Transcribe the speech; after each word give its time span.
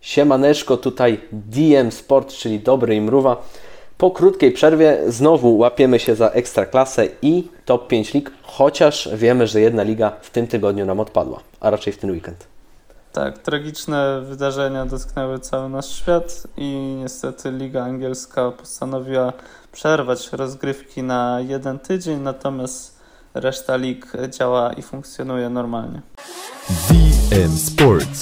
Siemaneczko, 0.00 0.76
tutaj 0.76 1.20
DM 1.32 1.92
Sport, 1.92 2.32
czyli 2.32 2.60
Dobry 2.60 2.96
i 2.96 3.00
Mrówa. 3.00 3.42
Po 3.98 4.10
krótkiej 4.10 4.52
przerwie 4.52 4.98
znowu 5.08 5.58
łapiemy 5.58 5.98
się 5.98 6.14
za 6.14 6.28
Ekstraklasę 6.28 7.08
i 7.22 7.48
Top 7.64 7.88
5 7.88 8.14
lig, 8.14 8.30
chociaż 8.42 9.08
wiemy, 9.14 9.46
że 9.46 9.60
jedna 9.60 9.82
liga 9.82 10.12
w 10.20 10.30
tym 10.30 10.46
tygodniu 10.46 10.86
nam 10.86 11.00
odpadła, 11.00 11.40
a 11.60 11.70
raczej 11.70 11.92
w 11.92 11.98
ten 11.98 12.10
weekend. 12.10 12.46
Tak, 13.12 13.38
tragiczne 13.38 14.20
wydarzenia 14.20 14.86
dotknęły 14.86 15.38
cały 15.38 15.68
nasz 15.68 15.88
świat 15.88 16.46
i 16.56 16.96
niestety 17.02 17.50
Liga 17.50 17.84
Angielska 17.84 18.50
postanowiła 18.50 19.32
przerwać 19.72 20.32
rozgrywki 20.32 21.02
na 21.02 21.40
jeden 21.40 21.78
tydzień, 21.78 22.20
natomiast 22.20 22.98
reszta 23.34 23.76
lig 23.76 24.12
działa 24.28 24.72
i 24.72 24.82
funkcjonuje 24.82 25.48
normalnie. 25.48 26.00
DM 27.30 27.56
Sports. 27.56 28.20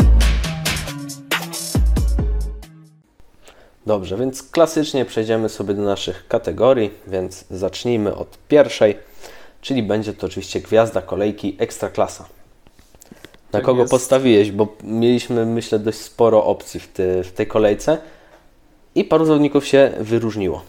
Dobrze, 3.88 4.16
więc 4.16 4.42
klasycznie 4.42 5.04
przejdziemy 5.04 5.48
sobie 5.48 5.74
do 5.74 5.82
naszych 5.82 6.28
kategorii, 6.28 6.90
więc 7.06 7.44
zacznijmy 7.50 8.16
od 8.16 8.38
pierwszej, 8.48 8.98
czyli 9.60 9.82
będzie 9.82 10.14
to 10.14 10.26
oczywiście 10.26 10.60
gwiazda 10.60 11.02
kolejki 11.02 11.56
Ekstraklasa. 11.58 12.24
Na 12.24 12.28
tak 13.50 13.62
kogo 13.62 13.80
jest. 13.80 13.90
postawiłeś? 13.90 14.50
Bo 14.50 14.76
mieliśmy, 14.82 15.46
myślę, 15.46 15.78
dość 15.78 15.98
sporo 15.98 16.44
opcji 16.44 16.80
w, 16.80 16.88
ty, 16.88 17.24
w 17.24 17.32
tej 17.32 17.46
kolejce 17.46 17.98
i 18.94 19.04
paru 19.04 19.24
zawodników 19.24 19.66
się 19.66 19.92
wyróżniło. 20.00 20.62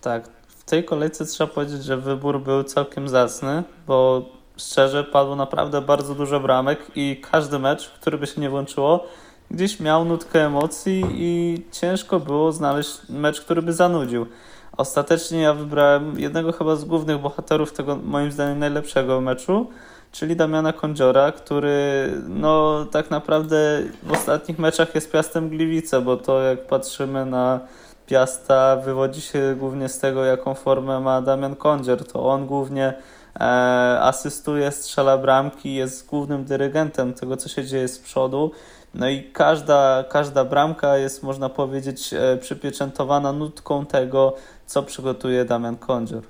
Tak, 0.00 0.28
w 0.48 0.64
tej 0.64 0.84
kolejce 0.84 1.26
trzeba 1.26 1.52
powiedzieć, 1.52 1.84
że 1.84 1.96
wybór 1.96 2.40
był 2.40 2.64
całkiem 2.64 3.08
zacny, 3.08 3.62
bo 3.86 4.22
szczerze 4.56 5.04
padło 5.04 5.36
naprawdę 5.36 5.80
bardzo 5.80 6.14
dużo 6.14 6.40
bramek 6.40 6.78
i 6.94 7.20
każdy 7.30 7.58
mecz, 7.58 7.88
który 7.88 8.18
by 8.18 8.26
się 8.26 8.40
nie 8.40 8.50
włączyło, 8.50 9.06
gdzieś 9.50 9.80
miał 9.80 10.04
nutkę 10.04 10.46
emocji 10.46 11.04
i 11.10 11.62
ciężko 11.72 12.20
było 12.20 12.52
znaleźć 12.52 12.98
mecz, 13.08 13.40
który 13.40 13.62
by 13.62 13.72
zanudził. 13.72 14.26
Ostatecznie 14.76 15.40
ja 15.40 15.54
wybrałem 15.54 16.20
jednego 16.20 16.52
chyba 16.52 16.76
z 16.76 16.84
głównych 16.84 17.18
bohaterów 17.18 17.72
tego 17.72 17.96
moim 17.96 18.32
zdaniem 18.32 18.58
najlepszego 18.58 19.20
meczu, 19.20 19.70
czyli 20.12 20.36
Damiana 20.36 20.72
Kondziora, 20.72 21.32
który 21.32 22.10
no 22.28 22.84
tak 22.84 23.10
naprawdę 23.10 23.82
w 24.02 24.12
ostatnich 24.12 24.58
meczach 24.58 24.94
jest 24.94 25.12
Piastem 25.12 25.48
Gliwice, 25.48 26.00
bo 26.00 26.16
to 26.16 26.42
jak 26.42 26.66
patrzymy 26.66 27.26
na 27.26 27.60
Piasta 28.06 28.76
wywodzi 28.76 29.20
się 29.20 29.56
głównie 29.58 29.88
z 29.88 29.98
tego, 29.98 30.24
jaką 30.24 30.54
formę 30.54 31.00
ma 31.00 31.22
Damian 31.22 31.56
Kondzior. 31.56 32.04
To 32.04 32.26
on 32.26 32.46
głównie 32.46 32.94
asystuje, 34.00 34.72
strzela 34.72 35.18
bramki, 35.18 35.74
jest 35.74 36.06
głównym 36.06 36.44
dyrygentem 36.44 37.14
tego, 37.14 37.36
co 37.36 37.48
się 37.48 37.64
dzieje 37.64 37.88
z 37.88 37.98
przodu. 37.98 38.50
No 38.94 39.08
i 39.08 39.22
każda, 39.22 40.04
każda 40.08 40.44
bramka 40.44 40.96
jest, 40.96 41.22
można 41.22 41.48
powiedzieć, 41.48 42.14
e, 42.14 42.36
przypieczętowana 42.36 43.32
nutką 43.32 43.86
tego, 43.86 44.34
co 44.66 44.82
przygotuje 44.82 45.44
Damian 45.44 45.76
Kondzior. 45.76 46.22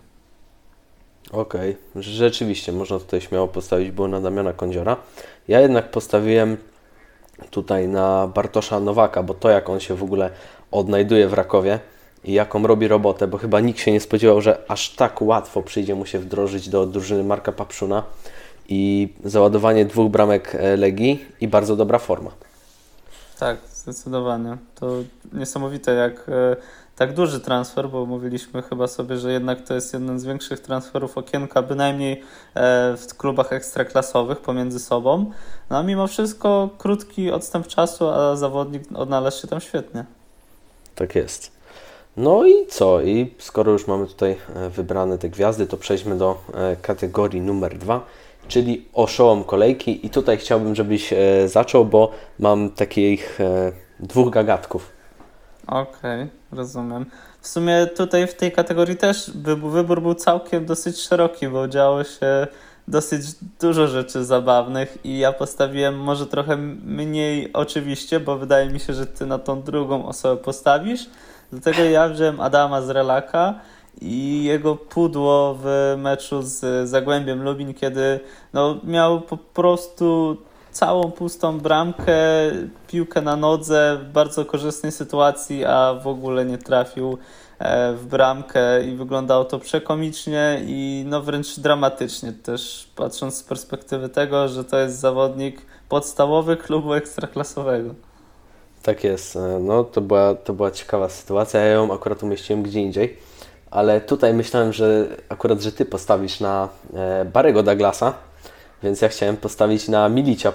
Okej, 1.33 1.77
okay. 1.91 2.03
rzeczywiście 2.03 2.73
można 2.73 2.99
tutaj 2.99 3.21
śmiało 3.21 3.49
postawić 3.49 3.91
było 3.91 4.09
na 4.09 4.21
Damiana 4.21 4.53
Kondziora. 4.53 4.97
Ja 5.49 5.61
jednak 5.61 5.91
postawiłem 5.91 6.57
tutaj 7.51 7.89
na 7.89 8.27
Bartosza 8.35 8.81
Nowaka, 8.81 9.23
bo 9.23 9.35
to 9.35 9.51
jak 9.51 9.69
on 9.69 9.81
się 9.81 9.95
w 9.95 10.03
ogóle 10.03 10.31
odnajduje 10.71 11.29
w 11.29 11.33
Rakowie 11.33 11.79
i 12.25 12.33
jaką 12.33 12.67
robi 12.67 12.89
robotę, 12.89 13.27
bo 13.27 13.39
chyba 13.39 13.61
nikt 13.61 13.81
się 13.81 13.93
nie 13.93 14.01
spodziewał, 14.01 14.41
że 14.41 14.59
aż 14.69 14.91
tak 14.91 15.23
łatwo 15.23 15.63
przyjdzie 15.63 15.95
mu 15.95 16.07
się 16.07 16.19
wdrożyć 16.19 16.69
do 16.69 16.87
drużyny 16.87 17.25
Marka 17.25 17.53
Papszuna 17.53 18.03
i 18.69 19.13
załadowanie 19.25 19.85
dwóch 19.85 20.11
bramek 20.11 20.55
e, 20.55 20.77
Legii 20.77 21.25
i 21.41 21.49
bardzo 21.49 21.77
dobra 21.77 21.99
forma. 21.99 22.31
Tak, 23.39 23.59
zdecydowanie. 23.73 24.57
To 24.75 24.93
niesamowite, 25.33 25.95
jak 25.95 26.29
e, 26.29 26.57
tak 26.97 27.15
duży 27.15 27.41
transfer, 27.41 27.89
bo 27.89 28.07
mówiliśmy 28.07 28.63
chyba 28.63 28.87
sobie, 28.87 29.17
że 29.17 29.33
jednak 29.33 29.65
to 29.65 29.75
jest 29.75 29.93
jeden 29.93 30.21
z 30.21 30.25
większych 30.25 30.61
transferów 30.61 31.19
okienka, 31.19 31.63
bynajmniej 31.63 32.23
e, 32.55 32.97
w 32.97 33.17
klubach 33.17 33.53
ekstraklasowych 33.53 34.39
pomiędzy 34.39 34.79
sobą. 34.79 35.31
No 35.71 35.79
a 35.79 35.83
mimo 35.83 36.07
wszystko 36.07 36.71
krótki 36.79 37.31
odstęp 37.31 37.67
czasu, 37.67 38.09
a 38.09 38.37
zawodnik 38.37 38.83
odnalazł 38.95 39.43
się 39.43 39.49
tam 39.49 39.61
świetnie. 39.61 40.05
Tak 40.95 41.15
jest. 41.15 41.58
No 42.19 42.47
i 42.47 42.67
co? 42.67 43.03
I 43.03 43.35
skoro 43.39 43.73
już 43.73 43.87
mamy 43.87 44.07
tutaj 44.07 44.37
e, 44.55 44.71
wybrane 44.71 45.19
te 45.19 45.29
gwiazdy, 45.29 45.67
to 45.67 45.77
przejdźmy 45.77 46.19
do 46.19 46.43
kategorii 46.83 47.41
numer 47.41 47.79
dwa 47.79 48.05
czyli 48.49 48.89
oszołom 48.93 49.45
kolejki. 49.45 50.07
I 50.07 50.11
tutaj 50.11 50.39
chciałbym, 50.39 50.75
żebyś 50.75 51.13
e, 51.13 51.49
zaczął, 51.49 51.85
bo 51.85 52.11
mam 52.39 52.71
takich 52.71 53.41
e, 53.41 53.73
dwóch 54.01 54.31
gagatków. 54.31 54.91
Okej, 55.67 55.83
okay, 56.23 56.29
rozumiem. 56.53 57.07
W 57.41 57.49
sumie 57.49 57.87
tutaj 57.97 58.27
w 58.27 58.35
tej 58.35 58.53
kategorii 58.53 58.97
też 58.97 59.31
wybór 59.65 60.03
był 60.03 60.15
całkiem 60.15 60.67
dosyć 60.67 61.01
szeroki, 61.01 61.49
bo 61.49 61.69
działo 61.69 62.05
się 62.05 62.47
dosyć 62.89 63.23
dużo 63.61 63.87
rzeczy 63.87 64.25
zabawnych 64.25 64.99
i 65.05 65.19
ja 65.19 65.33
postawiłem 65.33 66.01
może 66.01 66.27
trochę 66.27 66.57
mniej 66.85 67.53
oczywiście, 67.53 68.21
bo 68.21 68.39
wydaje 68.39 68.71
mi 68.71 68.81
się, 68.81 68.95
że 68.95 69.07
ty 69.07 69.27
na 69.27 69.39
tą 69.39 69.63
drugą 69.63 70.07
osobę 70.07 70.43
postawisz. 70.43 71.07
Dlatego 71.53 71.83
ja 71.83 72.09
wziąłem 72.09 72.41
Adama 72.41 72.83
z 72.83 72.91
Relaka 72.91 73.55
i 74.01 74.45
jego 74.45 74.77
pudło 74.77 75.59
w 75.63 75.95
meczu 75.99 76.43
z 76.43 76.89
Zagłębiem 76.89 77.43
Lubin, 77.43 77.75
kiedy 77.75 78.21
no, 78.53 78.79
miał 78.85 79.21
po 79.21 79.37
prostu 79.37 80.37
całą 80.71 81.11
pustą 81.11 81.59
bramkę, 81.61 82.13
piłkę 82.87 83.21
na 83.23 83.37
nodze 83.37 83.99
w 84.03 84.13
bardzo 84.13 84.45
korzystnej 84.45 84.93
sytuacji, 84.93 85.65
a 85.65 85.95
w 85.95 86.07
ogóle 86.07 86.45
nie 86.45 86.59
trafił 86.59 87.19
e, 87.59 87.93
w 87.93 88.07
bramkę 88.07 88.85
i 88.85 88.97
wyglądało 88.97 89.45
to 89.45 89.59
przekomicznie 89.59 90.61
i 90.67 91.05
no 91.07 91.23
wręcz 91.23 91.59
dramatycznie 91.61 92.33
też 92.33 92.89
patrząc 92.97 93.37
z 93.37 93.43
perspektywy 93.43 94.09
tego, 94.09 94.49
że 94.49 94.65
to 94.65 94.79
jest 94.79 95.01
zawodnik 95.01 95.63
podstawowy 95.89 96.57
klubu 96.57 96.95
ekstraklasowego. 96.95 98.08
Tak 98.83 99.05
jest. 99.05 99.37
E, 99.37 99.59
no 99.61 99.85
to 99.85 100.01
była, 100.01 100.35
to 100.35 100.53
była 100.53 100.71
ciekawa 100.71 101.09
sytuacja. 101.09 101.61
Ja 101.61 101.67
ją 101.67 101.95
akurat 101.95 102.23
umieściłem 102.23 102.63
gdzie 102.63 102.81
indziej 102.81 103.19
ale 103.71 104.01
tutaj 104.01 104.35
myślałem, 104.35 104.73
że 104.73 105.07
akurat, 105.29 105.61
że 105.61 105.73
Ty 105.73 105.85
postawisz 105.85 106.41
na 106.41 106.69
e, 106.95 107.25
Barego 107.25 107.63
Douglasa, 107.63 108.15
więc 108.83 109.01
ja 109.01 109.09
chciałem 109.09 109.37
postawić 109.37 109.89
na 109.89 110.09
Milicia 110.09 110.49
e, 110.49 110.53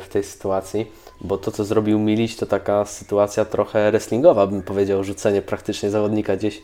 w 0.00 0.08
tej 0.08 0.24
sytuacji, 0.24 0.92
bo 1.20 1.38
to, 1.38 1.50
co 1.50 1.64
zrobił 1.64 1.98
Milić, 1.98 2.36
to 2.36 2.46
taka 2.46 2.84
sytuacja 2.84 3.44
trochę 3.44 3.90
wrestlingowa, 3.90 4.46
bym 4.46 4.62
powiedział, 4.62 5.04
rzucenie 5.04 5.42
praktycznie 5.42 5.90
zawodnika 5.90 6.36
gdzieś 6.36 6.62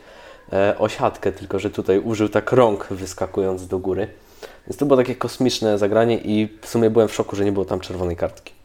o 0.78 0.88
siatkę, 0.88 1.32
tylko 1.32 1.58
że 1.58 1.70
tutaj 1.70 1.98
użył 1.98 2.28
tak 2.28 2.52
rąk 2.52 2.86
wyskakując 2.90 3.66
do 3.66 3.78
góry. 3.78 4.08
Więc 4.66 4.76
to 4.76 4.86
było 4.86 4.96
takie 4.96 5.16
kosmiczne 5.16 5.78
zagranie 5.78 6.18
i 6.18 6.58
w 6.62 6.68
sumie 6.68 6.90
byłem 6.90 7.08
w 7.08 7.14
szoku, 7.14 7.36
że 7.36 7.44
nie 7.44 7.52
było 7.52 7.64
tam 7.64 7.80
czerwonej 7.80 8.16
kartki. 8.16 8.59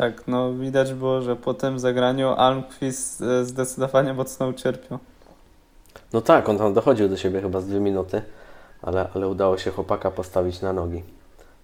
Tak, 0.00 0.28
no 0.28 0.54
widać 0.54 0.94
było, 0.94 1.22
że 1.22 1.36
po 1.36 1.54
tym 1.54 1.78
zagraniu 1.78 2.28
Almquist 2.28 3.22
zdecydowanie 3.42 4.14
mocno 4.14 4.48
ucierpiał. 4.48 4.98
No 6.12 6.20
tak, 6.20 6.48
on 6.48 6.58
tam 6.58 6.74
dochodził 6.74 7.08
do 7.08 7.16
siebie 7.16 7.40
chyba 7.40 7.60
z 7.60 7.66
dwie 7.66 7.80
minuty, 7.80 8.22
ale, 8.82 9.08
ale 9.14 9.28
udało 9.28 9.58
się 9.58 9.70
chłopaka 9.70 10.10
postawić 10.10 10.60
na 10.60 10.72
nogi. 10.72 11.02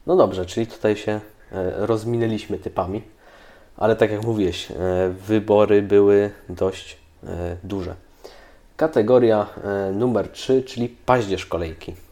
No 0.06 0.16
dobrze, 0.16 0.46
czyli 0.46 0.66
tutaj 0.66 0.96
się 0.96 1.12
e, 1.12 1.86
rozminęliśmy 1.86 2.58
typami, 2.58 3.02
ale 3.76 3.96
tak 3.96 4.10
jak 4.10 4.24
mówiłeś, 4.24 4.70
e, 4.70 4.74
wybory 5.26 5.82
były 5.82 6.30
dość 6.48 6.98
e, 7.24 7.56
duże. 7.64 7.94
Kategoria 8.76 9.46
numer 9.92 10.28
3, 10.28 10.62
czyli 10.62 10.88
paździerz 10.88 11.46
kolejki. 11.46 12.05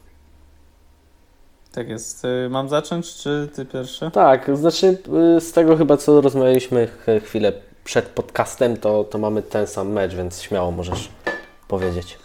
Tak 1.75 1.89
jest. 1.89 2.27
Mam 2.51 2.69
zacząć, 2.69 3.15
czy 3.15 3.49
ty 3.55 3.65
pierwszy? 3.65 4.11
Tak, 4.11 4.57
znaczy 4.57 4.99
z 5.39 5.53
tego 5.53 5.77
chyba 5.77 5.97
co 5.97 6.21
rozmawialiśmy 6.21 6.89
chwilę 7.25 7.53
przed 7.85 8.05
podcastem, 8.05 8.77
to, 8.77 9.05
to 9.05 9.19
mamy 9.19 9.43
ten 9.43 9.67
sam 9.67 9.89
mecz, 9.93 10.15
więc 10.15 10.43
śmiało 10.43 10.71
możesz 10.71 11.09
powiedzieć. 11.69 12.19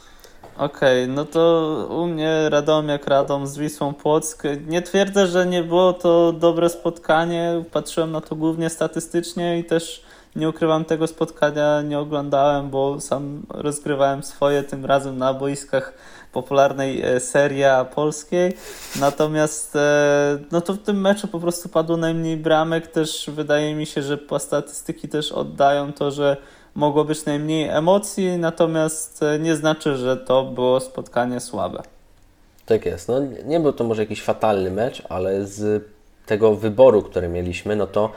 Okej, 0.57 1.03
okay, 1.03 1.15
no 1.15 1.25
to 1.25 1.87
u 1.89 2.07
mnie 2.07 2.49
Radomiak 2.49 3.07
Radom 3.07 3.47
z 3.47 3.57
Wisłą 3.57 3.93
Płock. 3.93 4.43
Nie 4.67 4.81
twierdzę, 4.81 5.27
że 5.27 5.45
nie 5.45 5.63
było 5.63 5.93
to 5.93 6.33
dobre 6.33 6.69
spotkanie. 6.69 7.63
Patrzyłem 7.71 8.11
na 8.11 8.21
to 8.21 8.35
głównie 8.35 8.69
statystycznie 8.69 9.59
i 9.59 9.63
też 9.63 10.03
nie 10.35 10.49
ukrywam 10.49 10.85
tego 10.85 11.07
spotkania, 11.07 11.81
nie 11.81 11.99
oglądałem, 11.99 12.69
bo 12.69 12.99
sam 12.99 13.43
rozgrywałem 13.49 14.23
swoje 14.23 14.63
tym 14.63 14.85
razem 14.85 15.17
na 15.17 15.33
boiskach 15.33 15.93
popularnej 16.31 17.01
e, 17.01 17.19
serii 17.19 17.63
polskiej. 17.95 18.53
Natomiast 18.99 19.75
e, 19.75 20.39
no 20.51 20.61
to 20.61 20.73
w 20.73 20.77
tym 20.77 21.01
meczu 21.01 21.27
po 21.27 21.39
prostu 21.39 21.69
padło 21.69 21.97
najmniej 21.97 22.37
bramek. 22.37 22.87
Też 22.87 23.29
wydaje 23.33 23.75
mi 23.75 23.85
się, 23.85 24.01
że 24.01 24.17
statystyki 24.39 25.09
też 25.09 25.31
oddają 25.31 25.93
to, 25.93 26.11
że 26.11 26.37
mogło 26.75 27.05
być 27.05 27.25
najmniej 27.25 27.69
emocji, 27.69 28.37
natomiast 28.37 29.23
e, 29.23 29.39
nie 29.39 29.55
znaczy, 29.55 29.95
że 29.95 30.17
to 30.17 30.43
było 30.43 30.79
spotkanie 30.79 31.39
słabe. 31.39 31.83
Tak 32.65 32.85
jest. 32.85 33.07
No, 33.07 33.19
nie 33.45 33.59
był 33.59 33.73
to 33.73 33.83
może 33.83 34.01
jakiś 34.01 34.23
fatalny 34.23 34.71
mecz, 34.71 35.03
ale 35.09 35.45
z 35.45 35.83
tego 36.25 36.55
wyboru, 36.55 37.01
który 37.01 37.27
mieliśmy, 37.27 37.75
no 37.75 37.87
to 37.87 38.11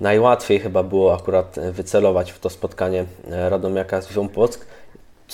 najłatwiej 0.00 0.60
chyba 0.60 0.82
było 0.82 1.14
akurat 1.14 1.56
wycelować 1.72 2.32
w 2.32 2.38
to 2.38 2.50
spotkanie 2.50 3.04
Radomiaka 3.28 4.00
z 4.00 4.08
Wisłą 4.08 4.28
Płock. 4.28 4.66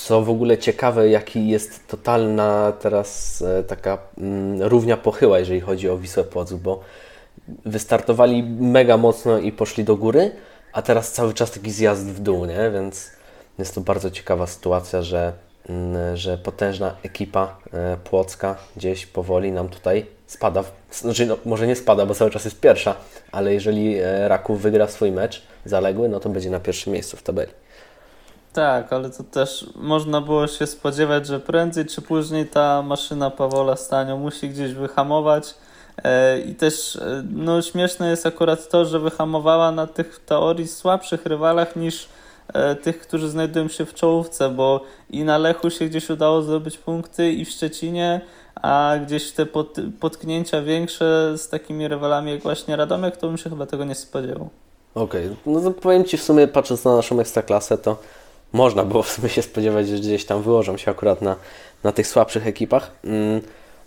Co 0.04 0.22
w 0.22 0.30
ogóle 0.30 0.58
ciekawe, 0.58 1.08
jaki 1.08 1.48
jest 1.48 1.88
totalna 1.88 2.72
teraz 2.72 3.44
taka 3.66 3.98
mm, 4.18 4.62
równia 4.62 4.96
pochyła, 4.96 5.38
jeżeli 5.38 5.60
chodzi 5.60 5.90
o 5.90 5.98
Wisłę 5.98 6.24
Płock, 6.24 6.54
bo 6.54 6.80
wystartowali 7.64 8.42
mega 8.42 8.96
mocno 8.96 9.38
i 9.38 9.52
poszli 9.52 9.84
do 9.84 9.96
góry, 9.96 10.30
a 10.72 10.82
teraz 10.82 11.12
cały 11.12 11.34
czas 11.34 11.50
taki 11.50 11.70
zjazd 11.70 12.06
w 12.06 12.20
dół, 12.20 12.44
nie? 12.44 12.70
Więc 12.74 13.10
jest 13.58 13.74
to 13.74 13.80
bardzo 13.80 14.10
ciekawa 14.10 14.46
sytuacja, 14.46 15.02
że, 15.02 15.32
mm, 15.68 16.16
że 16.16 16.38
potężna 16.38 16.96
ekipa 17.02 17.58
e, 17.72 17.96
płocka 17.96 18.56
gdzieś 18.76 19.06
powoli 19.06 19.52
nam 19.52 19.68
tutaj 19.68 20.06
spada. 20.26 20.64
Znaczy, 20.90 21.26
no, 21.26 21.36
może 21.44 21.66
nie 21.66 21.76
spada, 21.76 22.06
bo 22.06 22.14
cały 22.14 22.30
czas 22.30 22.44
jest 22.44 22.60
pierwsza, 22.60 22.94
ale 23.32 23.54
jeżeli 23.54 23.98
e, 23.98 24.28
Raków 24.28 24.62
wygra 24.62 24.88
swój 24.88 25.12
mecz 25.12 25.42
zaległy, 25.64 26.08
no 26.08 26.20
to 26.20 26.28
będzie 26.28 26.50
na 26.50 26.60
pierwszym 26.60 26.92
miejscu 26.92 27.16
w 27.16 27.22
tabeli. 27.22 27.52
Tak, 28.52 28.92
ale 28.92 29.10
to 29.10 29.24
też 29.24 29.66
można 29.76 30.20
było 30.20 30.46
się 30.46 30.66
spodziewać, 30.66 31.26
że 31.26 31.40
prędzej 31.40 31.86
czy 31.86 32.02
później 32.02 32.46
ta 32.46 32.82
maszyna 32.82 33.30
Pawola 33.30 33.76
Stanio 33.76 34.16
musi 34.16 34.48
gdzieś 34.48 34.72
wyhamować 34.72 35.54
E, 36.04 36.40
I 36.40 36.54
też 36.54 36.96
e, 36.96 37.24
no, 37.32 37.62
śmieszne 37.62 38.10
jest 38.10 38.26
akurat 38.26 38.68
to, 38.68 38.84
że 38.84 39.00
wyhamowała 39.00 39.72
na 39.72 39.86
tych 39.86 40.20
teorii 40.26 40.68
słabszych 40.68 41.26
rywalach 41.26 41.76
niż 41.76 42.08
e, 42.54 42.74
tych, 42.74 43.00
którzy 43.00 43.28
znajdują 43.28 43.68
się 43.68 43.86
w 43.86 43.94
czołówce, 43.94 44.48
bo 44.48 44.80
i 45.10 45.24
na 45.24 45.38
Lechu 45.38 45.70
się 45.70 45.86
gdzieś 45.86 46.10
udało 46.10 46.42
zdobyć 46.42 46.78
punkty 46.78 47.32
i 47.32 47.44
w 47.44 47.50
Szczecinie, 47.50 48.20
a 48.54 48.94
gdzieś 49.06 49.32
te 49.32 49.46
pot, 49.46 49.76
potknięcia 50.00 50.62
większe 50.62 51.38
z 51.38 51.48
takimi 51.48 51.88
rywalami 51.88 52.32
jak 52.32 52.42
właśnie 52.42 52.76
Radomek, 52.76 53.16
to 53.16 53.26
bym 53.26 53.38
się 53.38 53.50
chyba 53.50 53.66
tego 53.66 53.84
nie 53.84 53.94
spodziewał. 53.94 54.48
Okej, 54.94 55.26
okay. 55.26 55.36
no 55.46 55.60
to 55.60 55.70
powiem 55.70 56.04
Ci 56.04 56.16
w 56.16 56.22
sumie 56.22 56.48
patrząc 56.48 56.84
na 56.84 56.96
naszą 56.96 57.20
ekstraklasę, 57.20 57.78
to 57.78 57.96
można 58.52 58.84
było 58.84 59.02
w 59.02 59.10
sumie 59.10 59.28
się 59.28 59.42
spodziewać, 59.42 59.88
że 59.88 59.96
gdzieś 59.96 60.24
tam 60.24 60.42
wyłożą 60.42 60.76
się 60.76 60.90
akurat 60.90 61.22
na, 61.22 61.36
na 61.84 61.92
tych 61.92 62.06
słabszych 62.06 62.46
ekipach. 62.46 62.90
Mm. 63.04 63.40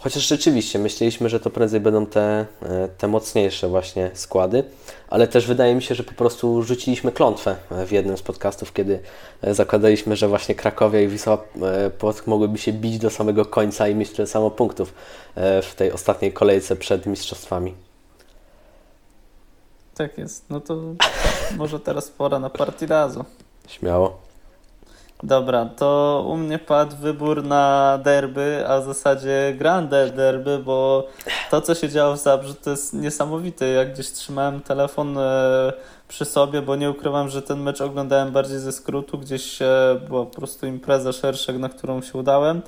Chociaż 0.03 0.27
rzeczywiście 0.27 0.79
myśleliśmy, 0.79 1.29
że 1.29 1.39
to 1.39 1.49
prędzej 1.49 1.79
będą 1.79 2.05
te, 2.05 2.45
e, 2.63 2.87
te 2.97 3.07
mocniejsze 3.07 3.67
właśnie 3.67 4.11
składy, 4.13 4.63
ale 5.09 5.27
też 5.27 5.47
wydaje 5.47 5.75
mi 5.75 5.81
się, 5.81 5.95
że 5.95 6.03
po 6.03 6.13
prostu 6.13 6.63
rzuciliśmy 6.63 7.11
klątwę 7.11 7.55
e, 7.71 7.85
w 7.85 7.91
jednym 7.91 8.17
z 8.17 8.21
podcastów, 8.21 8.73
kiedy 8.73 8.99
e, 9.41 9.53
zakładaliśmy, 9.53 10.15
że 10.15 10.27
właśnie 10.27 10.55
Krakowia 10.55 11.01
i 11.01 11.07
Wisła 11.07 11.37
Płock 11.97 12.27
mogłyby 12.27 12.57
się 12.57 12.73
bić 12.73 12.97
do 12.97 13.09
samego 13.09 13.45
końca 13.45 13.87
i 13.87 13.95
mieć 13.95 14.09
tyle 14.09 14.27
samo 14.27 14.51
punktów 14.51 14.93
w 15.35 15.73
tej 15.75 15.91
ostatniej 15.91 16.33
kolejce 16.33 16.75
przed 16.75 17.05
mistrzostwami. 17.05 17.73
Tak 19.95 20.17
jest. 20.17 20.49
No 20.49 20.61
to 20.61 20.77
może 21.57 21.79
teraz 21.79 22.09
pora 22.09 22.39
na 22.39 22.49
partii 22.49 22.85
razu. 22.85 23.25
Śmiało. 23.67 24.30
Dobra, 25.23 25.65
to 25.65 26.23
u 26.27 26.37
mnie 26.37 26.59
padł 26.59 26.95
wybór 26.95 27.43
na 27.43 27.97
derby, 28.03 28.63
a 28.67 28.79
w 28.79 28.85
zasadzie 28.85 29.53
grande 29.57 30.09
derby, 30.09 30.59
bo 30.65 31.07
to, 31.51 31.61
co 31.61 31.75
się 31.75 31.89
działo 31.89 32.15
w 32.15 32.19
Zabrzu, 32.19 32.53
to 32.53 32.69
jest 32.69 32.93
niesamowite. 32.93 33.67
Jak 33.67 33.93
gdzieś 33.93 34.11
trzymałem 34.11 34.61
telefon 34.61 35.17
e, 35.17 35.73
przy 36.07 36.25
sobie, 36.25 36.61
bo 36.61 36.75
nie 36.75 36.91
ukrywam, 36.91 37.29
że 37.29 37.41
ten 37.41 37.59
mecz 37.59 37.81
oglądałem 37.81 38.31
bardziej 38.31 38.59
ze 38.59 38.71
skrótu, 38.71 39.17
gdzieś 39.17 39.61
e, 39.61 40.01
była 40.07 40.25
po 40.25 40.35
prostu 40.35 40.67
impreza 40.67 41.11
szerszek, 41.11 41.57
na 41.57 41.69
którą 41.69 42.01
się 42.01 42.17
udałem. 42.17 42.61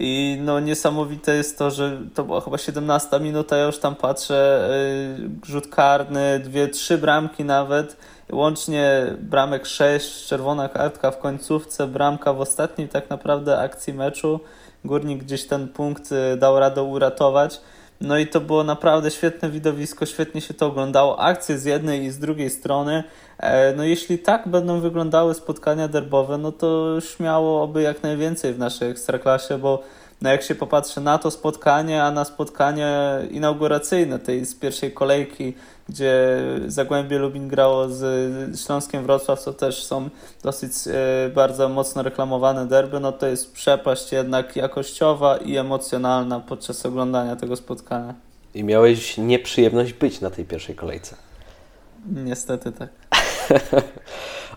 I 0.00 0.38
no 0.44 0.60
niesamowite 0.60 1.36
jest 1.36 1.58
to, 1.58 1.70
że 1.70 1.98
to 2.14 2.24
była 2.24 2.40
chyba 2.40 2.58
17 2.58 3.20
minuta, 3.20 3.56
ja 3.56 3.64
już 3.64 3.78
tam 3.78 3.94
patrzę, 3.94 4.68
e, 5.44 5.46
rzut 5.46 5.68
karny, 5.68 6.40
dwie, 6.44 6.68
trzy 6.68 6.98
bramki 6.98 7.44
nawet 7.44 7.96
Łącznie 8.32 9.06
bramek 9.20 9.66
6, 9.66 10.26
czerwona 10.26 10.68
kartka 10.68 11.10
w 11.10 11.18
końcówce, 11.18 11.86
bramka 11.86 12.32
w 12.32 12.40
ostatniej 12.40 12.88
tak 12.88 13.10
naprawdę 13.10 13.58
akcji 13.58 13.94
meczu. 13.94 14.40
Górnik 14.84 15.24
gdzieś 15.24 15.46
ten 15.46 15.68
punkt 15.68 16.12
y, 16.12 16.36
dał 16.36 16.60
radę 16.60 16.82
uratować. 16.82 17.60
No 18.00 18.18
i 18.18 18.26
to 18.26 18.40
było 18.40 18.64
naprawdę 18.64 19.10
świetne 19.10 19.50
widowisko, 19.50 20.06
świetnie 20.06 20.40
się 20.40 20.54
to 20.54 20.66
oglądało. 20.66 21.20
Akcje 21.20 21.58
z 21.58 21.64
jednej 21.64 22.02
i 22.02 22.10
z 22.10 22.18
drugiej 22.18 22.50
strony. 22.50 23.04
E, 23.38 23.72
no 23.76 23.84
jeśli 23.84 24.18
tak 24.18 24.48
będą 24.48 24.80
wyglądały 24.80 25.34
spotkania 25.34 25.88
derbowe, 25.88 26.38
no 26.38 26.52
to 26.52 27.00
śmiało 27.00 27.62
oby 27.62 27.82
jak 27.82 28.02
najwięcej 28.02 28.54
w 28.54 28.58
naszej 28.58 28.90
ekstraklasie, 28.90 29.58
bo 29.58 29.82
no 30.22 30.30
jak 30.30 30.42
się 30.42 30.54
popatrzy 30.54 31.00
na 31.00 31.18
to 31.18 31.30
spotkanie, 31.30 32.02
a 32.02 32.10
na 32.10 32.24
spotkanie 32.24 32.92
inauguracyjne 33.30 34.18
tej 34.18 34.46
z 34.46 34.54
pierwszej 34.54 34.92
kolejki, 34.92 35.54
gdzie 35.88 36.42
Zagłębie 36.66 37.18
Lubin 37.18 37.48
grało 37.48 37.88
z 37.88 38.60
Śląskiem 38.60 39.02
Wrocław, 39.02 39.40
co 39.40 39.52
też 39.52 39.84
są 39.84 40.10
dosyć 40.42 40.72
e, 40.86 41.30
bardzo 41.34 41.68
mocno 41.68 42.02
reklamowane 42.02 42.66
derby, 42.66 43.00
no 43.00 43.12
to 43.12 43.26
jest 43.26 43.52
przepaść 43.52 44.12
jednak 44.12 44.56
jakościowa 44.56 45.36
i 45.36 45.56
emocjonalna 45.56 46.40
podczas 46.40 46.86
oglądania 46.86 47.36
tego 47.36 47.56
spotkania. 47.56 48.14
I 48.54 48.64
miałeś 48.64 49.18
nieprzyjemność 49.18 49.92
być 49.92 50.20
na 50.20 50.30
tej 50.30 50.44
pierwszej 50.44 50.74
kolejce. 50.74 51.16
Niestety 52.12 52.72
tak. 52.72 52.88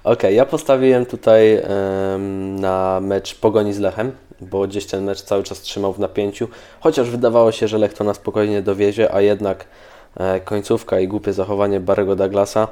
Okej, 0.03 0.13
okay, 0.13 0.33
ja 0.33 0.45
postawiłem 0.45 1.05
tutaj 1.05 1.57
um, 1.57 2.59
na 2.59 2.99
mecz 3.01 3.35
Pogoni 3.35 3.73
z 3.73 3.79
Lechem 3.79 4.11
bo 4.41 4.67
gdzieś 4.67 4.85
ten 4.85 5.03
mecz 5.03 5.21
cały 5.21 5.43
czas 5.43 5.61
trzymał 5.61 5.93
w 5.93 5.99
napięciu, 5.99 6.47
chociaż 6.79 7.09
wydawało 7.09 7.51
się, 7.51 7.67
że 7.67 7.77
Lech 7.77 7.93
to 7.93 8.03
na 8.03 8.13
spokojnie 8.13 8.61
dowiezie, 8.61 9.13
a 9.13 9.21
jednak 9.21 9.65
e, 10.17 10.39
końcówka 10.39 10.99
i 10.99 11.07
głupie 11.07 11.33
zachowanie 11.33 11.79
Barego 11.79 12.15
Douglasa. 12.15 12.67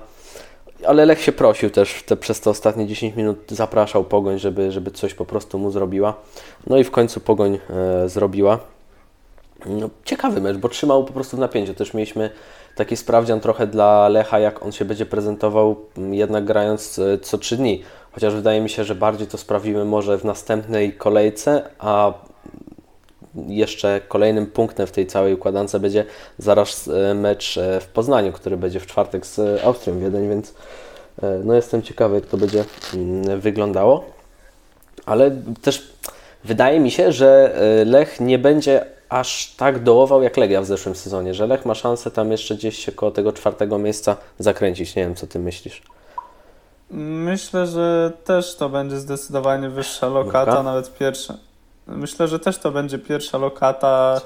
Ale 0.88 1.06
Lech 1.06 1.22
się 1.22 1.32
prosił 1.32 1.70
też 1.70 2.04
te, 2.04 2.18
przez 2.18 2.42
te 2.42 2.50
ostatnie 2.50 2.88
10 2.88 3.16
minut, 3.16 3.38
zapraszał 3.48 4.04
Pogoń, 4.04 4.40
żeby, 4.40 4.72
żeby 4.72 4.92
coś 4.92 5.14
po 5.14 5.26
prostu 5.26 5.60
mu 5.60 5.72
zrobiła. 5.72 6.14
No 6.68 6.78
i 6.78 6.84
w 6.84 6.92
końcu 6.92 7.20
Pogoń 7.20 7.60
e, 7.70 8.10
zrobiła. 8.10 8.60
No, 9.66 9.90
ciekawy 10.06 10.42
mecz, 10.42 10.58
bo 10.58 10.70
trzymał 10.70 11.04
po 11.04 11.14
prostu 11.14 11.38
w 11.38 11.40
napięciu. 11.40 11.74
Też 11.74 11.94
mieliśmy 11.94 12.30
taki 12.76 12.98
sprawdzian 12.98 13.40
trochę 13.40 13.68
dla 13.68 14.10
Lecha, 14.10 14.40
jak 14.40 14.66
on 14.66 14.72
się 14.72 14.86
będzie 14.86 15.06
prezentował, 15.06 15.76
jednak 16.12 16.46
grając 16.46 17.00
e, 17.00 17.18
co 17.18 17.38
3 17.38 17.58
dni. 17.58 17.84
Chociaż 18.12 18.34
wydaje 18.34 18.62
mi 18.62 18.70
się, 18.70 18.84
że 18.84 18.96
bardziej 18.96 19.28
to 19.28 19.38
sprawimy 19.38 19.86
może 19.86 20.18
w 20.18 20.26
następnej 20.26 20.94
kolejce, 20.94 21.62
a 21.80 22.14
jeszcze 23.48 24.02
kolejnym 24.08 24.46
punktem 24.46 24.88
w 24.88 24.92
tej 24.92 25.08
całej 25.08 25.34
układance 25.34 25.76
będzie 25.76 26.06
zaraz 26.38 26.88
e, 26.88 27.14
mecz 27.14 27.58
e, 27.58 27.80
w 27.82 27.88
Poznaniu, 27.88 28.32
który 28.32 28.58
będzie 28.58 28.80
w 28.80 28.88
czwartek 28.88 29.26
z 29.26 29.64
Austrią 29.64 30.00
Wiedeń, 30.00 30.30
więc 30.30 30.54
e, 31.24 31.42
no 31.44 31.54
jestem 31.54 31.82
ciekawy, 31.82 32.16
jak 32.16 32.26
to 32.26 32.38
będzie 32.38 32.66
mm, 32.94 33.40
wyglądało. 33.40 34.04
Ale 35.06 35.32
też 35.62 35.92
wydaje 36.44 36.80
mi 36.80 36.92
się, 36.92 37.12
że 37.12 37.56
Lech 37.86 38.20
nie 38.20 38.40
będzie 38.40 38.86
aż 39.10 39.56
tak 39.58 39.84
dołował 39.84 40.24
jak 40.24 40.38
Legia 40.38 40.62
w 40.62 40.66
zeszłym 40.66 40.96
sezonie, 40.96 41.34
że 41.34 41.48
Lech 41.48 41.66
ma 41.66 41.76
szansę 41.76 42.12
tam 42.12 42.32
jeszcze 42.32 42.56
gdzieś 42.56 42.86
się 42.86 42.92
koło 42.92 43.12
tego 43.12 43.34
czwartego 43.34 43.78
miejsca 43.78 44.18
zakręcić. 44.40 44.96
Nie 44.96 45.04
wiem, 45.04 45.16
co 45.16 45.28
Ty 45.28 45.40
myślisz. 45.40 45.82
Myślę, 46.92 47.68
że 47.68 48.12
też 48.24 48.56
to 48.56 48.70
będzie 48.70 49.00
zdecydowanie 49.00 49.70
wyższa 49.70 50.08
lokata, 50.08 50.64
nawet 50.64 50.98
pierwsza. 50.98 51.38
Myślę, 51.88 52.28
że 52.28 52.40
też 52.40 52.58
to 52.58 52.72
będzie 52.72 53.00
pierwsza 53.00 53.38
lokata 53.38 54.22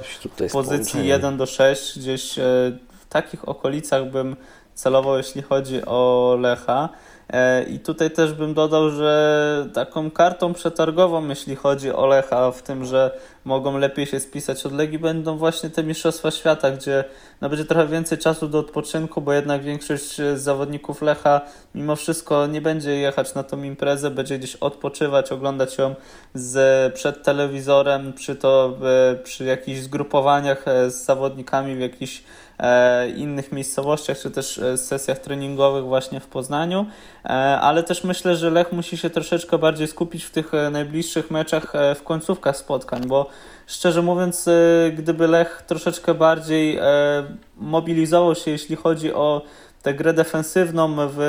w 0.47 0.51
pozycji 0.51 1.07
1 1.07 1.37
do 1.37 1.45
6, 1.45 1.99
gdzieś 1.99 2.39
e, 2.39 2.43
takich 3.13 3.49
okolicach 3.49 4.11
bym 4.11 4.35
celował, 4.73 5.17
jeśli 5.17 5.41
chodzi 5.41 5.85
o 5.85 6.37
Lecha. 6.39 6.89
E, 7.29 7.63
I 7.63 7.79
tutaj 7.79 8.11
też 8.11 8.33
bym 8.33 8.53
dodał, 8.53 8.89
że 8.89 9.69
taką 9.73 10.11
kartą 10.11 10.53
przetargową, 10.53 11.27
jeśli 11.27 11.55
chodzi 11.55 11.91
o 11.91 12.05
Lecha, 12.05 12.51
w 12.51 12.61
tym, 12.61 12.85
że 12.85 13.19
mogą 13.45 13.77
lepiej 13.77 14.05
się 14.05 14.19
spisać 14.19 14.65
od 14.65 14.73
Legii, 14.73 14.99
będą 14.99 15.37
właśnie 15.37 15.69
te 15.69 15.83
Mistrzostwa 15.83 16.31
Świata, 16.31 16.71
gdzie 16.71 17.03
no, 17.41 17.49
będzie 17.49 17.65
trochę 17.65 17.87
więcej 17.87 18.17
czasu 18.17 18.47
do 18.47 18.59
odpoczynku, 18.59 19.21
bo 19.21 19.33
jednak 19.33 19.63
większość 19.63 20.15
z 20.15 20.41
zawodników 20.41 21.01
Lecha 21.01 21.41
mimo 21.75 21.95
wszystko 21.95 22.47
nie 22.47 22.61
będzie 22.61 22.95
jechać 22.95 23.33
na 23.33 23.43
tą 23.43 23.63
imprezę, 23.63 24.11
będzie 24.11 24.39
gdzieś 24.39 24.55
odpoczywać, 24.55 25.31
oglądać 25.31 25.77
ją 25.77 25.95
z, 26.33 26.93
przed 26.93 27.23
telewizorem, 27.23 28.13
czy 28.13 28.35
to 28.35 28.77
przy 29.23 29.45
jakichś 29.45 29.79
zgrupowaniach 29.79 30.67
e, 30.67 30.91
z 30.91 31.05
zawodnikami 31.05 31.75
w 31.75 31.79
jakichś 31.79 32.23
E, 32.52 32.52
innych 33.15 33.51
miejscowościach, 33.51 34.19
czy 34.19 34.31
też 34.31 34.57
e, 34.57 34.77
sesjach 34.77 35.19
treningowych 35.19 35.83
właśnie 35.83 36.19
w 36.19 36.27
Poznaniu, 36.27 36.85
e, 37.25 37.29
ale 37.59 37.83
też 37.83 38.03
myślę, 38.03 38.35
że 38.35 38.49
Lech 38.49 38.71
musi 38.71 38.97
się 38.97 39.09
troszeczkę 39.09 39.57
bardziej 39.57 39.87
skupić 39.87 40.23
w 40.23 40.31
tych 40.31 40.51
najbliższych 40.71 41.31
meczach 41.31 41.73
w 41.95 42.03
końcówkach 42.03 42.57
spotkań, 42.57 43.01
bo 43.07 43.29
szczerze 43.67 44.01
mówiąc, 44.01 44.49
gdyby 44.97 45.27
Lech 45.27 45.63
troszeczkę 45.67 46.13
bardziej 46.13 46.79
mobilizował 47.57 48.35
się, 48.35 48.51
jeśli 48.51 48.75
chodzi 48.75 49.13
o 49.13 49.41
tę 49.81 49.93
grę 49.93 50.13
defensywną, 50.13 50.95
w, 51.09 51.19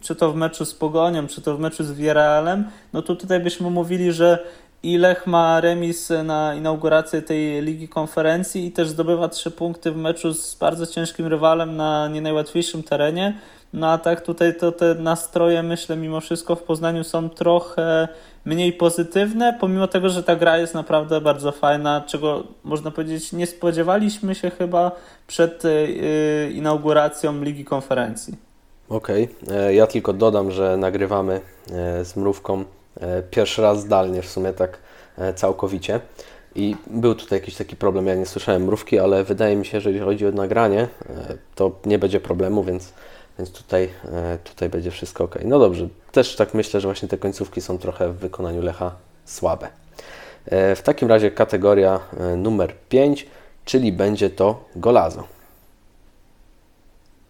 czy 0.00 0.14
to 0.14 0.32
w 0.32 0.36
meczu 0.36 0.64
z 0.64 0.74
Pogonią, 0.74 1.26
czy 1.26 1.42
to 1.42 1.56
w 1.56 1.60
meczu 1.60 1.84
z 1.84 1.92
Villarrealem, 1.92 2.64
no 2.92 3.02
to 3.02 3.16
tutaj 3.16 3.40
byśmy 3.40 3.70
mówili, 3.70 4.12
że 4.12 4.38
i 4.82 4.98
Lech 4.98 5.26
ma 5.26 5.60
remis 5.60 6.12
na 6.24 6.54
inaugurację 6.54 7.22
tej 7.22 7.62
Ligi 7.62 7.88
Konferencji 7.88 8.66
i 8.66 8.72
też 8.72 8.88
zdobywa 8.88 9.28
trzy 9.28 9.50
punkty 9.50 9.92
w 9.92 9.96
meczu 9.96 10.34
z 10.34 10.54
bardzo 10.54 10.86
ciężkim 10.86 11.26
rywalem 11.26 11.76
na 11.76 12.08
nie 12.08 12.20
najłatwiejszym 12.20 12.82
terenie. 12.82 13.38
No 13.72 13.90
a 13.90 13.98
tak 13.98 14.20
tutaj 14.20 14.56
to 14.56 14.72
te 14.72 14.94
nastroje, 14.94 15.62
myślę, 15.62 15.96
mimo 15.96 16.20
wszystko 16.20 16.56
w 16.56 16.62
Poznaniu 16.62 17.04
są 17.04 17.30
trochę 17.30 18.08
mniej 18.44 18.72
pozytywne, 18.72 19.56
pomimo 19.60 19.88
tego, 19.88 20.08
że 20.08 20.22
ta 20.22 20.36
gra 20.36 20.58
jest 20.58 20.74
naprawdę 20.74 21.20
bardzo 21.20 21.52
fajna, 21.52 22.02
czego 22.06 22.44
można 22.64 22.90
powiedzieć 22.90 23.32
nie 23.32 23.46
spodziewaliśmy 23.46 24.34
się 24.34 24.50
chyba 24.50 24.92
przed 25.26 25.64
yy, 25.64 26.50
inauguracją 26.50 27.44
Ligi 27.44 27.64
Konferencji. 27.64 28.34
Okej, 28.88 29.28
okay. 29.42 29.74
ja 29.74 29.86
tylko 29.86 30.12
dodam, 30.12 30.50
że 30.50 30.76
nagrywamy 30.76 31.40
e, 31.72 32.04
z 32.04 32.16
mrówką 32.16 32.60
e, 32.60 32.79
pierwszy 33.30 33.62
raz 33.62 33.80
zdalnie, 33.80 34.22
w 34.22 34.28
sumie 34.28 34.52
tak 34.52 34.78
e, 35.18 35.34
całkowicie. 35.34 36.00
I 36.54 36.76
był 36.86 37.14
tutaj 37.14 37.38
jakiś 37.38 37.56
taki 37.56 37.76
problem, 37.76 38.06
ja 38.06 38.14
nie 38.14 38.26
słyszałem 38.26 38.64
mrówki, 38.64 38.98
ale 38.98 39.24
wydaje 39.24 39.56
mi 39.56 39.66
się, 39.66 39.80
że 39.80 39.90
jeżeli 39.90 40.10
chodzi 40.10 40.26
o 40.26 40.32
nagranie, 40.32 40.88
to 41.54 41.72
nie 41.84 41.98
będzie 41.98 42.20
problemu, 42.20 42.64
więc 42.64 42.92
więc 43.40 43.52
tutaj, 43.52 43.90
e, 44.12 44.38
tutaj 44.44 44.68
będzie 44.68 44.90
wszystko 44.90 45.24
ok. 45.24 45.38
No 45.44 45.58
dobrze, 45.58 45.88
też 46.12 46.36
tak 46.36 46.54
myślę, 46.54 46.80
że 46.80 46.88
właśnie 46.88 47.08
te 47.08 47.18
końcówki 47.18 47.60
są 47.60 47.78
trochę 47.78 48.12
w 48.12 48.16
wykonaniu 48.16 48.62
Lecha 48.62 48.92
słabe. 49.24 49.68
E, 50.46 50.76
w 50.76 50.82
takim 50.82 51.08
razie 51.08 51.30
kategoria 51.30 52.00
e, 52.20 52.36
numer 52.36 52.74
5, 52.88 53.26
czyli 53.64 53.92
będzie 53.92 54.30
to 54.30 54.64
Golazo. 54.76 55.24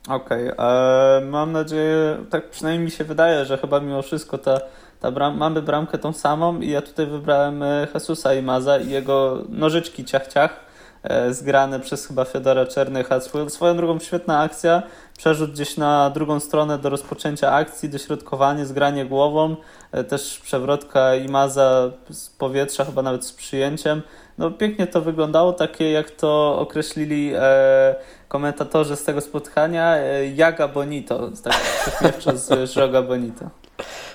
Okej, 0.09 0.53
okay, 0.53 1.21
mam 1.25 1.53
nadzieję, 1.53 2.17
tak 2.31 2.51
przynajmniej 2.51 2.85
mi 2.85 2.91
się 2.91 3.05
wydaje, 3.05 3.45
że 3.45 3.59
chyba 3.59 3.81
mimo 3.81 4.03
wszystko 4.03 4.39
ta, 4.39 4.61
ta 5.01 5.11
bram, 5.11 5.37
mamy 5.37 5.63
bramkę 5.63 5.99
tą 5.99 6.13
samą 6.13 6.61
i 6.61 6.71
ja 6.71 6.83
tutaj 6.83 7.07
wybrałem 7.07 7.65
Jesusa 7.95 8.35
i 8.35 8.43
Maza 8.43 8.79
i 8.79 8.91
jego 8.91 9.39
nożyczki 9.49 10.05
ciach-ciach 10.05 10.71
E, 11.03 11.35
zgrany 11.35 11.81
przez 11.81 12.07
chyba 12.07 12.25
Fiodora 12.25 12.67
Czernycha. 12.67 13.21
Swoją 13.49 13.77
drugą 13.77 13.99
świetna 13.99 14.41
akcja, 14.41 14.83
przerzut 15.19 15.53
gdzieś 15.53 15.77
na 15.77 16.11
drugą 16.11 16.41
stronę 16.41 16.79
do 16.79 16.89
rozpoczęcia 16.89 17.53
akcji, 17.53 17.89
dośrodkowanie, 17.89 18.67
zgranie 18.67 19.07
głową, 19.07 19.57
e, 19.93 20.05
też 20.05 20.39
przewrotka 20.39 21.15
Imaza 21.15 21.91
z 22.11 22.29
powietrza, 22.29 22.85
chyba 22.85 23.03
nawet 23.03 23.25
z 23.25 23.33
przyjęciem. 23.33 24.03
No 24.39 24.51
pięknie 24.51 24.87
to 24.87 25.01
wyglądało, 25.01 25.53
takie 25.53 25.91
jak 25.91 26.11
to 26.11 26.59
określili 26.59 27.33
e, 27.35 27.95
komentatorzy 28.29 28.97
z 28.97 29.05
tego 29.05 29.21
spotkania, 29.21 29.97
e, 29.97 30.27
Jaga 30.27 30.69
Bonito, 30.69 31.31
tak 31.43 32.39
z 32.39 32.71
Żoga 32.71 33.03
Bonito. 33.03 33.45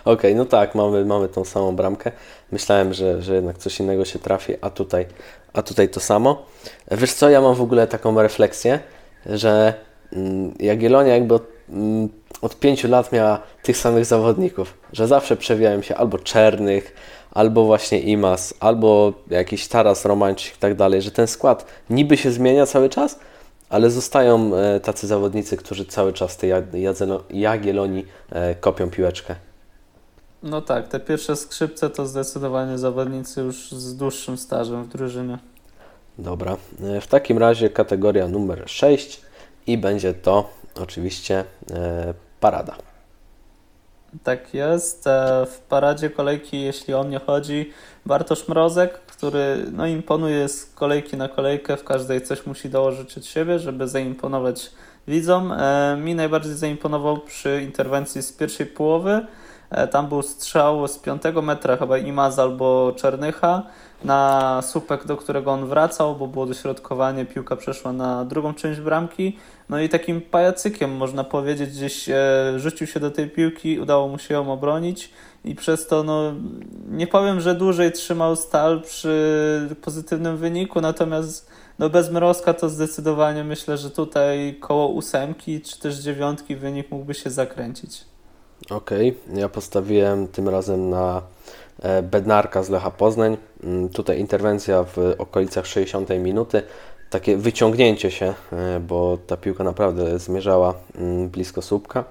Okej, 0.05 0.31
okay, 0.31 0.35
no 0.35 0.45
tak, 0.45 0.75
mamy, 0.75 1.05
mamy 1.05 1.27
tą 1.27 1.45
samą 1.45 1.75
bramkę. 1.75 2.11
Myślałem, 2.51 2.93
że, 2.93 3.21
że 3.21 3.35
jednak 3.35 3.57
coś 3.57 3.79
innego 3.79 4.05
się 4.05 4.19
trafi, 4.19 4.53
a 4.61 4.69
tutaj, 4.69 5.05
a 5.53 5.61
tutaj 5.61 5.89
to 5.89 5.99
samo. 5.99 6.45
Wiesz 6.91 7.13
co, 7.13 7.29
ja 7.29 7.41
mam 7.41 7.55
w 7.55 7.61
ogóle 7.61 7.87
taką 7.87 8.21
refleksję, 8.21 8.79
że 9.25 9.73
mm, 10.13 10.53
Jagiellonia 10.59 11.13
jakby 11.13 11.33
od, 11.33 11.43
mm, 11.69 12.09
od 12.41 12.59
pięciu 12.59 12.87
lat 12.87 13.11
miała 13.11 13.41
tych 13.63 13.77
samych 13.77 14.05
zawodników, 14.05 14.73
że 14.93 15.07
zawsze 15.07 15.37
przewijają 15.37 15.81
się 15.81 15.95
albo 15.95 16.17
Czernych, 16.17 16.95
albo 17.31 17.65
właśnie 17.65 17.99
Imas, 17.99 18.53
albo 18.59 19.13
jakiś 19.29 19.67
Taras 19.67 20.05
Romańczyk 20.05 20.55
i 20.55 20.59
tak 20.59 20.75
dalej, 20.75 21.01
że 21.01 21.11
ten 21.11 21.27
skład 21.27 21.65
niby 21.89 22.17
się 22.17 22.31
zmienia 22.31 22.65
cały 22.65 22.89
czas, 22.89 23.19
ale 23.69 23.89
zostają 23.89 24.55
e, 24.55 24.79
tacy 24.79 25.07
zawodnicy, 25.07 25.57
którzy 25.57 25.85
cały 25.85 26.13
czas 26.13 26.37
tej 26.37 26.51
Jagiellonii 27.29 28.05
e, 28.31 28.55
kopią 28.55 28.89
piłeczkę. 28.89 29.35
No 30.45 30.61
tak, 30.61 30.87
te 30.87 30.99
pierwsze 30.99 31.35
skrzypce 31.35 31.89
to 31.89 32.05
zdecydowanie 32.05 32.77
zawodnicy 32.77 33.41
już 33.41 33.71
z 33.71 33.95
dłuższym 33.95 34.37
stażem 34.37 34.83
w 34.83 34.87
drużynie. 34.87 35.37
Dobra, 36.17 36.57
e, 36.83 37.01
w 37.01 37.07
takim 37.07 37.37
razie 37.37 37.69
kategoria 37.69 38.27
numer 38.27 38.63
6 38.65 39.21
i 39.67 39.77
będzie 39.77 40.13
to 40.13 40.49
oczywiście 40.81 41.43
e, 41.71 42.13
parada. 42.39 42.75
Tak 44.23 44.53
jest. 44.53 45.07
E, 45.07 45.45
w 45.45 45.59
paradzie 45.59 46.09
kolejki, 46.09 46.61
jeśli 46.61 46.93
o 46.93 47.03
mnie 47.03 47.19
chodzi, 47.19 47.71
Bartosz 48.05 48.47
Mrozek, 48.47 48.93
który 48.93 49.65
no, 49.71 49.87
imponuje 49.87 50.49
z 50.49 50.65
kolejki 50.65 51.17
na 51.17 51.29
kolejkę, 51.29 51.77
w 51.77 51.83
każdej 51.83 52.21
coś 52.21 52.45
musi 52.45 52.69
dołożyć 52.69 53.17
od 53.17 53.25
siebie, 53.25 53.59
żeby 53.59 53.87
zaimponować 53.87 54.71
widzom. 55.07 55.53
Mi 55.97 56.15
najbardziej 56.15 56.53
zaimponował 56.53 57.17
przy 57.17 57.61
interwencji 57.63 58.21
z 58.21 58.33
pierwszej 58.33 58.65
połowy. 58.65 59.25
Tam 59.91 60.07
był 60.07 60.21
strzał 60.21 60.87
z 60.87 60.99
5 60.99 61.21
metra, 61.43 61.77
chyba 61.77 61.97
Imaz 61.97 62.39
albo 62.39 62.93
Czernycha 62.95 63.63
na 64.03 64.61
słupek, 64.61 65.05
do 65.05 65.17
którego 65.17 65.51
on 65.51 65.65
wracał, 65.65 66.15
bo 66.15 66.27
było 66.27 66.45
dośrodkowanie, 66.45 67.25
piłka 67.25 67.55
przeszła 67.55 67.93
na 67.93 68.25
drugą 68.25 68.53
część 68.53 68.79
bramki. 68.79 69.37
No 69.69 69.79
i 69.79 69.89
takim 69.89 70.21
pajacykiem, 70.21 70.97
można 70.97 71.23
powiedzieć, 71.23 71.69
gdzieś 71.69 72.09
e, 72.09 72.15
rzucił 72.55 72.87
się 72.87 72.99
do 72.99 73.11
tej 73.11 73.29
piłki, 73.29 73.79
udało 73.79 74.07
mu 74.07 74.19
się 74.19 74.33
ją 74.33 74.53
obronić 74.53 75.09
i 75.45 75.55
przez 75.55 75.87
to, 75.87 76.03
no, 76.03 76.33
nie 76.89 77.07
powiem, 77.07 77.41
że 77.41 77.55
dłużej 77.55 77.91
trzymał 77.91 78.35
stal 78.35 78.81
przy 78.81 79.75
pozytywnym 79.81 80.37
wyniku, 80.37 80.81
natomiast 80.81 81.49
no, 81.79 81.89
bez 81.89 82.11
Mrozka 82.11 82.53
to 82.53 82.69
zdecydowanie 82.69 83.43
myślę, 83.43 83.77
że 83.77 83.91
tutaj 83.91 84.57
koło 84.59 84.87
ósemki 84.87 85.61
czy 85.61 85.79
też 85.79 85.95
dziewiątki 85.95 86.55
wynik 86.55 86.91
mógłby 86.91 87.13
się 87.13 87.29
zakręcić. 87.29 88.14
Okej, 88.69 89.15
okay. 89.27 89.39
ja 89.39 89.49
postawiłem 89.49 90.27
tym 90.27 90.49
razem 90.49 90.89
na 90.89 91.21
E, 91.83 92.01
Bednarka 92.01 92.63
z 92.63 92.69
Lecha 92.69 92.91
Poznań. 92.91 93.37
Mm, 93.63 93.89
tutaj 93.89 94.19
interwencja 94.19 94.83
w 94.83 94.97
okolicach 95.17 95.65
60 95.65 96.09
minuty. 96.09 96.61
Takie 97.09 97.37
wyciągnięcie 97.37 98.11
się, 98.11 98.33
e, 98.53 98.79
bo 98.79 99.17
ta 99.27 99.37
piłka 99.37 99.63
naprawdę 99.63 100.19
zmierzała 100.19 100.73
mm, 100.95 101.29
blisko 101.29 101.61
słupka. 101.61 102.03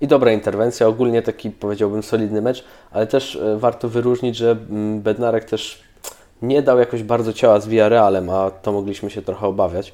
I 0.00 0.06
dobra 0.06 0.32
interwencja, 0.32 0.88
ogólnie 0.88 1.22
taki 1.22 1.50
powiedziałbym 1.50 2.02
solidny 2.02 2.42
mecz, 2.42 2.64
ale 2.90 3.06
też 3.06 3.36
e, 3.36 3.58
warto 3.58 3.88
wyróżnić, 3.88 4.36
że 4.36 4.50
mm, 4.50 5.00
Bednarek 5.00 5.44
też 5.44 5.82
nie 6.42 6.62
dał 6.62 6.78
jakoś 6.78 7.02
bardzo 7.02 7.32
ciała 7.32 7.60
z 7.60 7.68
Villarrealem, 7.68 8.30
a 8.30 8.50
to 8.50 8.72
mogliśmy 8.72 9.10
się 9.10 9.22
trochę 9.22 9.46
obawiać. 9.46 9.92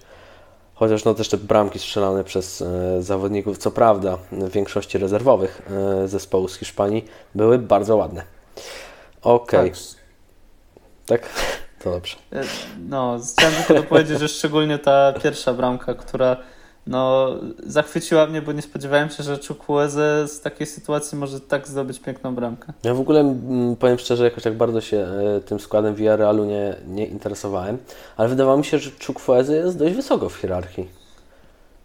Chociaż 0.82 1.04
no 1.04 1.14
też 1.14 1.28
te 1.28 1.36
bramki 1.36 1.78
strzelane 1.78 2.24
przez 2.24 2.62
e, 2.62 3.02
zawodników, 3.02 3.58
co 3.58 3.70
prawda 3.70 4.18
w 4.32 4.50
większości 4.50 4.98
rezerwowych 4.98 5.62
e, 6.04 6.08
zespołu 6.08 6.48
z 6.48 6.56
Hiszpanii, 6.56 7.04
były 7.34 7.58
bardzo 7.58 7.96
ładne. 7.96 8.22
Okej. 9.22 9.60
Okay. 9.60 9.72
Tak. 11.06 11.20
tak? 11.20 11.30
To 11.84 11.90
dobrze. 11.90 12.16
E, 12.32 12.44
no, 12.88 13.18
chciałem 13.38 13.54
tylko 13.66 13.82
powiedzieć, 13.82 14.18
że 14.18 14.28
szczególnie 14.28 14.78
ta 14.78 15.12
pierwsza 15.22 15.54
bramka, 15.54 15.94
która 15.94 16.36
no, 16.86 17.28
zachwyciła 17.66 18.26
mnie, 18.26 18.42
bo 18.42 18.52
nie 18.52 18.62
spodziewałem 18.62 19.10
się, 19.10 19.22
że 19.22 19.38
Chukwueze 19.48 20.28
z 20.28 20.40
takiej 20.40 20.66
sytuacji 20.66 21.18
może 21.18 21.40
tak 21.40 21.68
zdobyć 21.68 22.00
piękną 22.00 22.34
bramkę. 22.34 22.72
Ja 22.82 22.94
w 22.94 23.00
ogóle 23.00 23.20
mm, 23.20 23.76
powiem 23.76 23.98
szczerze, 23.98 24.24
jakoś 24.24 24.42
tak 24.42 24.56
bardzo 24.56 24.80
się 24.80 24.96
e, 24.96 25.40
tym 25.40 25.60
składem 25.60 25.94
Villarrealu 25.94 26.44
nie, 26.44 26.76
nie 26.86 27.06
interesowałem, 27.06 27.78
ale 28.16 28.28
wydawało 28.28 28.58
mi 28.58 28.64
się, 28.64 28.78
że 28.78 28.90
Chukwueze 29.06 29.56
jest 29.56 29.78
dość 29.78 29.94
wysoko 29.94 30.28
w 30.28 30.34
hierarchii. 30.36 31.01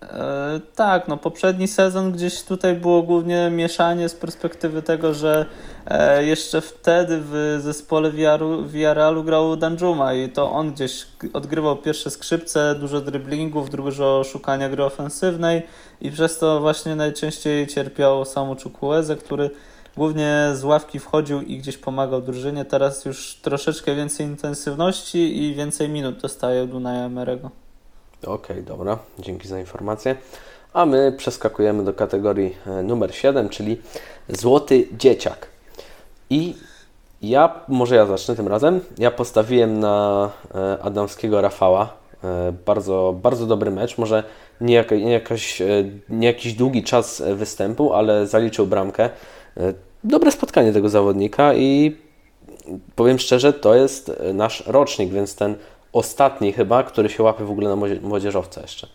E, 0.02 0.60
tak, 0.76 1.08
no 1.08 1.18
poprzedni 1.18 1.68
sezon 1.68 2.12
gdzieś 2.12 2.44
tutaj 2.44 2.76
było 2.76 3.04
głównie 3.04 3.50
mieszanie 3.50 4.10
z 4.10 4.16
perspektywy 4.16 4.82
tego, 4.82 5.14
że 5.14 5.46
e, 5.86 6.26
jeszcze 6.26 6.62
wtedy 6.62 7.20
w 7.22 7.60
zespole 7.62 8.12
Villarrealu 8.68 9.24
grał 9.24 9.56
Danjuma 9.56 10.14
i 10.14 10.30
to 10.30 10.52
on 10.52 10.74
gdzieś 10.74 11.08
odgrywał 11.34 11.76
pierwsze 11.76 12.10
skrzypce, 12.10 12.76
dużo 12.76 13.02
driblingów, 13.02 13.70
dużo 13.70 14.24
szukania 14.24 14.70
gry 14.70 14.84
ofensywnej 14.84 15.62
i 16.02 16.12
przez 16.12 16.38
to 16.40 16.60
właśnie 16.60 16.96
najczęściej 16.96 17.68
cierpiał 17.68 18.26
samo 18.26 18.56
Chukwueze, 18.64 19.16
który 19.16 19.50
głównie 19.96 20.50
z 20.54 20.64
ławki 20.64 21.00
wchodził 21.00 21.42
i 21.42 21.58
gdzieś 21.58 21.78
pomagał 21.78 22.22
drużynie. 22.22 22.66
Teraz 22.66 23.06
już 23.06 23.36
troszeczkę 23.42 23.96
więcej 23.96 24.26
intensywności 24.26 25.44
i 25.44 25.56
więcej 25.56 25.90
minut 25.90 26.22
dostaje 26.22 26.68
Dunaja 26.68 27.06
Emerego. 27.06 27.67
Okej, 28.24 28.36
okay, 28.36 28.64
dobra, 28.64 28.98
dzięki 29.20 29.48
za 29.48 29.60
informację. 29.60 30.16
A 30.74 30.86
my 30.86 31.14
przeskakujemy 31.18 31.84
do 31.84 31.94
kategorii 31.94 32.58
e, 32.68 32.84
numer 32.84 33.16
7, 33.16 33.50
czyli 33.50 33.82
Złoty 34.30 34.88
Dzieciak. 34.98 35.48
I 36.30 36.56
ja, 37.22 37.60
może 37.68 37.96
ja 37.96 38.06
zacznę 38.06 38.36
tym 38.36 38.48
razem. 38.48 38.82
Ja 38.98 39.12
postawiłem 39.12 39.80
na 39.80 40.30
e, 40.56 40.78
Adamskiego 40.82 41.42
Rafała. 41.42 41.94
E, 42.24 42.54
bardzo, 42.66 43.16
bardzo 43.22 43.46
dobry 43.46 43.72
mecz. 43.72 43.98
Może 43.98 44.24
nie, 44.62 44.76
jak, 44.76 44.92
nie, 44.92 45.22
nie 46.10 46.28
jakiś 46.28 46.54
długi 46.54 46.84
czas 46.84 47.24
występu, 47.36 47.94
ale 47.94 48.28
zaliczył 48.28 48.68
bramkę. 48.68 49.10
Dobre 50.04 50.32
spotkanie 50.32 50.74
tego 50.74 50.90
zawodnika 50.90 51.54
i 51.54 51.98
powiem 52.96 53.20
szczerze, 53.20 53.54
to 53.54 53.76
jest 53.76 54.12
nasz 54.34 54.64
rocznik, 54.68 55.12
więc 55.12 55.36
ten 55.36 55.56
ostatni 55.98 56.54
chyba, 56.54 56.84
który 56.84 57.10
się 57.10 57.24
łapie 57.24 57.44
w 57.44 57.52
ogóle 57.52 57.76
na 57.76 57.88
młodzieżowca 58.02 58.62
jeszcze. 58.62 58.88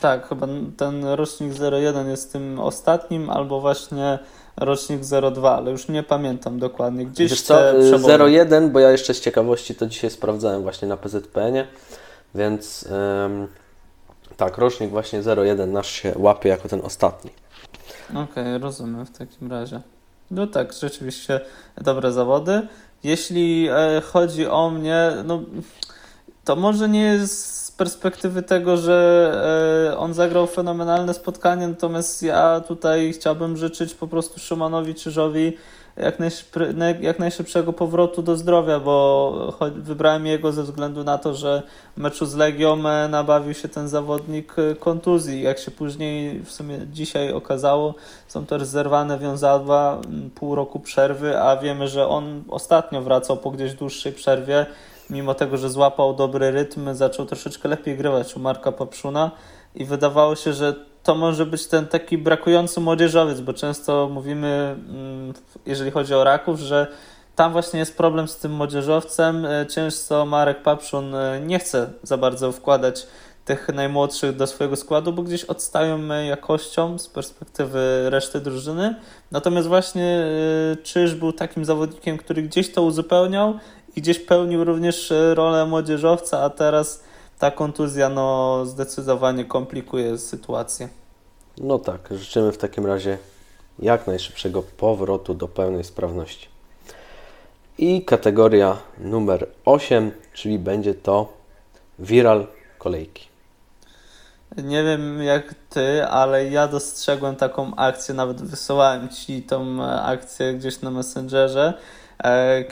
Tak, 0.00 0.28
chyba 0.28 0.46
ten 0.76 1.04
rocznik 1.04 1.52
01 1.72 2.08
jest 2.08 2.32
tym 2.32 2.60
ostatnim, 2.60 3.30
albo 3.30 3.60
właśnie 3.60 4.18
rocznik 4.56 5.00
02, 5.32 5.56
ale 5.56 5.70
już 5.70 5.88
nie 5.88 6.02
pamiętam 6.02 6.58
dokładnie. 6.58 7.06
Gdzieś 7.06 7.30
Wiesz 7.30 7.42
co, 7.42 7.58
01, 8.28 8.72
bo 8.72 8.80
ja 8.80 8.90
jeszcze 8.90 9.14
z 9.14 9.20
ciekawości 9.20 9.74
to 9.74 9.86
dzisiaj 9.86 10.10
sprawdzałem 10.10 10.62
właśnie 10.62 10.88
na 10.88 10.96
PZPN-ie, 10.96 11.66
więc 12.34 12.88
ym, 13.26 13.48
tak, 14.36 14.58
rocznik 14.58 14.90
właśnie 14.90 15.22
01 15.36 15.72
nasz 15.72 15.90
się 15.90 16.12
łapie 16.16 16.48
jako 16.48 16.68
ten 16.68 16.80
ostatni. 16.84 17.30
Okej, 18.10 18.24
okay, 18.24 18.58
rozumiem 18.58 19.06
w 19.06 19.18
takim 19.18 19.50
razie. 19.50 19.80
No 20.30 20.46
tak, 20.46 20.72
rzeczywiście 20.72 21.40
dobre 21.76 22.12
zawody. 22.12 22.66
Jeśli 23.04 23.68
e, 23.68 24.00
chodzi 24.00 24.46
o 24.46 24.70
mnie, 24.70 25.12
no 25.24 25.42
to 26.44 26.56
może 26.56 26.88
nie 26.88 27.02
jest 27.02 27.64
z 27.64 27.70
perspektywy 27.70 28.42
tego, 28.42 28.76
że 28.76 29.90
e, 29.92 29.98
on 29.98 30.14
zagrał 30.14 30.46
fenomenalne 30.46 31.14
spotkanie, 31.14 31.68
natomiast 31.68 32.22
ja 32.22 32.60
tutaj 32.60 33.12
chciałbym 33.12 33.56
życzyć 33.56 33.94
po 33.94 34.06
prostu 34.06 34.40
Szymanowi 34.40 34.94
Czyżowi 34.94 35.56
jak, 35.98 36.18
jak 37.00 37.18
najszybszego 37.18 37.72
powrotu 37.72 38.22
do 38.22 38.36
zdrowia, 38.36 38.80
bo 38.80 39.58
wybrałem 39.76 40.26
jego 40.26 40.52
ze 40.52 40.62
względu 40.62 41.04
na 41.04 41.18
to, 41.18 41.34
że 41.34 41.62
w 41.96 42.00
meczu 42.00 42.26
z 42.26 42.34
Legią 42.34 42.88
e, 42.88 43.08
nabawił 43.08 43.54
się 43.54 43.68
ten 43.68 43.88
zawodnik 43.88 44.54
e, 44.58 44.74
kontuzji. 44.74 45.42
Jak 45.42 45.58
się 45.58 45.70
później 45.70 46.40
w 46.40 46.50
sumie 46.50 46.78
dzisiaj 46.92 47.32
okazało, 47.32 47.94
są 48.28 48.46
to 48.46 48.64
zerwane 48.64 49.18
wiązadła, 49.18 50.00
pół 50.34 50.54
roku 50.54 50.80
przerwy, 50.80 51.40
a 51.40 51.56
wiemy, 51.56 51.88
że 51.88 52.08
on 52.08 52.42
ostatnio 52.48 53.02
wracał 53.02 53.36
po 53.36 53.50
gdzieś 53.50 53.74
dłuższej 53.74 54.12
przerwie. 54.12 54.66
Mimo 55.10 55.34
tego, 55.34 55.56
że 55.56 55.70
złapał 55.70 56.14
dobry 56.14 56.50
rytm, 56.50 56.94
zaczął 56.94 57.26
troszeczkę 57.26 57.68
lepiej 57.68 57.96
grywać 57.96 58.36
u 58.36 58.40
Marka 58.40 58.72
Papszuna 58.72 59.30
i 59.74 59.84
wydawało 59.84 60.36
się, 60.36 60.52
że 60.52 60.74
to 61.02 61.14
może 61.14 61.46
być 61.46 61.66
ten 61.66 61.86
taki 61.86 62.18
brakujący 62.18 62.80
młodzieżowiec, 62.80 63.40
bo 63.40 63.52
często 63.52 64.08
mówimy, 64.12 64.76
mm, 64.88 65.32
jeżeli 65.66 65.90
chodzi 65.90 66.14
o 66.14 66.24
Raków, 66.24 66.60
że 66.60 66.86
tam 67.38 67.52
właśnie 67.52 67.78
jest 67.78 67.96
problem 67.96 68.28
z 68.28 68.36
tym 68.36 68.52
młodzieżowcem. 68.52 69.46
E, 69.46 69.66
często 69.66 70.26
Marek 70.26 70.62
Papszun 70.62 71.14
e, 71.14 71.40
nie 71.40 71.58
chce 71.58 71.90
za 72.02 72.16
bardzo 72.16 72.52
wkładać 72.52 73.06
tych 73.44 73.68
najmłodszych 73.68 74.36
do 74.36 74.46
swojego 74.46 74.76
składu, 74.76 75.12
bo 75.12 75.22
gdzieś 75.22 75.44
odstają 75.44 76.06
jakością 76.22 76.98
z 76.98 77.08
perspektywy 77.08 78.10
reszty 78.10 78.40
drużyny. 78.40 78.94
Natomiast 79.30 79.68
właśnie 79.68 80.24
e, 80.72 80.76
Czyż 80.76 81.14
był 81.14 81.32
takim 81.32 81.64
zawodnikiem, 81.64 82.18
który 82.18 82.42
gdzieś 82.42 82.72
to 82.72 82.82
uzupełniał 82.82 83.54
i 83.96 84.00
gdzieś 84.02 84.18
pełnił 84.18 84.64
również 84.64 85.12
rolę 85.34 85.66
młodzieżowca, 85.66 86.42
a 86.42 86.50
teraz 86.50 87.04
ta 87.38 87.50
kontuzja 87.50 88.08
no, 88.08 88.66
zdecydowanie 88.66 89.44
komplikuje 89.44 90.18
sytuację. 90.18 90.88
No 91.58 91.78
tak, 91.78 92.08
życzymy 92.10 92.52
w 92.52 92.58
takim 92.58 92.86
razie 92.86 93.18
jak 93.78 94.06
najszybszego 94.06 94.62
powrotu 94.62 95.34
do 95.34 95.48
pełnej 95.48 95.84
sprawności. 95.84 96.48
I 97.78 98.04
kategoria 98.04 98.76
numer 98.98 99.46
8, 99.64 100.10
czyli 100.32 100.58
będzie 100.58 100.94
to 100.94 101.32
viral 101.98 102.46
kolejki. 102.78 103.28
Nie 104.56 104.84
wiem 104.84 105.22
jak 105.22 105.54
ty, 105.70 106.06
ale 106.06 106.48
ja 106.50 106.68
dostrzegłem 106.68 107.36
taką 107.36 107.76
akcję, 107.76 108.14
nawet 108.14 108.42
wysyłałem 108.42 109.08
ci 109.08 109.42
tą 109.42 109.84
akcję 109.84 110.54
gdzieś 110.54 110.80
na 110.80 110.90
Messengerze, 110.90 111.74
E, 111.74 112.07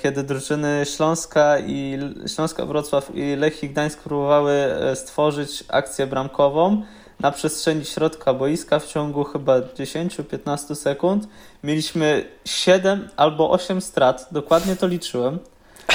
kiedy 0.03 0.23
drużyny 0.23 0.83
Śląska 0.97 1.59
i 1.59 1.99
Śląska 2.35 2.67
Wrocław 2.67 3.11
i 3.15 3.37
Lechii 3.37 3.69
Gdańsk 3.69 4.03
próbowały 4.03 4.53
e, 4.53 4.97
stworzyć 4.97 5.65
akcję 5.69 6.07
bramkową 6.07 6.83
na 7.21 7.31
przestrzeni 7.31 7.85
środka 7.85 8.35
boiska 8.35 8.79
w 8.79 8.87
ciągu 8.87 9.25
chyba 9.25 9.59
10-15 9.61 10.75
sekund. 10.75 11.29
Mieliśmy 11.65 12.25
7 12.45 13.09
albo 13.17 13.51
8 13.51 13.81
strat, 13.81 14.29
dokładnie 14.33 14.77
to 14.77 14.87
liczyłem. 14.87 15.39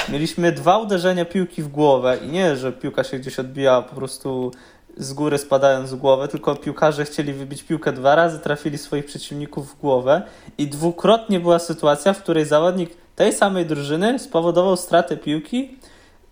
Mieliśmy 0.08 0.52
dwa 0.52 0.78
uderzenia 0.78 1.24
piłki 1.24 1.62
w 1.62 1.68
głowę 1.68 2.18
i 2.22 2.28
nie, 2.28 2.56
że 2.56 2.72
piłka 2.72 3.04
się 3.04 3.18
gdzieś 3.18 3.38
odbijała 3.38 3.82
po 3.82 3.94
prostu 3.96 4.52
z 4.96 5.12
góry 5.12 5.38
spadając 5.38 5.90
w 5.90 5.96
głowę, 5.96 6.28
tylko 6.28 6.56
piłkarze 6.56 7.04
chcieli 7.04 7.32
wybić 7.32 7.62
piłkę 7.62 7.92
dwa 7.92 8.14
razy, 8.14 8.38
trafili 8.38 8.78
swoich 8.78 9.04
przeciwników 9.04 9.72
w 9.72 9.80
głowę 9.80 10.22
i 10.58 10.66
dwukrotnie 10.66 11.40
była 11.40 11.58
sytuacja, 11.58 12.12
w 12.12 12.22
której 12.22 12.44
zawodnik 12.44 13.01
tej 13.16 13.32
samej 13.32 13.66
drużyny 13.66 14.18
spowodował 14.18 14.76
stratę 14.76 15.16
piłki 15.16 15.78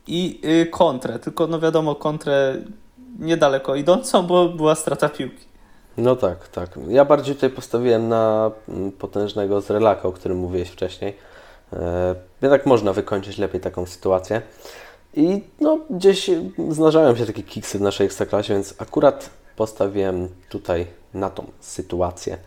i 0.06 0.40
yy, 0.42 0.66
kontrę. 0.66 1.18
Tylko 1.18 1.46
no 1.46 1.60
wiadomo, 1.60 1.94
kontrę 1.94 2.56
niedaleko 3.18 3.74
idącą, 3.74 4.26
bo 4.26 4.48
była 4.48 4.74
strata 4.74 5.08
piłki. 5.08 5.50
No 5.96 6.16
tak, 6.16 6.48
tak. 6.48 6.70
Ja 6.88 7.04
bardziej 7.04 7.34
tutaj 7.34 7.50
postawiłem 7.50 8.08
na 8.08 8.50
mm, 8.68 8.92
potężnego 8.92 9.60
Zrelaka, 9.60 10.08
o 10.08 10.12
którym 10.12 10.38
mówiłeś 10.38 10.68
wcześniej. 10.68 11.16
E, 11.72 12.14
jednak 12.42 12.66
można 12.66 12.92
wykończyć 12.92 13.38
lepiej 13.38 13.60
taką 13.60 13.86
sytuację. 13.86 14.42
I 15.14 15.42
no, 15.60 15.78
gdzieś 15.90 16.30
zdarzają 16.68 17.16
się 17.16 17.26
takie 17.26 17.42
kiksy 17.42 17.78
w 17.78 17.82
naszej 17.82 18.06
ekstraklasie, 18.06 18.54
więc 18.54 18.74
akurat 18.78 19.30
postawiłem 19.56 20.28
tutaj 20.48 20.86
na 21.14 21.30
tą 21.30 21.46
sytuację. 21.60 22.38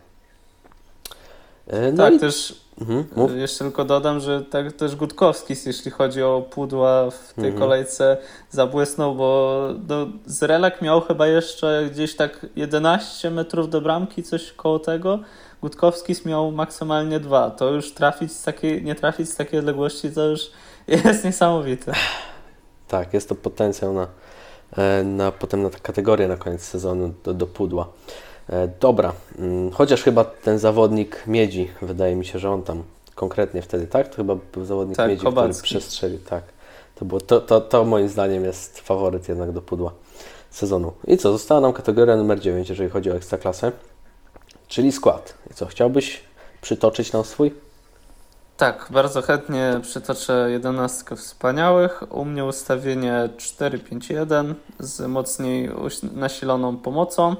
E, 1.66 1.92
no 1.92 2.04
tak, 2.04 2.14
i... 2.14 2.18
też 2.18 2.63
Mhm, 2.80 3.38
Jeszcze 3.38 3.64
tylko 3.64 3.84
dodam, 3.84 4.20
że 4.20 4.42
tak 4.42 4.72
też 4.72 4.96
Gutkowski, 4.96 5.54
jeśli 5.66 5.90
chodzi 5.90 6.22
o 6.22 6.42
pudła 6.50 7.10
w 7.10 7.32
tej 7.34 7.44
mhm. 7.44 7.58
kolejce, 7.58 8.16
zabłysnął, 8.50 9.14
bo 9.14 9.68
do, 9.78 10.06
Zrelak 10.26 10.82
miał 10.82 11.00
chyba 11.00 11.26
jeszcze 11.26 11.88
gdzieś 11.92 12.16
tak 12.16 12.46
11 12.56 13.30
metrów 13.30 13.70
do 13.70 13.80
bramki, 13.80 14.22
coś 14.22 14.52
koło 14.52 14.78
tego. 14.78 15.18
Gutkowski 15.62 16.14
miał 16.24 16.52
maksymalnie 16.52 17.20
dwa. 17.20 17.50
To 17.50 17.70
już 17.70 17.94
trafić 17.94 18.32
z 18.32 18.42
takiej, 18.42 18.84
nie 18.84 18.94
trafić 18.94 19.30
z 19.30 19.36
takiej 19.36 19.58
odległości, 19.58 20.10
to 20.10 20.26
już 20.26 20.50
jest 21.06 21.24
niesamowite. 21.24 21.92
Tak, 22.88 23.14
jest 23.14 23.28
to 23.28 23.34
potencjał 23.34 23.92
na, 23.92 24.06
e, 24.76 25.04
na 25.04 25.32
potem 25.32 25.62
na 25.62 25.70
tę 25.70 25.78
kategorię 25.82 26.28
na 26.28 26.36
koniec 26.36 26.62
sezonu 26.62 27.14
do, 27.24 27.34
do 27.34 27.46
pudła. 27.46 27.88
E, 28.50 28.68
dobra, 28.80 29.12
mm, 29.38 29.70
chociaż 29.70 30.02
chyba 30.02 30.24
ten 30.24 30.58
zawodnik 30.58 31.26
Miedzi, 31.26 31.70
wydaje 31.82 32.16
mi 32.16 32.24
się, 32.26 32.38
że 32.38 32.50
on 32.50 32.62
tam 32.62 32.82
konkretnie 33.14 33.62
wtedy, 33.62 33.86
tak? 33.86 34.08
To 34.08 34.16
chyba 34.16 34.36
był 34.52 34.64
zawodnik 34.64 34.96
tak, 34.96 35.10
Miedzi, 35.10 35.24
Kobacki. 35.24 35.58
który 35.58 35.80
przestrzelił, 35.80 36.18
tak. 36.18 36.42
To, 36.94 37.04
było, 37.04 37.20
to, 37.20 37.40
to, 37.40 37.60
to 37.60 37.84
moim 37.84 38.08
zdaniem 38.08 38.44
jest 38.44 38.80
faworyt 38.80 39.28
jednak 39.28 39.52
do 39.52 39.62
pudła 39.62 39.92
sezonu. 40.50 40.92
I 41.06 41.16
co, 41.16 41.32
została 41.32 41.60
nam 41.60 41.72
kategoria 41.72 42.16
numer 42.16 42.40
9, 42.40 42.68
jeżeli 42.68 42.90
chodzi 42.90 43.10
o 43.10 43.16
ekstraklasę, 43.16 43.72
czyli 44.68 44.92
skład. 44.92 45.34
I 45.50 45.54
co, 45.54 45.66
chciałbyś 45.66 46.20
przytoczyć 46.60 47.12
nam 47.12 47.24
swój? 47.24 47.54
Tak, 48.56 48.86
bardzo 48.90 49.22
chętnie 49.22 49.80
przytoczę 49.82 50.48
jedenastkę 50.50 51.16
wspaniałych. 51.16 52.02
U 52.10 52.24
mnie 52.24 52.44
ustawienie 52.44 53.28
4-5-1 53.36 54.54
z 54.78 55.08
mocniej 55.08 55.70
nasiloną 56.12 56.76
pomocą. 56.76 57.36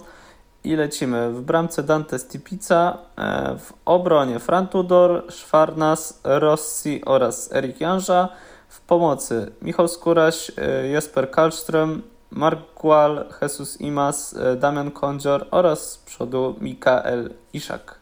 I 0.64 0.76
lecimy. 0.76 1.32
W 1.32 1.40
bramce 1.40 1.82
Dante 1.82 2.18
Stipica, 2.18 2.98
e, 3.16 3.58
w 3.58 3.72
obronie 3.84 4.38
Fran 4.38 4.68
Tudor, 4.68 5.24
Szwarnas, 5.28 6.20
Rossi 6.24 7.04
oraz 7.04 7.52
Erik 7.52 7.80
Janża. 7.80 8.28
W 8.68 8.80
pomocy 8.80 9.52
Michał 9.62 9.88
Skóraś, 9.88 10.52
e, 10.56 10.86
Jesper 10.86 11.30
Kallström, 11.30 12.00
Mark 12.30 12.60
Gual, 12.80 13.24
Jesus 13.42 13.80
Imas, 13.80 14.36
e, 14.36 14.56
Damian 14.56 14.90
Kondzior 14.90 15.46
oraz 15.50 15.90
z 15.90 15.98
przodu 15.98 16.56
Mikael 16.60 17.30
Iszak. 17.52 17.98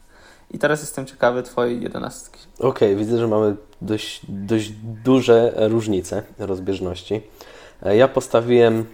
I 0.51 0.59
teraz 0.59 0.81
jestem 0.81 1.07
ciekawy 1.07 1.43
Twojej 1.43 1.83
jedenastki. 1.83 2.41
Okej, 2.59 2.69
okay, 2.69 2.97
widzę, 2.97 3.19
że 3.19 3.29
mamy 3.29 3.57
dość, 3.83 4.21
dość 4.29 4.73
duże 5.05 5.53
różnice 5.57 6.23
rozbieżności. 6.39 7.23
Ja 7.83 8.09
postawiłem 8.09 8.87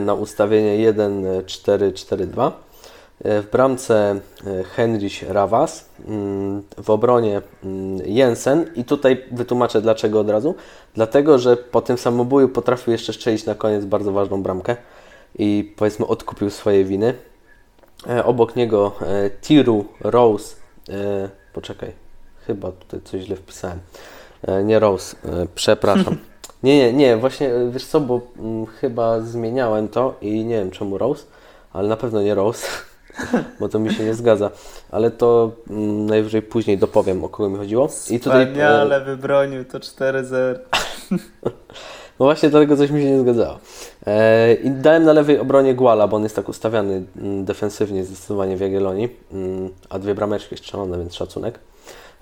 na 0.00 0.14
ustawienie 0.14 0.92
1-4-4-2. 0.92 2.52
E, 3.24 3.42
w 3.42 3.50
bramce 3.50 4.20
e, 4.46 4.64
Henrich 4.64 5.22
Rawas, 5.28 5.88
mm, 6.08 6.62
w 6.82 6.90
obronie 6.90 7.42
mm, 7.64 8.06
Jensen 8.06 8.70
i 8.74 8.84
tutaj 8.84 9.24
wytłumaczę 9.32 9.82
dlaczego 9.82 10.20
od 10.20 10.30
razu. 10.30 10.54
Dlatego, 10.94 11.38
że 11.38 11.56
po 11.56 11.80
tym 11.80 11.98
samobuju 11.98 12.48
potrafił 12.48 12.92
jeszcze 12.92 13.12
strzelić 13.12 13.46
na 13.46 13.54
koniec 13.54 13.84
bardzo 13.84 14.12
ważną 14.12 14.42
bramkę 14.42 14.76
i 15.38 15.74
powiedzmy 15.76 16.06
odkupił 16.06 16.50
swoje 16.50 16.84
winy. 16.84 17.14
Obok 18.24 18.56
niego 18.56 18.92
Tiru 19.40 19.84
Rose, 20.00 20.56
poczekaj, 21.52 21.92
chyba 22.46 22.72
tutaj 22.72 23.00
coś 23.04 23.22
źle 23.22 23.36
wpisałem. 23.36 23.78
Nie 24.64 24.78
Rose, 24.78 25.16
przepraszam. 25.54 26.16
Nie, 26.62 26.78
nie, 26.78 26.92
nie, 26.92 27.16
właśnie 27.16 27.50
wiesz 27.70 27.86
co, 27.86 28.00
bo 28.00 28.20
mm, 28.38 28.66
chyba 28.66 29.20
zmieniałem 29.20 29.88
to 29.88 30.14
i 30.20 30.44
nie 30.44 30.54
wiem 30.54 30.70
czemu 30.70 30.98
Rose, 30.98 31.24
ale 31.72 31.88
na 31.88 31.96
pewno 31.96 32.22
nie 32.22 32.34
Rose, 32.34 32.66
bo 33.60 33.68
to 33.68 33.78
mi 33.78 33.94
się 33.94 34.04
nie 34.04 34.14
zgadza. 34.14 34.50
Ale 34.90 35.10
to 35.10 35.52
mm, 35.70 36.06
najwyżej 36.06 36.42
później 36.42 36.78
dopowiem, 36.78 37.24
o 37.24 37.28
kogo 37.28 37.48
mi 37.48 37.56
chodziło. 37.56 37.88
I 38.10 38.20
tutaj, 38.20 38.46
Wspaniale 38.46 38.96
e... 38.96 39.04
wybronił 39.04 39.64
to 39.64 39.78
4-0. 39.78 40.58
No 42.18 42.26
właśnie 42.26 42.50
dlatego 42.50 42.76
coś 42.76 42.90
mi 42.90 43.02
się 43.02 43.10
nie 43.10 43.20
zgadzało. 43.20 43.58
E, 44.06 44.54
I 44.54 44.70
dałem 44.70 45.04
na 45.04 45.12
lewej 45.12 45.38
obronie 45.38 45.74
Guala, 45.74 46.08
bo 46.08 46.16
on 46.16 46.22
jest 46.22 46.36
tak 46.36 46.48
ustawiany 46.48 47.02
mm, 47.16 47.44
defensywnie 47.44 48.04
zdecydowanie 48.04 48.56
w 48.56 48.60
Jagiellonii, 48.60 49.08
a 49.88 49.98
dwie 49.98 50.14
brameczki 50.14 50.56
strzelone, 50.56 50.98
więc 50.98 51.14
szacunek. 51.14 51.58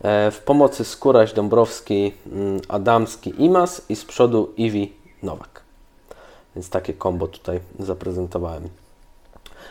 E, 0.02 0.30
w 0.30 0.38
pomocy 0.38 0.84
Skóraś, 0.84 1.32
Dąbrowski, 1.32 2.12
mm, 2.32 2.60
Adamski, 2.68 3.44
Imas 3.44 3.82
i 3.88 3.96
z 3.96 4.04
przodu 4.04 4.52
Iwi, 4.56 4.92
Nowak. 5.22 5.60
Więc 6.56 6.70
takie 6.70 6.94
kombo 6.94 7.28
tutaj 7.28 7.60
zaprezentowałem. 7.78 8.68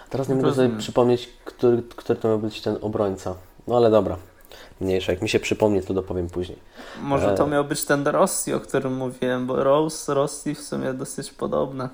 Teraz 0.10 0.30
nie 0.30 0.36
mogę 0.36 0.54
sobie 0.54 0.78
przypomnieć, 0.78 1.30
który, 1.46 1.84
który 1.96 2.20
to 2.20 2.28
miał 2.28 2.40
być 2.40 2.62
ten 2.62 2.78
obrońca. 2.82 3.36
No 3.68 3.78
ale 3.78 3.92
dobra, 3.92 4.18
mniejsza. 4.82 5.12
Jak 5.12 5.22
mi 5.22 5.30
się 5.30 5.40
przypomni, 5.40 5.82
to 5.82 5.94
dopowiem 5.94 6.30
później. 6.30 6.58
Może 7.02 7.34
to 7.34 7.44
E. 7.44 7.48
miał 7.48 7.64
być 7.66 7.86
ten 7.86 8.08
Rossi, 8.08 8.54
o 8.54 8.60
którym 8.60 8.94
mówiłem, 8.94 9.48
bo 9.48 9.64
Rose, 9.64 10.14
Rossi 10.14 10.56
w 10.56 10.62
sumie 10.62 10.94
dosyć 10.94 11.32
podobne. 11.32 11.90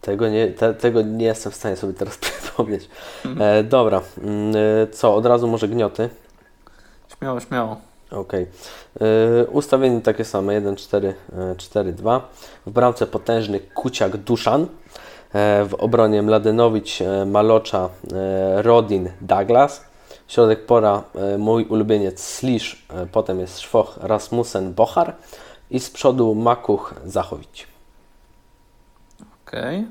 Tego 0.00 0.28
nie, 0.28 0.48
te, 0.48 0.74
tego 0.74 1.02
nie 1.02 1.26
jestem 1.26 1.52
w 1.52 1.56
stanie 1.56 1.76
sobie 1.76 1.92
teraz 1.92 2.18
przypomnieć. 2.42 2.88
Mhm. 3.24 3.58
E, 3.58 3.64
dobra, 3.64 4.02
mm, 4.18 4.56
e, 4.56 4.86
co, 4.86 5.14
od 5.14 5.26
razu 5.26 5.48
może 5.48 5.68
gnioty? 5.68 6.10
Śmiało, 7.18 7.40
śmiało. 7.40 7.76
Okej. 8.10 8.46
E, 9.00 9.46
Ustawienie 9.46 10.00
takie 10.00 10.24
same, 10.24 10.54
1, 10.54 10.76
4, 10.76 11.14
4, 11.56 11.92
2. 11.92 12.28
W 12.66 12.70
bramce 12.70 13.06
potężny 13.06 13.60
Kuciak 13.60 14.16
Duszan. 14.16 14.66
E, 15.32 15.64
W 15.64 15.74
obronie 15.74 16.22
Mladenowicz, 16.22 17.02
e, 17.02 17.24
Malocza, 17.26 17.88
e, 18.12 18.62
Rodin, 18.62 19.10
Douglas. 19.20 19.84
Środek 20.28 20.66
pora 20.66 21.02
mój 21.38 21.64
ulubieniec 21.64 22.20
Slisz, 22.24 22.86
potem 23.12 23.40
jest 23.40 23.60
Szwoch, 23.60 23.98
Rasmussen, 24.02 24.74
Bochar 24.74 25.16
i 25.70 25.80
z 25.80 25.90
przodu 25.90 26.34
Makuch, 26.34 26.94
Zachowicz. 27.04 27.66
Okej. 29.46 29.86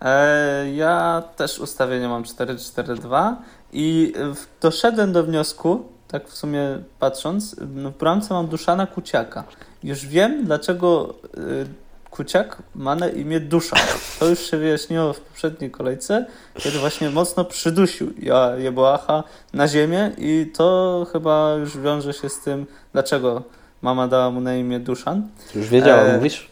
E, 0.00 0.70
Ja 0.74 1.22
też 1.36 1.58
ustawienie 1.58 2.08
mam 2.08 2.22
4-4-2 2.24 3.34
i 3.72 4.12
doszedłem 4.60 5.12
do 5.12 5.24
wniosku, 5.24 5.84
tak 6.12 6.28
w 6.28 6.36
sumie 6.36 6.78
patrząc, 6.98 7.56
no 7.74 7.90
w 7.90 7.98
bramce 7.98 8.34
mam 8.34 8.46
Duszana 8.46 8.86
Kuciaka. 8.86 9.44
Już 9.82 10.06
wiem, 10.06 10.44
dlaczego 10.44 11.14
y, 11.38 11.66
Kuciak 12.10 12.62
ma 12.74 12.94
na 12.94 13.08
imię 13.08 13.40
Dusza. 13.40 13.76
To 14.18 14.26
już 14.26 14.38
się 14.50 14.56
wyjaśniło 14.56 15.12
w 15.12 15.20
poprzedniej 15.20 15.70
kolejce, 15.70 16.26
kiedy 16.54 16.78
właśnie 16.78 17.10
mocno 17.10 17.44
przydusił 17.44 18.12
Jeboacha 18.58 19.24
na 19.52 19.68
ziemię 19.68 20.10
i 20.18 20.50
to 20.54 21.06
chyba 21.12 21.54
już 21.54 21.78
wiąże 21.78 22.12
się 22.12 22.28
z 22.28 22.40
tym, 22.40 22.66
dlaczego 22.92 23.42
mama 23.82 24.08
dała 24.08 24.30
mu 24.30 24.40
na 24.40 24.56
imię 24.56 24.80
Duszan. 24.80 25.28
Już 25.54 25.68
wiedziałem, 25.68 26.10
E, 26.10 26.16
mówisz? 26.16 26.48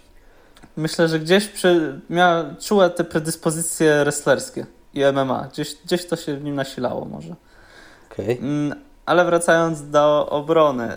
Myślę, 0.77 1.09
że 1.09 1.21
gdzieś 1.21 1.49
przy, 1.49 2.01
miała, 2.11 2.45
czuła 2.61 2.89
te 2.89 3.05
predyspozycje 3.05 4.01
wrestlerskie 4.05 4.67
i 4.95 5.01
MMA. 5.13 5.49
Gdzieś, 5.53 5.77
gdzieś 5.85 6.07
to 6.07 6.17
się 6.17 6.37
w 6.37 6.45
nim 6.45 6.55
nasilało 6.55 7.05
może. 7.05 7.35
Okej. 8.13 8.41
Ale 9.11 9.25
wracając 9.25 9.91
do 9.91 10.27
obrony. 10.31 10.89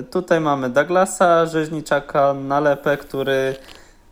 y, 0.00 0.02
Tutaj 0.02 0.40
mamy 0.40 0.70
Douglasa, 0.70 1.46
Rzeźniczaka, 1.46 2.34
Nalepę, 2.34 2.96
który 2.96 3.54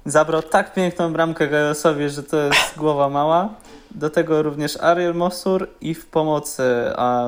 zabrał 0.07 0.43
tak 0.43 0.75
piękną 0.75 1.13
bramkę 1.13 1.49
Gajosowi, 1.49 2.09
że 2.09 2.23
to 2.23 2.37
jest 2.37 2.77
głowa 2.77 3.09
mała. 3.09 3.49
Do 3.91 4.11
tego 4.11 4.43
również 4.43 4.77
Ariel 4.83 5.15
Mosur 5.15 5.69
i 5.81 5.95
w 5.95 6.07
pomocy 6.07 6.63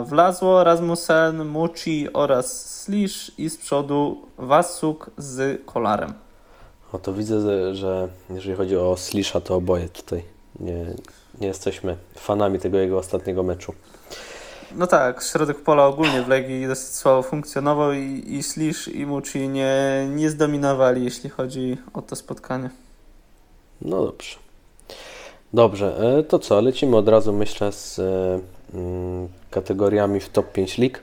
wlazło 0.05 0.65
Rasmussen, 0.65 1.45
Muci 1.45 2.13
oraz 2.13 2.71
Slish 2.83 3.33
i 3.39 3.51
z 3.51 3.57
przodu 3.59 4.23
Wasuk 4.39 5.11
z 5.19 5.61
Kolarem. 5.67 6.13
O 6.93 6.99
to 6.99 7.13
widzę, 7.13 7.41
że- 7.41 7.75
że 7.75 8.09
jeżeli 8.31 8.57
chodzi 8.57 8.77
o 8.77 8.97
Slisha, 8.97 9.41
to 9.41 9.55
oboje 9.55 9.89
tutaj 9.89 10.23
nie, 10.61 10.87
nie 11.41 11.47
jesteśmy 11.47 11.97
fanami 12.15 12.59
tego 12.59 12.79
jego 12.79 12.99
ostatniego 12.99 13.43
meczu. 13.43 13.75
No 14.77 14.87
tak, 14.87 15.23
środek 15.23 15.61
pola 15.61 15.87
ogólnie 15.87 16.23
w 16.23 16.29
Legii 16.29 16.67
dosyć 16.67 16.95
słabo 16.95 17.23
funkcjonował 17.23 17.93
i, 17.93 18.25
i 18.27 18.43
Slish 18.43 18.89
i 18.89 19.07
Muci 19.07 19.49
nie, 19.49 20.07
nie 20.11 20.31
zdominowali, 20.31 21.05
jeśli 21.05 21.31
chodzi 21.31 21.77
o 21.95 22.03
to 22.03 22.17
spotkanie. 22.17 22.71
No 23.83 24.05
dobrze. 24.05 24.37
Dobrze, 25.53 26.17
e, 26.19 26.23
to 26.23 26.39
co? 26.39 26.61
Lecimy 26.61 26.97
od 26.97 27.09
razu, 27.09 27.33
myślę, 27.33 27.73
z 27.73 27.99
e, 27.99 28.41
mm, 28.75 29.29
kategoriami 29.51 30.21
w 30.21 30.29
top 30.29 30.53
5 30.53 30.79
lig. 30.79 31.01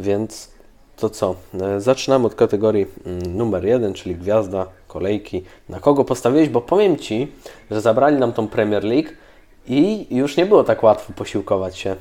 Więc 0.00 0.50
to 0.96 1.10
co? 1.10 1.34
E, 1.60 1.80
Zaczynamy 1.80 2.26
od 2.26 2.34
kategorii 2.34 2.86
mm, 3.06 3.36
numer 3.36 3.64
1, 3.64 3.94
czyli 3.94 4.14
gwiazda, 4.14 4.66
kolejki. 4.88 5.44
Na 5.68 5.80
kogo 5.80 6.04
postawiłeś? 6.04 6.48
Bo 6.48 6.60
powiem 6.60 6.96
Ci, 6.96 7.32
że 7.70 7.80
zabrali 7.80 8.16
nam 8.16 8.32
tą 8.32 8.48
Premier 8.48 8.84
League 8.84 9.08
i 9.66 10.06
już 10.16 10.36
nie 10.36 10.46
było 10.46 10.64
tak 10.64 10.82
łatwo 10.82 11.12
posiłkować 11.12 11.78
się 11.78 11.96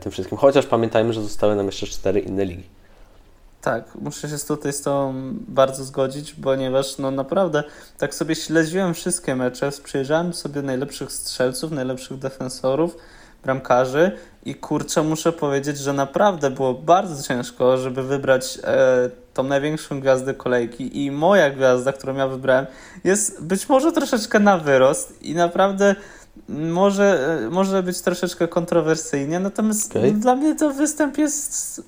tym 0.00 0.12
wszystkim. 0.12 0.38
Chociaż 0.38 0.66
pamiętajmy, 0.66 1.12
że 1.12 1.22
zostały 1.22 1.56
nam 1.56 1.66
jeszcze 1.66 1.86
cztery 1.86 2.20
inne 2.20 2.44
ligi. 2.44 2.64
Tak, 3.60 3.94
muszę 3.94 4.28
się 4.28 4.36
tutaj 4.48 4.72
z 4.72 4.82
Tobą 4.82 5.14
bardzo 5.48 5.84
zgodzić, 5.84 6.34
ponieważ 6.42 6.98
no 6.98 7.10
naprawdę 7.10 7.64
tak 7.98 8.14
sobie 8.14 8.34
śledziłem 8.34 8.94
wszystkie 8.94 9.36
mecze, 9.36 9.70
przyjrzałem 9.84 10.34
sobie 10.34 10.62
najlepszych 10.62 11.12
strzelców, 11.12 11.70
najlepszych 11.70 12.18
defensorów, 12.18 12.96
bramkarzy 13.42 14.10
i 14.44 14.54
kurczę 14.54 15.02
muszę 15.02 15.32
powiedzieć, 15.32 15.78
że 15.78 15.92
naprawdę 15.92 16.50
było 16.50 16.74
bardzo 16.74 17.22
ciężko, 17.22 17.78
żeby 17.78 18.02
wybrać 18.02 18.58
e, 18.64 19.10
tą 19.34 19.42
największą 19.42 20.00
gwiazdę 20.00 20.34
kolejki 20.34 21.04
i 21.04 21.10
moja 21.10 21.50
gwiazda, 21.50 21.92
którą 21.92 22.14
ja 22.14 22.28
wybrałem 22.28 22.66
jest 23.04 23.42
być 23.42 23.68
może 23.68 23.92
troszeczkę 23.92 24.38
na 24.40 24.58
wyrost 24.58 25.22
i 25.22 25.34
naprawdę 25.34 25.94
może, 26.48 27.38
może 27.50 27.82
być 27.82 28.00
troszeczkę 28.00 28.48
kontrowersyjnie, 28.48 29.40
natomiast 29.40 29.96
Okej. 29.96 30.12
dla 30.12 30.36
mnie 30.36 30.54
to 30.54 30.70
występ 30.70 31.18
jest 31.18 31.82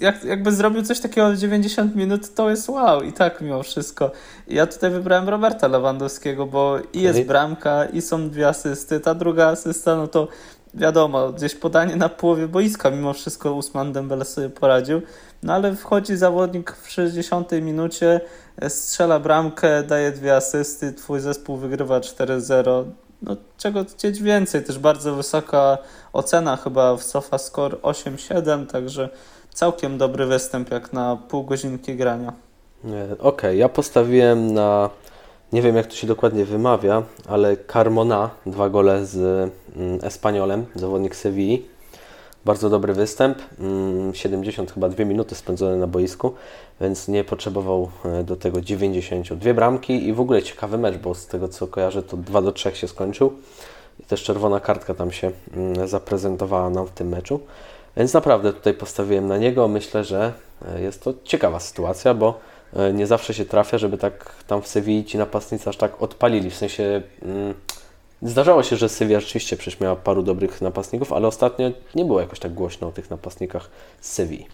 jak, 0.00 0.24
jakby 0.24 0.52
zrobił 0.52 0.82
coś 0.82 1.00
takiego 1.00 1.30
w 1.30 1.36
90 1.36 1.96
minut, 1.96 2.34
to 2.34 2.50
jest 2.50 2.68
wow 2.68 3.02
i 3.02 3.12
tak 3.12 3.40
mimo 3.40 3.62
wszystko. 3.62 4.10
Ja 4.48 4.66
tutaj 4.66 4.90
wybrałem 4.90 5.28
Roberta 5.28 5.68
Lewandowskiego, 5.68 6.46
bo 6.46 6.78
i 6.92 7.00
jest 7.00 7.22
bramka, 7.22 7.84
i 7.84 8.02
są 8.02 8.30
dwie 8.30 8.48
asysty. 8.48 9.00
Ta 9.00 9.14
druga 9.14 9.46
asysta, 9.46 9.96
no 9.96 10.08
to 10.08 10.28
wiadomo, 10.74 11.32
gdzieś 11.32 11.54
podanie 11.54 11.96
na 11.96 12.08
połowie 12.08 12.48
boiska, 12.48 12.90
mimo 12.90 13.12
wszystko 13.12 13.54
Usman 13.54 13.92
Dembele 13.92 14.24
sobie 14.24 14.50
poradził. 14.50 15.02
No 15.42 15.52
ale 15.54 15.76
wchodzi 15.76 16.16
zawodnik 16.16 16.76
w 16.82 16.90
60 16.90 17.52
minucie, 17.52 18.20
strzela 18.68 19.20
bramkę, 19.20 19.82
daje 19.82 20.12
dwie 20.12 20.36
asysty, 20.36 20.92
twój 20.92 21.20
zespół 21.20 21.56
wygrywa 21.56 22.00
4-0. 22.00 22.84
No 23.26 23.36
czego 23.58 23.84
chcieć 23.84 24.22
więcej, 24.22 24.64
też 24.64 24.78
bardzo 24.78 25.14
wysoka 25.14 25.78
ocena 26.12 26.56
chyba 26.56 26.96
w 26.96 27.02
SofaScore 27.02 27.76
8-7, 27.76 28.66
także 28.66 29.08
całkiem 29.54 29.98
dobry 29.98 30.26
występ 30.26 30.70
jak 30.70 30.92
na 30.92 31.16
pół 31.28 31.44
godzinki 31.44 31.96
grania. 31.96 32.32
E, 32.84 33.18
Okej, 33.18 33.58
ja 33.58 33.68
postawiłem 33.68 34.54
na, 34.54 34.90
nie 35.52 35.62
wiem 35.62 35.76
jak 35.76 35.86
to 35.86 35.94
się 35.94 36.06
dokładnie 36.06 36.44
wymawia, 36.44 37.02
ale 37.28 37.56
Carmona, 37.72 38.30
dwa 38.46 38.68
gole 38.68 39.06
z 39.06 39.16
mm, 39.76 39.98
Espaniolem, 40.02 40.66
zawodnik 40.74 41.16
Sewilli. 41.16 41.66
Bardzo 42.44 42.70
dobry 42.70 42.94
występ, 42.94 43.38
mm, 43.58 44.14
70 44.14 44.72
chyba 44.72 44.88
2 44.88 45.04
minuty 45.04 45.34
spędzone 45.34 45.76
na 45.76 45.86
boisku, 45.86 46.34
więc 46.80 47.08
nie 47.08 47.24
potrzebował 47.24 47.90
e, 48.04 48.24
do 48.24 48.36
tego 48.36 48.60
90. 48.60 49.34
Dwie 49.34 49.54
bramki 49.54 50.08
i 50.08 50.12
w 50.12 50.20
ogóle 50.20 50.42
ciekawy 50.42 50.78
mecz, 50.78 50.96
bo 50.96 51.14
z 51.14 51.26
tego 51.26 51.48
co 51.48 51.66
kojarzę 51.66 52.02
to 52.02 52.16
2 52.16 52.42
do 52.42 52.52
3 52.52 52.74
się 52.74 52.88
skończył. 52.88 53.32
I 54.00 54.02
też 54.02 54.22
czerwona 54.22 54.60
kartka 54.60 54.94
tam 54.94 55.12
się 55.12 55.30
mm, 55.56 55.88
zaprezentowała 55.88 56.70
nam 56.70 56.86
w 56.86 56.90
tym 56.90 57.08
meczu. 57.08 57.40
Więc 57.96 58.14
naprawdę 58.14 58.52
tutaj 58.52 58.74
postawiłem 58.74 59.26
na 59.26 59.38
niego. 59.38 59.68
Myślę, 59.68 60.04
że 60.04 60.32
e, 60.68 60.82
jest 60.82 61.02
to 61.02 61.14
ciekawa 61.24 61.60
sytuacja, 61.60 62.14
bo 62.14 62.40
e, 62.76 62.92
nie 62.92 63.06
zawsze 63.06 63.34
się 63.34 63.44
trafia, 63.44 63.78
żeby 63.78 63.98
tak 63.98 64.34
tam 64.46 64.62
w 64.62 64.68
Sewilli 64.68 65.04
ci 65.04 65.18
napastnicy 65.18 65.70
aż 65.70 65.76
tak 65.76 66.02
odpalili. 66.02 66.50
W 66.50 66.56
sensie 66.56 67.02
mm, 67.22 67.54
zdarzało 68.22 68.62
się, 68.62 68.76
że 68.76 68.88
Sewilla 68.88 69.20
rzeczywiście 69.20 69.56
przecież 69.56 69.80
miała 69.80 69.96
paru 69.96 70.22
dobrych 70.22 70.60
napastników, 70.60 71.12
ale 71.12 71.28
ostatnio 71.28 71.70
nie 71.94 72.04
było 72.04 72.20
jakoś 72.20 72.38
tak 72.38 72.54
głośno 72.54 72.88
o 72.88 72.92
tych 72.92 73.10
napastnikach 73.10 73.70
z 74.00 74.12
Sewilli. 74.12 74.46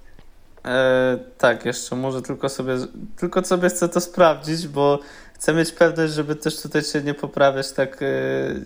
E, 0.65 1.19
tak, 1.39 1.65
jeszcze 1.65 1.97
może 1.97 2.23
tylko 2.23 2.49
sobie, 2.49 2.77
tylko 3.17 3.45
sobie 3.45 3.69
chcę 3.69 3.89
to 3.89 4.01
sprawdzić, 4.01 4.69
bo 4.69 4.99
chcę 5.35 5.55
mieć 5.55 5.73
pewność, 5.73 6.13
żeby 6.13 6.37
też 6.37 6.63
tutaj 6.63 6.83
się 6.83 7.03
nie 7.03 7.15
poprawiać 7.15 7.73
tak 7.73 8.03
e, 8.03 8.07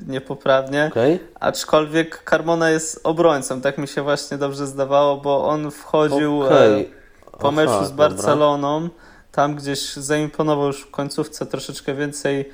niepoprawnie. 0.06 0.88
Okej? 0.92 1.20
Aczkolwiek 1.40 2.22
Carmona 2.30 2.70
jest 2.70 3.00
obrońcą, 3.04 3.60
tak 3.60 3.78
mi 3.78 3.88
się 3.88 4.02
właśnie 4.02 4.38
dobrze 4.38 4.66
zdawało, 4.66 5.16
bo 5.16 5.48
on 5.48 5.70
wchodził 5.70 6.42
e, 6.42 6.46
Okej. 6.46 6.90
po 7.38 7.52
meczu 7.52 7.72
Aha, 7.72 7.84
z 7.84 7.90
dobra. 7.90 8.08
Barceloną. 8.08 8.88
Tam 9.32 9.54
gdzieś 9.54 9.92
zaimponował 9.92 10.66
już 10.66 10.80
w 10.80 10.90
końcówce 10.90 11.46
troszeczkę 11.46 11.94
więcej 11.94 12.50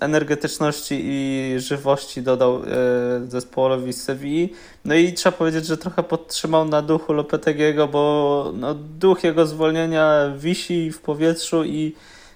energetyczności 0.00 1.00
i 1.02 1.54
żywości 1.60 2.22
dodał 2.22 2.56
e, 2.56 2.60
zespołowi 3.28 3.92
z. 3.92 4.06
No 4.84 4.94
i 4.94 5.12
trzeba 5.12 5.36
powiedzieć, 5.36 5.66
że 5.66 5.76
trochę 5.76 6.02
podtrzymał 6.02 6.64
na 6.64 6.82
duchu 6.82 7.12
Lopetegiego, 7.12 7.88
bo 7.88 8.52
no, 8.56 8.74
duch 8.74 9.24
jego 9.24 9.46
zwolnienia 9.46 10.32
wisi 10.36 10.90
w 10.90 11.00
powietrzu 11.00 11.64
i 11.64 11.94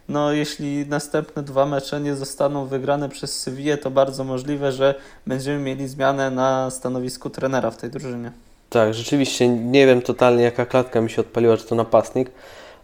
no, 0.08 0.32
jeśli 0.32 0.86
następne 0.86 1.42
dwa 1.42 1.66
mecze 1.66 2.00
nie 2.00 2.14
zostaną 2.14 2.66
wygrane 2.66 3.08
przez 3.08 3.40
Sewillę, 3.40 3.78
to 3.78 3.90
bardzo 3.90 4.24
możliwe, 4.24 4.72
że 4.72 4.94
będziemy 5.26 5.58
mieli 5.58 5.88
zmianę 5.88 6.30
na 6.30 6.70
stanowisku 6.70 7.30
trenera 7.30 7.70
w 7.70 7.76
tej 7.76 7.90
drużynie. 7.90 8.32
Tak, 8.70 8.94
rzeczywiście 8.94 9.48
nie 9.48 9.86
wiem 9.86 10.02
totalnie 10.02 10.42
jaka 10.42 10.66
klatka 10.66 11.00
mi 11.00 11.10
się 11.10 11.20
odpaliła, 11.20 11.56
że 11.56 11.64
to 11.64 11.74
napastnik, 11.74 12.30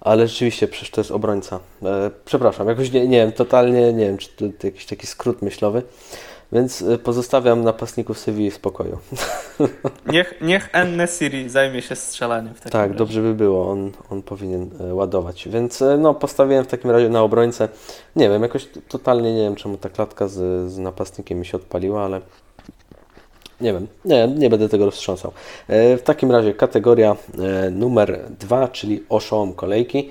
ale 0.05 0.29
rzeczywiście 0.29 0.69
przecież 0.69 0.91
to 0.91 1.01
jest 1.01 1.11
obrońca. 1.11 1.61
E, 1.83 2.11
przepraszam, 2.25 2.69
jakoś 2.69 2.93
nie, 2.93 3.09
nie 3.09 3.19
wiem, 3.19 3.33
totalnie 3.33 3.93
nie 3.93 4.07
wiem, 4.07 4.19
czy 4.19 4.29
to, 4.29 4.45
to 4.59 4.67
jakiś 4.67 4.87
taki 4.87 5.07
skrót 5.07 5.43
myślowy. 5.43 5.83
Więc 6.53 6.83
e, 6.83 6.99
pozostawiam 6.99 7.65
napastników 7.65 8.19
Sewilli 8.19 8.51
w 8.51 8.55
spokoju. 8.55 8.99
Niech, 10.07 10.35
niech 10.41 10.71
Siri 11.19 11.49
zajmie 11.49 11.83
się 11.83 11.97
strzelaniem. 11.97 12.55
W 12.55 12.59
takim 12.59 12.71
tak, 12.71 12.88
razie. 12.88 12.99
dobrze 12.99 13.21
by 13.21 13.35
było. 13.35 13.71
On, 13.71 13.93
on 14.11 14.23
powinien 14.23 14.71
e, 14.81 14.95
ładować. 14.95 15.49
Więc 15.49 15.85
no, 15.99 16.15
postawiłem 16.15 16.65
w 16.65 16.69
takim 16.69 16.91
razie 16.91 17.09
na 17.09 17.23
obrońcę. 17.23 17.69
Nie 18.17 18.29
wiem, 18.29 18.43
jakoś 18.43 18.69
totalnie 18.88 19.35
nie 19.35 19.43
wiem, 19.43 19.55
czemu 19.55 19.77
ta 19.77 19.88
klatka 19.88 20.29
z, 20.29 20.71
z 20.73 20.79
napastnikiem 20.79 21.38
mi 21.38 21.47
się 21.47 21.57
odpaliła, 21.57 22.05
ale 22.05 22.21
nie 23.62 23.72
wiem, 23.72 23.87
nie, 24.05 24.29
nie 24.29 24.51
będę 24.51 24.68
tego 24.68 24.85
roztrząsał. 24.85 25.33
E, 25.68 25.96
w 25.96 26.03
takim 26.03 26.31
razie 26.33 26.55
kategoria 26.55 27.16
e, 27.66 27.70
numer 27.70 28.20
dwa, 28.40 28.68
czyli 28.68 29.05
oszołom 29.09 29.53
kolejki. 29.53 30.11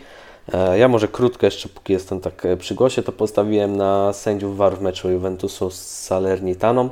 E, 0.54 0.78
Ja 0.78 0.88
może 0.88 1.08
krótko 1.08 1.46
jeszcze, 1.46 1.70
póki 1.70 1.94
jestem 1.94 2.20
tak 2.20 2.48
przy 2.60 2.76
głosie, 2.76 3.04
to 3.04 3.12
postawiłem 3.12 3.78
na 3.78 4.14
sędziów 4.14 4.58
VAR 4.58 4.78
w 4.78 4.82
meczu 4.82 5.10
Juventusu 5.10 5.72
z 5.72 5.82
Salernitaną, 5.82 6.90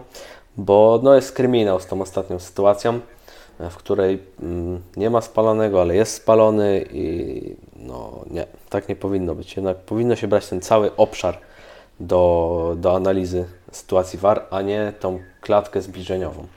bo 0.57 0.99
no 1.03 1.15
jest 1.15 1.31
kryminał 1.31 1.79
z 1.79 1.85
tą 1.85 2.01
ostatnią 2.01 2.39
sytuacją, 2.39 2.99
w 3.59 3.75
której 3.75 4.19
mm, 4.43 4.81
nie 4.97 5.09
ma 5.09 5.21
spalonego, 5.21 5.81
ale 5.81 5.95
jest 5.95 6.13
spalony 6.13 6.85
i 6.93 7.41
no 7.75 8.25
nie, 8.31 8.45
tak 8.69 8.89
nie 8.89 8.95
powinno 8.95 9.35
być. 9.35 9.55
Jednak 9.55 9.77
powinno 9.77 10.15
się 10.15 10.27
brać 10.27 10.47
ten 10.47 10.61
cały 10.61 10.95
obszar 10.95 11.37
do, 11.99 12.75
do 12.77 12.95
analizy 12.95 13.45
sytuacji 13.71 14.19
VAR, 14.19 14.45
a 14.51 14.61
nie 14.61 14.93
tą 14.99 15.19
klatkę 15.41 15.81
zbliżeniową. 15.81 16.47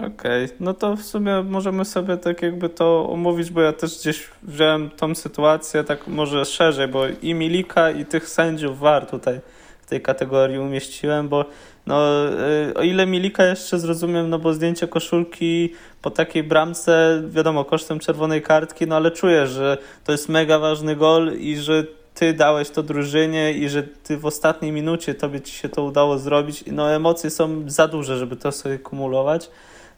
Okej, 0.00 0.48
no 0.60 0.74
to 0.74 0.96
w 0.96 1.02
sumie 1.02 1.42
możemy 1.42 1.84
sobie 1.84 2.16
tak 2.16 2.42
jakby 2.42 2.68
to 2.68 3.08
omówić, 3.10 3.50
bo 3.50 3.60
ja 3.60 3.72
też 3.72 3.98
gdzieś 3.98 4.28
wziąłem 4.42 4.90
tą 4.90 5.14
sytuację 5.14 5.84
tak 5.84 6.08
może 6.08 6.44
szerzej, 6.44 6.88
bo 6.88 7.02
i 7.22 7.34
Milika 7.34 7.90
i 7.90 8.04
tych 8.04 8.28
sędziów 8.28 8.78
VAR 8.78 9.06
tutaj 9.06 9.40
w 9.82 9.86
tej 9.86 10.00
kategorii 10.00 10.58
umieściłem, 10.58 11.28
bo 11.28 11.44
no 11.86 12.28
y, 12.70 12.74
o 12.74 12.82
ile 12.82 13.06
Milika 13.06 13.44
jeszcze 13.44 13.78
zrozumiem, 13.78 14.30
no 14.30 14.38
bo 14.38 14.52
zdjęcie 14.52 14.88
koszulki 14.88 15.74
po 16.02 16.10
takiej 16.10 16.42
bramce, 16.42 17.22
wiadomo, 17.28 17.64
kosztem 17.64 17.98
czerwonej 17.98 18.42
kartki, 18.42 18.86
no 18.86 18.96
ale 18.96 19.10
czuję, 19.10 19.46
że 19.46 19.78
to 20.04 20.12
jest 20.12 20.28
mega 20.28 20.58
ważny 20.58 20.96
gol 20.96 21.32
i 21.38 21.56
że 21.56 21.84
ty 22.14 22.32
dałeś 22.32 22.70
to 22.70 22.82
drużynie 22.82 23.52
i 23.52 23.68
że 23.68 23.82
ty 23.82 24.16
w 24.18 24.26
ostatniej 24.26 24.72
minucie 24.72 25.14
tobie 25.14 25.40
ci 25.40 25.52
się 25.52 25.68
to 25.68 25.84
udało 25.84 26.18
zrobić. 26.18 26.64
No 26.66 26.90
emocje 26.90 27.30
są 27.30 27.64
za 27.66 27.88
duże, 27.88 28.18
żeby 28.18 28.36
to 28.36 28.52
sobie 28.52 28.78
kumulować. 28.78 29.50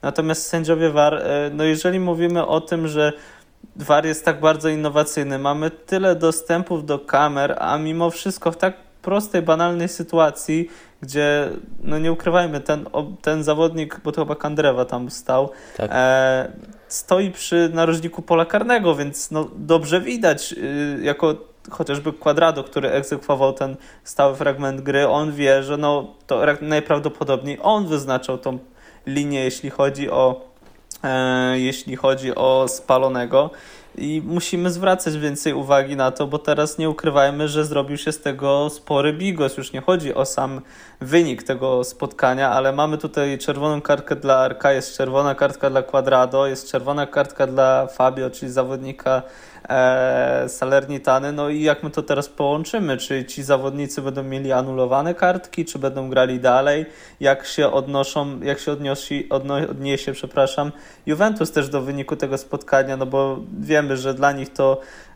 Natomiast 0.02 0.46
sędziowie 0.46 0.90
VAR, 0.90 1.14
e, 1.14 1.50
no 1.55 1.64
jeżeli 1.64 2.00
mówimy 2.00 2.46
o 2.46 2.61
tym, 2.61 2.88
że 2.88 3.12
VAR 3.76 4.07
jest 4.07 4.24
tak 4.24 4.40
bardzo 4.40 4.68
innowacyjny, 4.68 5.38
mamy 5.38 5.70
tyle 5.70 6.16
dostępów 6.16 6.87
do 6.87 6.98
kamer, 6.98 7.57
a 7.59 7.79
mimo 7.79 8.11
wszystko 8.11 8.52
w 8.52 8.57
tak 8.57 8.74
prostej, 9.02 9.42
banalnej 9.42 9.88
sytuacji, 9.88 10.68
gdzie, 11.02 11.48
no 11.83 11.98
nie 11.98 12.12
ukrywajmy, 12.12 12.61
ten, 12.61 12.87
ten 13.22 13.44
zawodnik, 13.44 14.00
bo 14.05 14.12
to 14.12 14.22
chyba 14.22 14.35
Kandrewa 14.37 14.85
tam 14.85 15.11
stał, 15.11 15.50
Tak. 15.76 15.90
e, 15.94 16.52
stoi 16.88 17.31
przy 17.31 17.70
narożniku 17.74 18.22
pola 18.22 18.44
karnego, 18.44 18.94
więc 18.94 19.31
no 19.31 19.50
dobrze 19.57 20.00
widać, 20.00 20.52
y, 20.52 20.98
jako 21.02 21.35
chociażby 21.70 22.12
Quadrado, 22.12 22.64
który 22.64 22.90
egzekwował 22.90 23.52
ten 23.52 23.76
stały 24.05 24.37
fragment 24.37 24.81
gry, 24.81 25.09
on 25.09 25.33
wie, 25.33 25.62
że 25.62 25.76
no 25.76 26.14
to 26.26 26.46
ra- 26.46 26.57
najprawdopodobniej 26.61 27.59
on 27.62 27.87
wyznaczał 27.87 28.38
tą 28.38 28.59
linię, 29.07 29.44
jeśli 29.44 29.70
chodzi 29.70 30.11
o 30.11 30.40
e, 31.05 31.59
jeśli 31.59 31.96
chodzi 31.96 32.35
o 32.35 32.66
spalonego 32.68 33.50
i 33.98 34.22
musimy 34.26 34.70
zwracać 34.70 35.18
więcej 35.18 35.52
uwagi 35.52 35.96
na 35.96 36.11
to, 36.11 36.26
bo 36.26 36.38
teraz 36.38 36.79
nie 36.79 36.90
ukrywajmy, 36.90 37.48
że 37.48 37.64
zrobił 37.64 37.96
się 37.96 38.12
z 38.12 38.20
tego 38.20 38.70
spory 38.70 39.12
bigos. 39.12 39.57
Już 39.57 39.72
nie 39.72 39.81
chodzi 39.81 40.14
o 40.14 40.24
sam 40.24 40.61
wynik 41.00 41.42
tego 41.42 41.85
spotkania, 41.85 42.50
ale 42.50 42.72
mamy 42.72 42.98
tutaj 42.98 43.38
czerwoną 43.38 43.81
kartkę 43.81 44.16
dla 44.16 44.37
Arka, 44.37 44.72
jest 44.72 44.96
czerwona 44.96 45.35
kartka 45.35 45.70
dla 45.70 45.83
Quadrado, 45.83 46.46
jest 46.46 46.70
czerwona 46.70 47.07
kartka 47.07 47.46
dla 47.46 47.87
Fabio, 47.87 48.31
czyli 48.31 48.52
zawodnika 48.52 49.22
Salernitany. 50.48 51.33
No 51.33 51.48
i 51.48 51.62
jak 51.62 51.83
my 51.83 51.90
to 51.90 52.02
teraz 52.02 52.29
połączymy? 52.29 52.96
Czy 52.96 53.24
ci 53.24 53.42
zawodnicy 53.42 54.02
będą 54.02 54.22
mieli 54.22 54.52
anulowane 54.52 55.14
kartki, 55.14 55.64
czy 55.64 55.79
będą 55.79 56.11
grali 56.11 56.40
dalej? 56.40 56.87
Jak 57.20 57.46
się 57.46 57.72
odnoszą, 57.72 58.40
jak 58.40 58.59
się 58.59 58.72
odnosi, 58.72 59.29
odno, 59.29 59.55
odniesie, 59.55 60.12
przepraszam, 60.12 60.72
Juventus 61.07 61.52
też 61.52 61.68
do 61.68 61.83
wyniku 61.83 62.16
tego 62.16 62.38
spotkania, 62.38 62.96
no 62.96 63.07
bo 63.07 63.38
wiemy, 63.61 63.96
że 63.96 64.14
dla 64.14 64.33
nich 64.33 64.52
to 64.52 64.81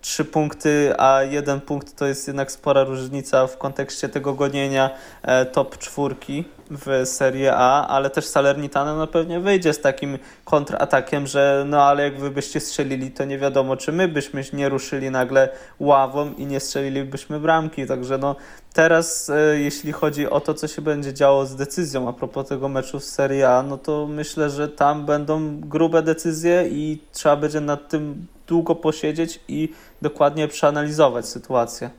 trzy 0.00 0.24
punkty, 0.24 0.94
a 0.98 1.22
jeden 1.22 1.60
punkt 1.60 1.96
to 1.96 2.06
jest 2.06 2.26
jednak 2.26 2.52
spora 2.52 2.84
różnica 2.84 3.46
w 3.46 3.58
kontekście 3.58 4.08
tego 4.08 4.34
gonienia 4.34 4.90
e, 5.22 5.46
top 5.46 5.78
czwórki 5.78 6.44
w 6.70 7.06
Serie 7.06 7.52
A, 7.56 7.88
ale 7.88 8.10
też 8.10 8.26
Salernitana 8.26 8.96
no 8.96 9.06
pewnie 9.06 9.40
wyjdzie 9.40 9.72
z 9.72 9.80
takim 9.80 10.18
kontratakiem, 10.44 11.26
że 11.26 11.64
no 11.66 11.82
ale 11.82 12.02
jak 12.02 12.20
wy 12.20 12.30
byście 12.30 12.60
strzelili, 12.60 13.10
to 13.10 13.24
nie 13.24 13.38
wiadomo, 13.38 13.76
czy 13.76 13.92
my 13.92 14.08
byśmy 14.08 14.44
nie 14.52 14.68
ruszyli 14.68 15.10
nagle 15.10 15.48
ławą 15.80 16.32
i 16.34 16.46
nie 16.46 16.60
strzelilibyśmy 16.60 17.40
bramki, 17.40 17.86
także 17.86 18.18
no 18.18 18.36
teraz 18.72 19.30
e, 19.30 19.58
jeśli 19.58 19.92
chodzi 19.92 20.30
o 20.30 20.40
to, 20.40 20.54
co 20.54 20.68
się 20.68 20.82
będzie 20.82 21.14
działo 21.14 21.46
z 21.46 21.56
decyzją 21.56 22.08
a 22.08 22.12
propos 22.12 22.48
tego 22.48 22.68
meczu 22.68 23.00
w 23.00 23.04
Serie 23.04 23.50
A, 23.50 23.62
no 23.62 23.78
to 23.78 24.06
myślę, 24.06 24.50
że 24.50 24.68
tam 24.68 25.06
będą 25.06 25.60
grube 25.60 26.02
decyzje 26.02 26.68
i 26.70 26.98
trzeba 27.12 27.36
będzie 27.36 27.60
nad 27.60 27.88
tym 27.88 28.26
długo 28.46 28.74
posiedzieć 28.74 29.40
i 29.48 29.68
dokładnie 30.02 30.48
przeanalizować 30.48 31.28
sytuację. 31.28 31.90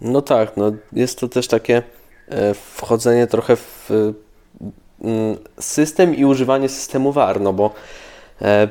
No 0.00 0.22
tak, 0.22 0.56
no 0.56 0.72
jest 0.92 1.18
to 1.18 1.28
też 1.28 1.48
takie 1.48 1.82
e, 2.28 2.54
wchodzenie 2.54 3.26
trochę 3.26 3.56
w 3.56 3.90
mm, 5.00 5.36
system 5.60 6.14
i 6.14 6.24
używanie 6.24 6.68
systemu 6.68 7.12
VAR, 7.12 7.40
no 7.40 7.52
bo 7.52 7.70
e, 8.42 8.68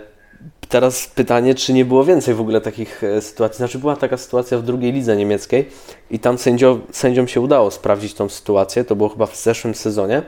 teraz 0.69 1.07
pytanie, 1.07 1.55
czy 1.55 1.73
nie 1.73 1.85
było 1.85 2.05
więcej 2.05 2.33
w 2.33 2.41
ogóle 2.41 2.61
takich 2.61 3.03
e, 3.03 3.21
sytuacji. 3.21 3.57
Znaczy 3.57 3.79
była 3.79 3.95
taka 3.95 4.17
sytuacja 4.17 4.57
w 4.57 4.63
drugiej 4.63 4.93
lidze 4.93 5.15
niemieckiej 5.15 5.69
i 6.11 6.19
tam 6.19 6.37
sędzio, 6.37 6.79
sędziom 6.91 7.27
się 7.27 7.41
udało 7.41 7.71
sprawdzić 7.71 8.13
tą 8.13 8.29
sytuację, 8.29 8.83
to 8.85 8.95
było 8.95 9.09
chyba 9.09 9.25
w 9.25 9.37
zeszłym 9.37 9.75
sezonie. 9.75 10.21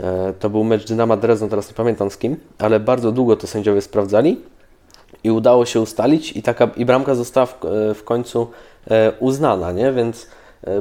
E, 0.00 0.32
To 0.40 0.50
był 0.50 0.64
mecz 0.64 0.86
Dynama 0.86 1.16
Dresden, 1.16 1.48
teraz 1.48 1.68
nie 1.68 1.74
pamiętam 1.74 2.10
z 2.10 2.18
kim, 2.18 2.36
ale 2.58 2.80
bardzo 2.80 3.12
długo 3.12 3.36
to 3.36 3.46
sędziowie 3.46 3.80
sprawdzali 3.80 4.40
i 5.24 5.30
udało 5.30 5.66
się 5.66 5.80
ustalić 5.80 6.36
i 6.36 6.42
taka 6.42 6.70
i 6.76 6.84
bramka 6.84 7.14
została 7.14 7.46
w, 7.46 7.64
e, 7.64 7.94
w 7.94 8.04
końcu 8.04 8.50
uznana, 9.20 9.72
nie? 9.72 9.92
Więc 9.92 10.26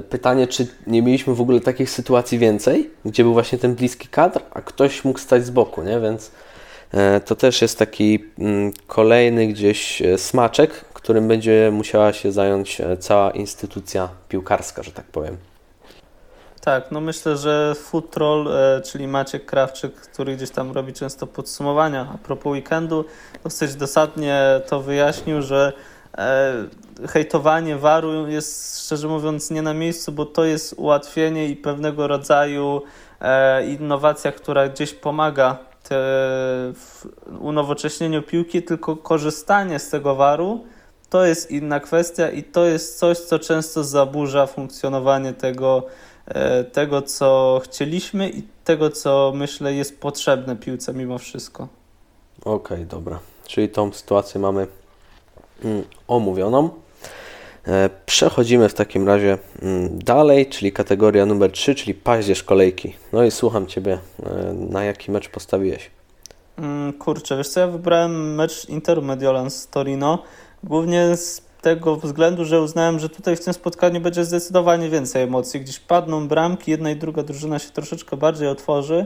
pytanie, 0.09 0.47
czy 0.47 0.67
nie 0.87 1.01
mieliśmy 1.01 1.35
w 1.35 1.41
ogóle 1.41 1.59
takich 1.61 1.89
sytuacji 1.89 2.37
więcej, 2.37 2.89
gdzie 3.05 3.23
był 3.23 3.33
właśnie 3.33 3.57
ten 3.57 3.75
bliski 3.75 4.07
kadr, 4.07 4.41
a 4.51 4.61
ktoś 4.61 5.05
mógł 5.05 5.19
stać 5.19 5.45
z 5.45 5.49
boku, 5.49 5.83
nie? 5.83 5.99
Więc 5.99 6.31
to 7.25 7.35
też 7.35 7.61
jest 7.61 7.79
taki 7.79 8.25
mm, 8.39 8.71
kolejny 8.87 9.47
gdzieś 9.47 10.01
e, 10.01 10.17
smaczek, 10.17 10.85
którym 11.05 11.27
będzie 11.27 11.69
musiała 11.73 12.13
się 12.13 12.31
zająć 12.31 12.81
e, 12.81 12.97
cała 12.97 13.31
instytucja 13.31 14.09
piłkarska, 14.29 14.83
że 14.83 14.91
tak 14.91 15.05
powiem. 15.05 15.37
Tak, 16.61 16.91
no 16.91 17.01
myślę, 17.01 17.37
że 17.37 17.75
Food 17.75 18.11
Troll, 18.11 18.47
e, 18.47 18.81
czyli 18.81 19.07
Maciek 19.07 19.45
Krawczyk, 19.45 19.95
który 19.95 20.35
gdzieś 20.35 20.49
tam 20.49 20.71
robi 20.71 20.93
często 20.93 21.27
podsumowania 21.27 22.07
a 22.13 22.17
propos 22.17 22.51
weekendu, 22.51 23.05
dosyć 23.43 23.75
dosadnie 23.75 24.61
to 24.67 24.81
wyjaśnił, 24.81 25.41
że 25.41 25.73
e, 26.17 26.53
hejtowanie 27.07 27.75
waru 27.75 28.27
jest 28.27 28.85
szczerze 28.85 29.07
mówiąc 29.07 29.51
nie 29.51 29.61
na 29.61 29.73
miejscu, 29.73 30.11
bo 30.11 30.25
to 30.25 30.45
jest 30.45 30.73
ułatwienie 30.77 31.47
i 31.47 31.55
pewnego 31.55 32.07
rodzaju 32.07 32.81
e, 33.21 33.67
innowacja, 33.67 34.31
która 34.31 34.69
gdzieś 34.69 34.93
pomaga 34.93 35.57
te, 35.89 35.97
unowocześnieniu 37.39 38.21
piłki, 38.23 38.63
tylko 38.63 38.95
korzystanie 38.95 39.79
z 39.79 39.89
tego 39.89 40.15
waru 40.15 40.65
to 41.09 41.25
jest 41.25 41.51
inna 41.51 41.79
kwestia 41.79 42.29
i 42.29 42.43
to 42.43 42.65
jest 42.65 42.99
coś, 42.99 43.17
co 43.17 43.39
często 43.39 43.83
zaburza 43.83 44.47
funkcjonowanie 44.47 45.33
tego 45.33 45.83
e, 46.25 46.63
tego, 46.63 47.01
co 47.01 47.61
chcieliśmy 47.63 48.29
i 48.29 48.43
tego, 48.63 48.89
co 48.89 49.31
myślę 49.35 49.73
jest 49.73 49.99
potrzebne 49.99 50.55
piłce 50.55 50.93
mimo 50.93 51.17
wszystko. 51.17 51.67
Okej, 52.45 52.85
dobra. 52.85 53.19
Czyli 53.47 53.69
tą 53.69 53.93
sytuację 53.93 54.41
mamy 54.41 54.67
mm, 55.63 55.83
omówioną. 56.07 56.69
E, 57.67 57.89
Przechodzimy 58.05 58.69
w 58.69 58.73
takim 58.73 59.07
razie 59.07 59.37
mm, 59.61 59.99
dalej, 59.99 60.45
czyli 60.47 60.71
kategoria 60.71 61.25
numer 61.25 61.51
3, 61.51 61.75
czyli 61.75 61.93
paździerz 61.93 62.43
kolejki. 62.43 62.95
No 63.13 63.23
i 63.23 63.31
słucham 63.31 63.67
Ciebie, 63.67 63.99
e, 64.23 64.53
na 64.53 64.83
jaki 64.83 65.11
mecz 65.11 65.29
postawiłeś? 65.29 65.91
Mm, 66.57 66.93
Kurczę, 66.93 67.37
wiesz 67.37 67.47
co, 67.47 67.59
ja 67.59 67.67
wybrałem 67.67 68.35
mecz 68.35 68.69
Interu 68.69 69.01
Mediolan 69.01 69.49
z 69.51 69.67
Torino, 69.67 70.23
głównie 70.63 71.17
z 71.17 71.41
tego 71.65 71.95
względu, 71.95 72.45
że 72.45 72.61
uznałem, 72.61 72.99
że 72.99 73.09
tutaj 73.09 73.35
w 73.35 73.43
tym 73.43 73.53
spotkaniu 73.53 74.01
będzie 74.01 74.25
zdecydowanie 74.25 74.89
więcej 74.89 75.23
emocji. 75.23 75.59
Gdzieś 75.61 75.79
padną 75.79 76.27
bramki, 76.27 76.71
jedna 76.71 76.91
i 76.91 76.95
druga 76.95 77.23
drużyna 77.23 77.59
się 77.59 77.69
troszeczkę 77.69 78.17
bardziej 78.17 78.47
otworzy, 78.47 79.05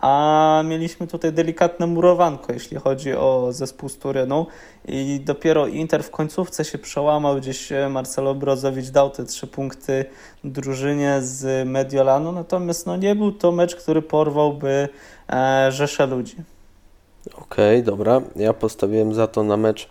a 0.00 0.62
mieliśmy 0.64 1.06
tutaj 1.06 1.32
delikatne 1.32 1.86
murowanko, 1.86 2.52
jeśli 2.52 2.76
chodzi 2.76 3.14
o 3.14 3.48
zespół 3.50 3.88
z 3.88 3.98
Turynu 3.98 4.46
i 4.88 5.20
dopiero 5.24 5.66
Inter 5.66 6.02
w 6.02 6.10
końcówce 6.10 6.64
się 6.64 6.78
przełamał, 6.78 7.36
gdzieś 7.36 7.72
Marcelo 7.90 8.34
Brozowicz 8.34 8.88
dał 8.88 9.10
te 9.10 9.24
trzy 9.24 9.46
punkty 9.46 10.04
drużynie 10.44 11.18
z 11.22 11.68
Mediolanu, 11.68 12.32
natomiast 12.32 12.86
no, 12.86 12.96
nie 12.96 13.14
był 13.14 13.32
to 13.32 13.52
mecz, 13.52 13.76
który 13.76 14.02
porwałby 14.02 14.88
e, 15.28 15.68
rzeszę 15.72 16.06
ludzi. 16.06 16.36
Okej, 17.26 17.80
okay, 17.80 17.82
dobra. 17.82 18.20
Ja 18.36 18.52
postawiłem 18.52 19.14
za 19.14 19.26
to 19.26 19.42
na 19.42 19.56
mecz, 19.56 19.88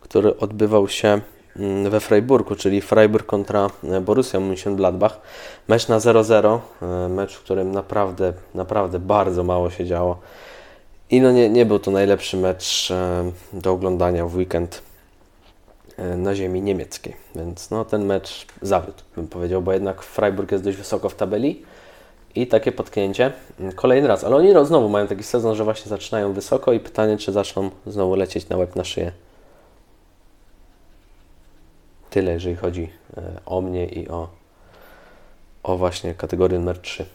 który 0.00 0.36
odbywał 0.38 0.88
się 0.88 1.20
we 1.90 2.00
Freiburgu, 2.00 2.54
czyli 2.54 2.80
Freiburg 2.80 3.26
kontra 3.26 3.70
e, 3.84 4.00
Borussia 4.00 4.38
Mönchengladbach. 4.38 5.20
Mecz 5.68 5.88
na 5.88 5.98
0-0, 5.98 6.58
e, 6.82 7.08
mecz, 7.08 7.34
w 7.34 7.40
którym 7.40 7.72
naprawdę, 7.72 8.32
naprawdę 8.54 8.98
bardzo 8.98 9.44
mało 9.44 9.70
się 9.70 9.84
działo. 9.84 10.18
I 11.10 11.20
no 11.20 11.32
nie, 11.32 11.50
nie 11.50 11.66
był 11.66 11.78
to 11.78 11.90
najlepszy 11.90 12.36
mecz 12.36 12.90
e, 12.90 13.32
do 13.52 13.72
oglądania 13.72 14.26
w 14.26 14.36
weekend 14.36 14.82
na 16.16 16.34
ziemi 16.34 16.62
niemieckiej. 16.62 17.16
Więc 17.34 17.70
no, 17.70 17.84
ten 17.84 18.04
mecz 18.04 18.46
zawiódł, 18.62 19.02
bym 19.16 19.28
powiedział, 19.28 19.62
bo 19.62 19.72
jednak 19.72 20.02
Freiburg 20.02 20.52
jest 20.52 20.64
dość 20.64 20.76
wysoko 20.76 21.08
w 21.08 21.14
tabeli 21.14 21.62
i 22.34 22.46
takie 22.46 22.72
potknięcie 22.72 23.32
kolejny 23.74 24.08
raz. 24.08 24.24
Ale 24.24 24.36
oni 24.36 24.66
znowu 24.66 24.88
mają 24.88 25.06
taki 25.06 25.22
sezon, 25.22 25.54
że 25.54 25.64
właśnie 25.64 25.88
zaczynają 25.88 26.32
wysoko 26.32 26.72
i 26.72 26.80
pytanie, 26.80 27.16
czy 27.16 27.32
zaczną 27.32 27.70
znowu 27.86 28.14
lecieć 28.14 28.48
na 28.48 28.56
łeb 28.56 28.76
na 28.76 28.84
szyję. 28.84 29.12
Tyle, 32.12 32.32
jeżeli 32.32 32.56
chodzi 32.56 32.90
e, 33.16 33.22
o 33.46 33.60
mnie 33.60 33.86
i 33.86 34.08
o, 34.08 34.28
o 35.62 35.76
właśnie 35.76 36.14
kategorię 36.14 36.58
numer 36.58 36.78
3. 36.78 37.06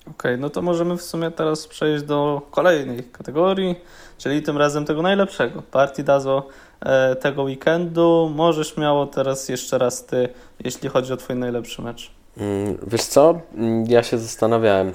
Okej, 0.00 0.12
okay, 0.12 0.36
no 0.36 0.50
to 0.50 0.62
możemy 0.62 0.96
w 0.96 1.02
sumie 1.02 1.30
teraz 1.30 1.66
przejść 1.66 2.04
do 2.04 2.42
kolejnej 2.50 3.04
kategorii, 3.04 3.76
czyli 4.18 4.42
tym 4.42 4.58
razem 4.58 4.84
tego 4.84 5.02
najlepszego. 5.02 5.62
Partidazo 5.62 6.48
e, 6.80 7.16
tego 7.16 7.42
weekendu. 7.42 8.32
Możesz 8.34 8.76
miało 8.76 9.06
teraz 9.06 9.48
jeszcze 9.48 9.78
raz 9.78 10.06
ty, 10.06 10.28
jeśli 10.64 10.88
chodzi 10.88 11.12
o 11.12 11.16
twój 11.16 11.36
najlepszy 11.36 11.82
mecz. 11.82 12.10
Mm, 12.36 12.78
wiesz 12.86 13.02
co, 13.02 13.40
mm, 13.54 13.86
ja 13.86 14.02
się 14.02 14.18
zastanawiałem 14.18 14.92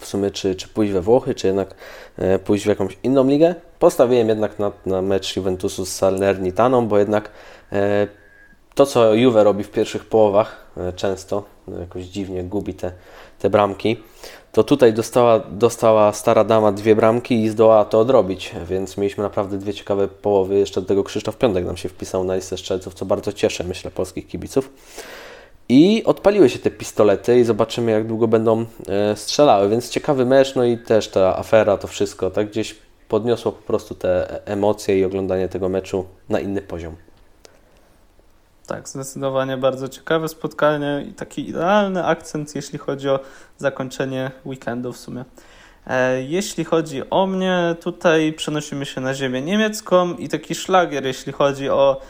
w 0.00 0.06
sumie, 0.06 0.30
czy, 0.30 0.54
czy 0.54 0.68
pójść 0.68 0.92
we 0.92 1.00
Włochy, 1.00 1.34
czy 1.34 1.46
jednak 1.46 1.74
e, 2.18 2.38
pójść 2.38 2.64
w 2.64 2.68
jakąś 2.68 2.98
inną 3.02 3.28
ligę. 3.28 3.54
Postawiłem 3.78 4.28
jednak 4.28 4.58
na, 4.58 4.72
na 4.86 5.02
mecz 5.02 5.36
Juventusu 5.36 5.86
z 5.86 5.92
Salernitaną, 5.92 6.88
bo 6.88 6.98
jednak 6.98 7.30
e, 7.72 8.06
to, 8.74 8.86
co 8.86 9.14
Juve 9.14 9.44
robi 9.44 9.64
w 9.64 9.70
pierwszych 9.70 10.04
połowach, 10.04 10.66
e, 10.76 10.92
często 10.92 11.44
jakoś 11.80 12.04
dziwnie 12.04 12.44
gubi 12.44 12.74
te, 12.74 12.92
te 13.38 13.50
bramki, 13.50 13.96
to 14.52 14.64
tutaj 14.64 14.92
dostała, 14.92 15.38
dostała 15.38 16.12
stara 16.12 16.44
dama 16.44 16.72
dwie 16.72 16.96
bramki 16.96 17.42
i 17.42 17.48
zdołała 17.48 17.84
to 17.84 18.00
odrobić, 18.00 18.54
więc 18.68 18.96
mieliśmy 18.96 19.22
naprawdę 19.22 19.58
dwie 19.58 19.74
ciekawe 19.74 20.08
połowy. 20.08 20.58
Jeszcze 20.58 20.80
do 20.80 20.86
tego 20.86 21.04
Krzysztof 21.04 21.36
Piątek 21.36 21.66
nam 21.66 21.76
się 21.76 21.88
wpisał 21.88 22.24
na 22.24 22.34
listę 22.34 22.56
strzelców, 22.56 22.94
co 22.94 23.04
bardzo 23.06 23.32
cieszy, 23.32 23.64
myślę, 23.64 23.90
polskich 23.90 24.26
kibiców. 24.26 24.70
I 25.74 26.04
odpaliły 26.04 26.50
się 26.50 26.58
te 26.58 26.70
pistolety 26.70 27.38
i 27.40 27.44
zobaczymy, 27.44 27.92
jak 27.92 28.06
długo 28.06 28.28
będą 28.28 28.66
e, 28.88 29.16
strzelały. 29.16 29.68
Więc 29.68 29.90
ciekawy 29.90 30.26
mecz, 30.26 30.54
no 30.54 30.64
i 30.64 30.78
też 30.78 31.08
ta 31.08 31.36
afera, 31.36 31.76
to 31.76 31.88
wszystko, 31.88 32.30
tak 32.30 32.50
gdzieś 32.50 32.76
podniosło 33.08 33.52
po 33.52 33.62
prostu 33.62 33.94
te 33.94 34.40
emocje 34.46 34.98
i 34.98 35.04
oglądanie 35.04 35.48
tego 35.48 35.68
meczu 35.68 36.06
na 36.28 36.40
inny 36.40 36.62
poziom. 36.62 36.96
Tak, 38.66 38.88
zdecydowanie 38.88 39.56
bardzo 39.56 39.88
ciekawe 39.88 40.28
spotkanie 40.28 41.04
i 41.10 41.12
taki 41.12 41.48
idealny 41.48 42.04
akcent, 42.04 42.54
jeśli 42.54 42.78
chodzi 42.78 43.08
o 43.08 43.20
zakończenie 43.58 44.30
weekendu 44.46 44.92
w 44.92 44.98
sumie. 44.98 45.24
E, 45.86 46.22
jeśli 46.22 46.64
chodzi 46.64 47.10
o 47.10 47.26
mnie, 47.26 47.76
tutaj 47.80 48.32
przenosimy 48.32 48.86
się 48.86 49.00
na 49.00 49.14
ziemię 49.14 49.42
niemiecką 49.42 50.14
i 50.14 50.28
taki 50.28 50.54
szlagier, 50.54 51.06
jeśli 51.06 51.32
chodzi 51.32 51.70
o 51.70 52.00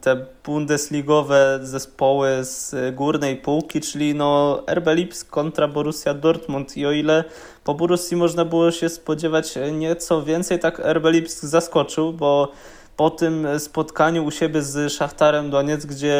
te 0.00 0.26
bundesligowe 0.44 1.60
zespoły 1.62 2.28
z 2.42 2.74
górnej 2.94 3.36
półki, 3.36 3.80
czyli 3.80 4.14
no 4.14 4.62
RB 4.74 4.86
Lipsk 4.94 5.30
kontra 5.30 5.68
Borussia 5.68 6.14
Dortmund. 6.14 6.76
I 6.76 6.86
o 6.86 6.92
ile 6.92 7.24
po 7.64 7.74
Borussii 7.74 8.16
można 8.16 8.44
było 8.44 8.70
się 8.70 8.88
spodziewać 8.88 9.54
nieco 9.72 10.22
więcej, 10.22 10.58
tak 10.58 10.78
RB 10.78 11.04
Lipsk 11.10 11.44
zaskoczył, 11.44 12.12
bo 12.12 12.52
po 12.96 13.10
tym 13.10 13.46
spotkaniu 13.58 14.24
u 14.24 14.30
siebie 14.30 14.62
z 14.62 14.92
Szachtarem 14.92 15.50
Doniec, 15.50 15.86
gdzie 15.86 16.16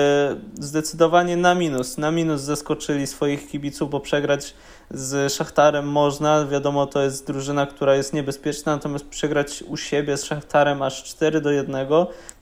zdecydowanie 0.60 1.36
na 1.36 1.54
minus, 1.54 1.98
na 1.98 2.10
minus 2.10 2.40
zaskoczyli 2.40 3.06
swoich 3.06 3.48
kibiców, 3.48 3.90
bo 3.90 4.00
przegrać 4.00 4.54
z 4.90 5.32
Szachtarem 5.32 5.88
można. 5.88 6.46
Wiadomo, 6.46 6.86
to 6.86 7.02
jest 7.02 7.26
drużyna, 7.26 7.66
która 7.66 7.94
jest 7.94 8.12
niebezpieczna, 8.12 8.72
natomiast 8.72 9.08
przegrać 9.08 9.62
u 9.62 9.76
siebie 9.76 10.16
z 10.16 10.24
Szachtarem 10.24 10.82
aż 10.82 11.04
4 11.04 11.40
do 11.40 11.50
1, 11.50 11.86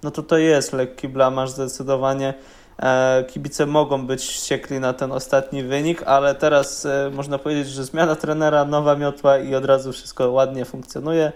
no 0.03 0.11
to 0.11 0.23
to 0.23 0.39
jest 0.39 0.73
lekki 0.73 1.09
blamaż 1.09 1.51
zdecydowanie. 1.51 2.35
E, 2.83 3.25
kibice 3.29 3.67
mogą 3.67 4.07
być 4.07 4.25
wściekli 4.25 4.81
na 4.81 4.93
ten 4.93 5.13
ostatni 5.13 5.63
wynik, 5.63 6.03
ale 6.03 6.35
teraz 6.35 6.87
e, 6.87 7.11
można 7.15 7.39
powiedzieć, 7.39 7.69
że 7.69 7.85
zmiana 7.85 8.17
trenera, 8.17 8.65
nowa 8.65 8.97
miotła 8.97 9.39
i 9.39 9.55
od 9.55 9.65
razu 9.65 9.93
wszystko 9.93 10.31
ładnie 10.31 10.65
funkcjonuje. 10.65 11.33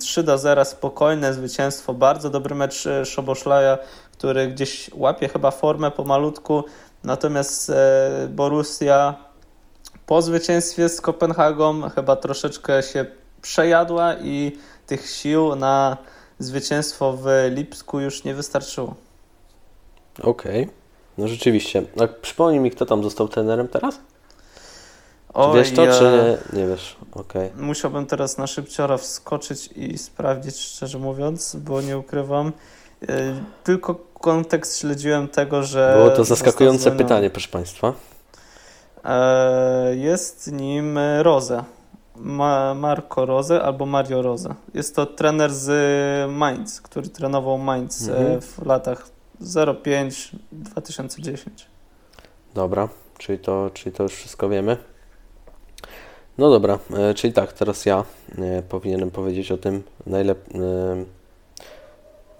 3 0.00 0.20
mm, 0.20 0.26
do 0.26 0.38
0, 0.38 0.64
spokojne 0.64 1.34
zwycięstwo, 1.34 1.94
bardzo 1.94 2.30
dobry 2.30 2.54
mecz 2.54 2.86
e, 2.86 3.04
Szoboszlaja, 3.04 3.78
który 4.12 4.48
gdzieś 4.48 4.90
łapie 4.94 5.28
chyba 5.28 5.50
formę 5.50 5.90
pomalutku, 5.90 6.64
natomiast 7.04 7.72
Borussia 8.28 9.14
po 10.12 10.22
zwycięstwie 10.22 10.88
z 10.88 11.00
Kopenhagą 11.00 11.90
chyba 11.90 12.16
troszeczkę 12.16 12.82
się 12.82 13.06
przejadła 13.42 14.14
i 14.14 14.58
tych 14.86 15.10
sił 15.10 15.56
na 15.56 15.96
zwycięstwo 16.38 17.12
w 17.12 17.26
Lipsku 17.50 18.00
już 18.00 18.24
nie 18.24 18.34
wystarczyło. 18.34 18.94
Okej, 20.22 20.62
okay. 20.62 20.74
no 21.18 21.28
rzeczywiście. 21.28 21.82
A 22.00 22.06
przypomnij 22.06 22.60
mi, 22.60 22.70
kto 22.70 22.86
tam 22.86 23.02
został 23.02 23.28
trenerem 23.28 23.68
teraz? 23.68 24.00
Oj, 25.34 25.58
wiesz 25.58 25.72
to, 25.72 25.84
ja... 25.84 25.98
czy 25.98 26.04
nie, 26.52 26.60
nie 26.60 26.66
wiesz? 26.66 26.96
Okay. 27.12 27.50
Musiałbym 27.56 28.06
teraz 28.06 28.38
na 28.38 28.46
szybciora 28.46 28.96
wskoczyć 28.96 29.66
i 29.76 29.98
sprawdzić, 29.98 30.58
szczerze 30.58 30.98
mówiąc, 30.98 31.56
bo 31.56 31.80
nie 31.80 31.98
ukrywam. 31.98 32.52
E, 33.08 33.34
tylko 33.64 33.94
kontekst 34.20 34.78
śledziłem 34.78 35.28
tego, 35.28 35.62
że. 35.62 35.94
Było 35.96 36.10
to 36.10 36.24
zaskakujące 36.24 36.90
pytanie, 36.90 37.30
proszę 37.30 37.48
Państwa. 37.48 37.92
E, 39.04 39.96
jest 39.96 40.52
nim 40.52 40.98
Rose. 41.22 41.64
Ma 42.16 42.74
Marco 42.74 43.26
Rose 43.26 43.62
albo 43.62 43.86
Mario 43.86 44.22
Rose. 44.22 44.54
Jest 44.74 44.96
to 44.96 45.06
trener 45.06 45.54
z 45.54 46.30
Mainz, 46.30 46.80
który 46.80 47.08
trenował 47.08 47.58
Mainz 47.58 48.08
e, 48.08 48.18
mhm. 48.18 48.40
w 48.40 48.66
latach 48.66 49.06
05-2010. 49.40 51.36
Dobra, 52.54 52.88
czyli 53.18 53.38
to, 53.38 53.70
czyli 53.74 53.92
to 53.96 54.02
już 54.02 54.12
wszystko 54.12 54.48
wiemy. 54.48 54.76
No 56.38 56.50
dobra, 56.50 56.78
e, 56.96 57.14
czyli 57.14 57.32
tak, 57.32 57.52
teraz 57.52 57.86
ja 57.86 58.04
powinienem 58.68 59.10
powiedzieć 59.10 59.52
o 59.52 59.58
tym 59.58 59.82
najlepiej. 60.06 60.60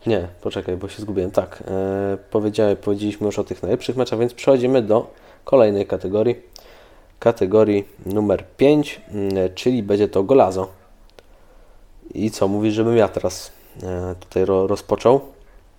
Nie, 0.07 0.29
poczekaj, 0.40 0.77
bo 0.77 0.88
się 0.88 1.03
zgubiłem. 1.03 1.31
Tak, 1.31 1.62
powiedzieliśmy 2.81 3.27
już 3.27 3.38
o 3.38 3.44
tych 3.44 3.62
najlepszych 3.62 3.96
meczach, 3.96 4.18
więc 4.18 4.35
przechodzimy 4.35 4.83
do 4.83 5.11
kolejnej 5.44 5.87
kategorii 5.87 6.51
kategorii 7.22 7.85
numer 8.06 8.44
5, 8.56 9.00
mm, 9.08 9.54
czyli 9.54 9.82
będzie 9.82 10.08
to 10.08 10.22
Golazo. 10.22 10.68
I 12.14 12.30
co, 12.30 12.48
mówisz, 12.48 12.74
żebym 12.74 12.96
ja 12.96 13.08
teraz 13.08 13.52
e, 13.82 14.14
tutaj 14.20 14.44
rozpoczął? 14.44 15.20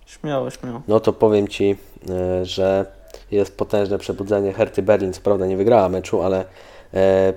Śmiało, 0.05 0.49
śmiało. 0.49 0.81
No 0.87 0.99
to 0.99 1.13
powiem 1.13 1.47
Ci, 1.47 1.75
e, 2.09 2.45
że 2.45 2.85
jest 3.31 3.57
potężne 3.57 3.97
przebudzenie 3.97 4.53
Herty 4.53 4.81
Berlin. 4.81 5.13
Co 5.13 5.21
prawda 5.21 5.45
nie 5.45 5.57
wygrała 5.57 5.89
meczu, 5.89 6.21
ale 6.21 6.45
e, 6.93 7.33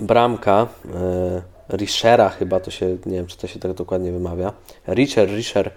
bramka 0.00 0.66
Richera 1.70 2.28
chyba 2.28 2.60
to 2.60 2.70
się, 2.70 2.86
nie 3.06 3.16
wiem 3.16 3.26
czy 3.26 3.36
to 3.36 3.46
się 3.46 3.60
tak 3.60 3.72
dokładnie 3.72 4.12
wymawia. 4.12 4.52
Richer, 4.88 5.28
Richer, 5.28 5.70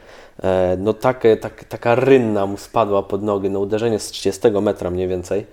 no 0.78 0.94
takie, 0.94 1.38
tak, 1.38 1.64
taka 1.64 1.96
rynna 1.96 2.46
mu 2.46 2.58
spadła 2.58 3.04
pod 3.04 3.24
nogi, 3.24 3.50
no 3.50 3.60
uderzenie 3.60 4.00
z 4.00 4.08
30 4.08 4.52
metra 4.62 4.90
mniej 4.90 5.08
więcej 5.08 5.46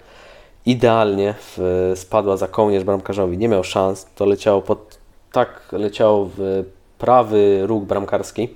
idealnie 0.67 1.35
w, 1.39 1.93
spadła 1.95 2.37
za 2.37 2.49
kołnierz 2.49 2.85
bramkarzowi. 2.85 3.39
Nie 3.39 3.49
miał 3.49 3.65
szans. 3.65 4.07
To 4.15 4.27
leciało 4.27 4.63
pod, 4.63 4.99
tak 5.33 5.69
leciało 5.73 6.31
w 6.37 6.65
prawy 6.99 7.61
róg 7.67 7.85
bramkarski. 7.85 8.55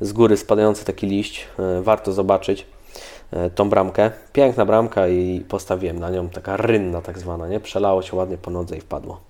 Z 0.00 0.12
góry 0.12 0.36
spadający 0.36 0.84
taki 0.84 1.06
liść. 1.06 1.48
E, 1.58 1.82
warto 1.82 2.12
zobaczyć 2.12 2.66
e, 3.30 3.50
tą 3.50 3.70
bramkę. 3.70 4.10
Piękna 4.32 4.64
bramka 4.64 5.08
i 5.08 5.44
postawiłem 5.48 5.98
na 5.98 6.10
nią 6.10 6.28
taka 6.28 6.56
rynna 6.56 7.02
tak 7.02 7.18
zwana, 7.18 7.48
nie? 7.48 7.60
Przelało 7.60 8.02
się 8.02 8.16
ładnie 8.16 8.38
po 8.38 8.50
nodze 8.50 8.76
i 8.76 8.80
wpadło. 8.80 9.20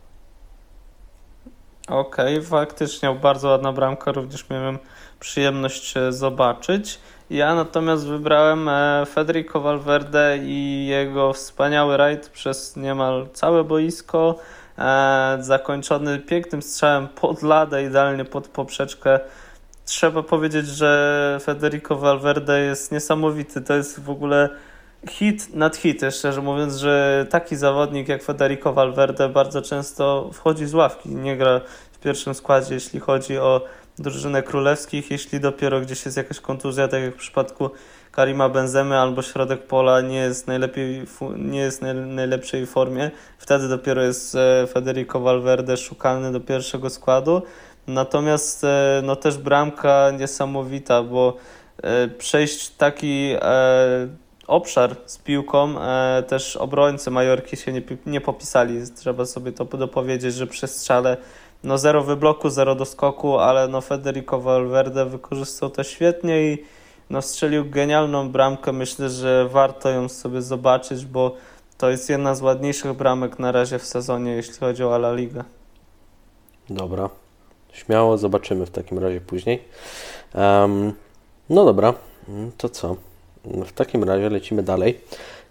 Okej, 1.88 2.34
okay, 2.38 2.48
faktycznie 2.48 3.14
bardzo 3.14 3.48
ładna 3.48 3.72
bramka, 3.72 4.12
również 4.12 4.50
miałem 4.50 4.78
przyjemność 5.20 5.96
e, 5.96 6.12
zobaczyć. 6.12 6.98
Ja 7.32 7.54
natomiast 7.54 8.06
wybrałem 8.06 8.68
e, 8.68 9.06
Federico 9.06 9.60
Valverde 9.60 10.38
i 10.42 10.86
jego 10.86 11.32
wspaniały 11.32 11.96
rajd 11.96 12.28
przez 12.28 12.76
niemal 12.76 13.28
całe 13.32 13.64
boisko, 13.64 14.38
e, 14.78 15.36
zakończony 15.40 16.18
pięknym 16.18 16.62
strzałem 16.62 17.08
pod 17.08 17.42
ladę, 17.42 17.84
idealnie 17.84 18.24
pod 18.24 18.48
poprzeczkę. 18.48 19.20
Trzeba 19.84 20.22
powiedzieć, 20.22 20.66
że 20.66 21.38
Federico 21.42 21.96
Valverde 21.96 22.60
jest 22.60 22.92
niesamowity. 22.92 23.60
To 23.60 23.74
jest 23.74 24.00
w 24.00 24.10
ogóle 24.10 24.48
hit 25.08 25.54
nad 25.54 25.76
hity, 25.76 26.10
szczerze 26.10 26.42
mówiąc, 26.42 26.76
że 26.76 27.26
taki 27.30 27.56
zawodnik 27.56 28.08
jak 28.08 28.22
Federico 28.22 28.72
Valverde 28.72 29.28
bardzo 29.28 29.62
często 29.62 30.30
wchodzi 30.32 30.66
z 30.66 30.74
ławki, 30.74 31.08
nie 31.08 31.36
gra 31.36 31.60
w 31.92 31.98
pierwszym 31.98 32.34
składzie, 32.34 32.74
jeśli 32.74 33.00
chodzi 33.00 33.38
o 33.38 33.64
drużynę 33.98 34.42
królewskich, 34.42 35.10
jeśli 35.10 35.40
dopiero 35.40 35.80
gdzieś 35.80 36.04
jest 36.04 36.16
jakaś 36.16 36.40
kontuzja, 36.40 36.88
tak 36.88 37.02
jak 37.02 37.14
w 37.14 37.18
przypadku 37.18 37.70
Karima 38.12 38.48
Benzemy 38.48 38.98
albo 38.98 39.22
środek 39.22 39.66
pola 39.66 40.00
nie 40.00 40.16
jest, 40.16 40.46
najlepiej, 40.46 41.02
nie 41.36 41.58
jest 41.58 41.82
najlepszej 42.06 42.66
formie, 42.66 43.10
wtedy 43.38 43.68
dopiero 43.68 44.02
jest 44.02 44.34
e, 44.34 44.66
Federico 44.66 45.20
Valverde 45.20 45.76
szukany 45.76 46.32
do 46.32 46.40
pierwszego 46.40 46.90
składu. 46.90 47.42
Natomiast 47.86 48.64
e, 48.64 49.00
no 49.04 49.16
też 49.16 49.38
bramka 49.38 50.10
niesamowita, 50.18 51.02
bo 51.02 51.36
e, 51.82 52.08
przejść 52.08 52.70
taki 52.70 53.34
obszar 54.46 54.96
z 55.06 55.18
piłką, 55.18 55.74
też 56.28 56.56
obrońcy 56.56 57.10
Majorki 57.10 57.56
się 57.56 57.72
nie, 57.72 57.82
nie 58.06 58.20
popisali. 58.20 58.80
Trzeba 58.96 59.24
sobie 59.26 59.52
to 59.52 59.64
dopowiedzieć, 59.64 60.34
że 60.34 60.46
przez 60.46 60.76
strzale 60.76 61.16
no 61.64 61.78
zero 61.78 62.02
wybloku, 62.02 62.50
zero 62.50 62.74
do 62.74 62.84
skoku, 62.84 63.38
ale 63.38 63.68
no 63.68 63.80
Federico 63.80 64.40
Valverde 64.40 65.06
wykorzystał 65.06 65.70
to 65.70 65.84
świetnie 65.84 66.52
i 66.52 66.64
no 67.10 67.22
strzelił 67.22 67.70
genialną 67.70 68.28
bramkę. 68.28 68.72
Myślę, 68.72 69.10
że 69.10 69.48
warto 69.48 69.90
ją 69.90 70.08
sobie 70.08 70.42
zobaczyć, 70.42 71.06
bo 71.06 71.36
to 71.78 71.90
jest 71.90 72.10
jedna 72.10 72.34
z 72.34 72.42
ładniejszych 72.42 72.92
bramek 72.92 73.38
na 73.38 73.52
razie 73.52 73.78
w 73.78 73.86
sezonie, 73.86 74.30
jeśli 74.30 74.54
chodzi 74.54 74.84
o 74.84 74.94
La 74.96 75.12
Liga. 75.12 75.44
Dobra, 76.70 77.08
śmiało 77.72 78.18
zobaczymy 78.18 78.66
w 78.66 78.70
takim 78.70 78.98
razie 78.98 79.20
później. 79.20 79.62
Um, 80.34 80.92
no 81.50 81.64
dobra, 81.64 81.94
to 82.56 82.68
co? 82.68 82.96
W 83.44 83.72
takim 83.72 84.04
razie 84.04 84.30
lecimy 84.30 84.62
dalej. 84.62 85.00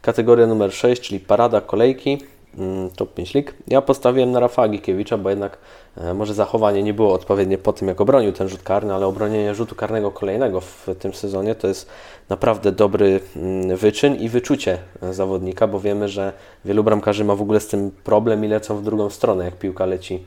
Kategoria 0.01 0.47
numer 0.47 0.73
6, 0.73 1.01
czyli 1.01 1.19
parada 1.19 1.61
kolejki. 1.61 2.17
Mm, 2.57 2.89
top 2.89 3.13
5 3.13 3.33
lig. 3.33 3.53
Ja 3.67 3.81
postawiłem 3.81 4.31
na 4.31 4.39
Rafała 4.39 4.67
Gikiewicza, 4.67 5.17
bo 5.17 5.29
jednak 5.29 5.57
e, 5.97 6.13
może 6.13 6.33
zachowanie 6.33 6.83
nie 6.83 6.93
było 6.93 7.13
odpowiednie 7.13 7.57
po 7.57 7.73
tym, 7.73 7.87
jak 7.87 8.01
obronił 8.01 8.31
ten 8.31 8.49
rzut 8.49 8.63
karny, 8.63 8.93
ale 8.93 9.07
obronienie 9.07 9.55
rzutu 9.55 9.75
karnego 9.75 10.11
kolejnego 10.11 10.61
w 10.61 10.87
tym 10.99 11.13
sezonie 11.13 11.55
to 11.55 11.67
jest 11.67 11.89
naprawdę 12.29 12.71
dobry 12.71 13.19
mm, 13.35 13.77
wyczyn 13.77 14.15
i 14.15 14.29
wyczucie 14.29 14.77
zawodnika, 15.11 15.67
bo 15.67 15.79
wiemy, 15.79 16.09
że 16.09 16.33
wielu 16.65 16.83
bramkarzy 16.83 17.23
ma 17.23 17.35
w 17.35 17.41
ogóle 17.41 17.59
z 17.59 17.67
tym 17.67 17.91
problem 18.03 18.45
i 18.45 18.47
lecą 18.47 18.77
w 18.77 18.83
drugą 18.83 19.09
stronę. 19.09 19.45
Jak 19.45 19.55
piłka 19.55 19.85
leci 19.85 20.23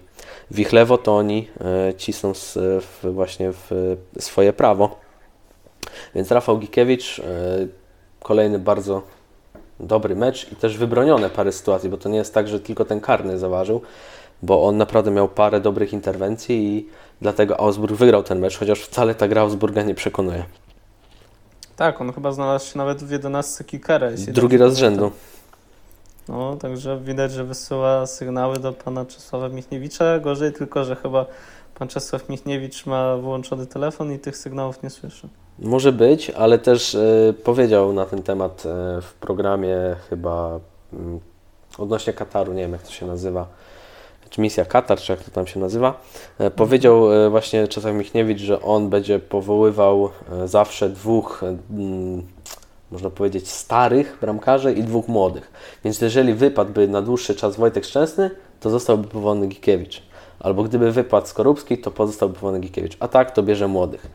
w 0.50 0.58
ich 0.58 0.72
lewo, 0.72 0.98
to 0.98 1.16
oni 1.16 1.48
e, 1.60 1.94
cisną 1.94 2.32
właśnie 3.02 3.52
w 3.52 3.96
swoje 4.18 4.52
prawo. 4.52 4.96
Więc 6.14 6.30
Rafał 6.30 6.58
Gikiewicz, 6.58 7.18
e, 7.18 7.22
kolejny 8.22 8.58
bardzo 8.58 9.02
dobry 9.80 10.16
mecz 10.16 10.52
i 10.52 10.56
też 10.56 10.78
wybronione 10.78 11.30
parę 11.30 11.52
sytuacji, 11.52 11.88
bo 11.88 11.96
to 11.96 12.08
nie 12.08 12.18
jest 12.18 12.34
tak, 12.34 12.48
że 12.48 12.60
tylko 12.60 12.84
ten 12.84 13.00
karny 13.00 13.38
zaważył, 13.38 13.82
bo 14.42 14.64
on 14.64 14.76
naprawdę 14.76 15.10
miał 15.10 15.28
parę 15.28 15.60
dobrych 15.60 15.92
interwencji 15.92 16.76
i 16.76 16.88
dlatego 17.20 17.60
Augsburg 17.60 17.94
wygrał 17.94 18.22
ten 18.22 18.38
mecz, 18.38 18.58
chociaż 18.58 18.80
wcale 18.80 19.14
ta 19.14 19.28
gra 19.28 19.42
Augsburga 19.42 19.82
nie 19.82 19.94
przekonuje. 19.94 20.44
Tak, 21.76 22.00
on 22.00 22.12
chyba 22.12 22.32
znalazł 22.32 22.72
się 22.72 22.78
nawet 22.78 23.04
w 23.04 23.10
11 23.10 23.64
kickera. 23.64 24.08
Drugi 24.28 24.56
raz 24.56 24.74
z 24.74 24.78
rzędu. 24.78 25.10
No, 26.28 26.56
także 26.56 27.00
widać, 27.00 27.32
że 27.32 27.44
wysyła 27.44 28.06
sygnały 28.06 28.58
do 28.58 28.72
pana 28.72 29.04
Czesława 29.04 29.48
Michniewicza. 29.48 30.18
Gorzej 30.18 30.52
tylko, 30.52 30.84
że 30.84 30.96
chyba 30.96 31.26
pan 31.74 31.88
Czesław 31.88 32.28
Michniewicz 32.28 32.86
ma 32.86 33.16
wyłączony 33.16 33.66
telefon 33.66 34.12
i 34.12 34.18
tych 34.18 34.36
sygnałów 34.36 34.82
nie 34.82 34.90
słyszy. 34.90 35.28
Może 35.58 35.92
być, 35.92 36.30
ale 36.30 36.58
też 36.58 36.94
y, 36.94 37.34
powiedział 37.44 37.92
na 37.92 38.06
ten 38.06 38.22
temat 38.22 38.62
y, 38.98 39.02
w 39.02 39.14
programie 39.20 39.76
chyba 40.10 40.60
y, 40.92 40.96
odnośnie 41.78 42.12
Kataru, 42.12 42.52
nie 42.52 42.62
wiem 42.62 42.72
jak 42.72 42.82
to 42.82 42.90
się 42.90 43.06
nazywa, 43.06 43.46
czy 44.30 44.40
misja 44.40 44.64
Katar, 44.64 44.98
czy 44.98 45.12
jak 45.12 45.24
to 45.24 45.30
tam 45.30 45.46
się 45.46 45.60
nazywa. 45.60 46.00
Powiedział 46.56 47.02
właśnie 47.30 47.68
Czesław 47.68 47.94
Michniewicz, 47.94 48.38
że 48.38 48.62
on 48.62 48.90
będzie 48.90 49.18
powoływał 49.18 50.10
zawsze 50.44 50.88
dwóch, 50.88 51.42
mm, 51.70 52.22
można 52.90 53.10
powiedzieć, 53.10 53.50
starych 53.50 54.18
bramkarzy 54.20 54.72
i 54.72 54.82
dwóch 54.82 55.08
młodych. 55.08 55.52
Więc 55.84 56.00
jeżeli 56.00 56.34
wypadłby 56.34 56.88
na 56.88 57.02
dłuższy 57.02 57.34
czas 57.34 57.56
Wojtek 57.56 57.84
Szczęsny, 57.84 58.30
to 58.60 58.70
zostałby 58.70 59.08
powołany 59.08 59.46
Gikiewicz. 59.46 60.02
Albo 60.40 60.62
gdyby 60.62 60.92
wypadł 60.92 61.26
Skorupski, 61.26 61.78
to 61.78 61.90
pozostałby 61.90 62.34
powołany 62.34 62.60
Gikiewicz. 62.60 62.96
A 63.00 63.08
tak 63.08 63.30
to 63.30 63.42
bierze 63.42 63.68
młodych. 63.68 64.06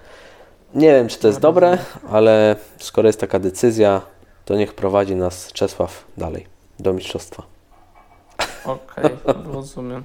Nie 0.73 0.93
wiem, 0.93 1.07
czy 1.07 1.19
to 1.19 1.27
jest 1.27 1.39
dobre, 1.39 1.77
ale 2.11 2.55
skoro 2.77 3.09
jest 3.09 3.19
taka 3.19 3.39
decyzja, 3.39 4.01
to 4.45 4.55
niech 4.55 4.73
prowadzi 4.73 5.15
nas 5.15 5.53
Czesław 5.53 6.05
dalej 6.17 6.47
do 6.79 6.93
mistrzostwa. 6.93 7.43
Okej, 8.65 9.05
okay, 9.25 9.53
rozumiem. 9.53 10.03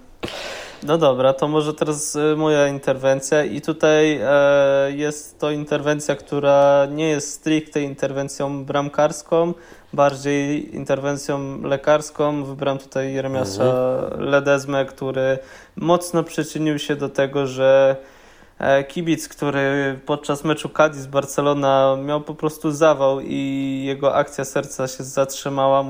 No 0.83 0.99
dobra, 0.99 1.33
to 1.33 1.49
może 1.49 1.75
teraz 1.75 2.17
y, 2.17 2.37
moja 2.37 2.69
interwencja 2.69 3.45
i 3.45 3.61
tutaj 3.61 4.21
e, 4.23 4.93
jest 4.93 5.39
to 5.39 5.51
interwencja, 5.51 6.17
która 6.17 6.87
nie 6.91 7.09
jest 7.09 7.31
stricte 7.31 7.83
interwencją 7.83 8.65
bramkarską, 8.65 9.55
bardziej 9.93 10.75
interwencją 10.77 11.63
lekarską. 11.63 12.45
Wybrałem 12.45 12.79
tutaj 12.79 13.15
Jeremiasza 13.15 13.65
mhm. 13.65 14.21
Ledezmę, 14.21 14.85
który 14.85 15.39
mocno 15.77 16.23
przyczynił 16.23 16.79
się 16.79 16.97
do 16.97 17.09
tego, 17.09 17.47
że 17.47 17.97
kibic, 18.89 19.29
który 19.29 19.99
podczas 20.07 20.45
meczu 20.45 20.69
Cadiz 20.69 21.07
Barcelona 21.07 21.97
miał 22.05 22.21
po 22.21 22.35
prostu 22.35 22.71
zawał 22.71 23.21
i 23.21 23.83
jego 23.87 24.15
akcja 24.15 24.45
serca 24.45 24.89
się 24.89 25.05
zatrzymała, 25.05 25.85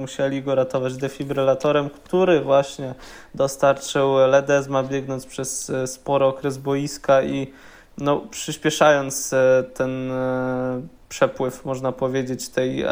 musieli 0.00 0.42
go 0.42 0.54
ratować 0.54 0.96
defibrylatorem, 0.96 1.90
który 1.90 2.40
właśnie 2.40 2.94
dostarczył 3.34 4.14
Ledezma 4.28 4.82
biegnąc 4.82 5.26
przez 5.26 5.70
e, 5.70 5.86
spory 5.86 6.24
okres 6.24 6.58
boiska 6.58 7.22
i 7.22 7.52
no, 7.98 8.20
przyspieszając 8.30 9.32
e, 9.32 9.64
ten 9.74 10.12
przepływ, 11.08 11.64
można 11.64 11.92
powiedzieć, 11.92 12.48
tej 12.48 12.84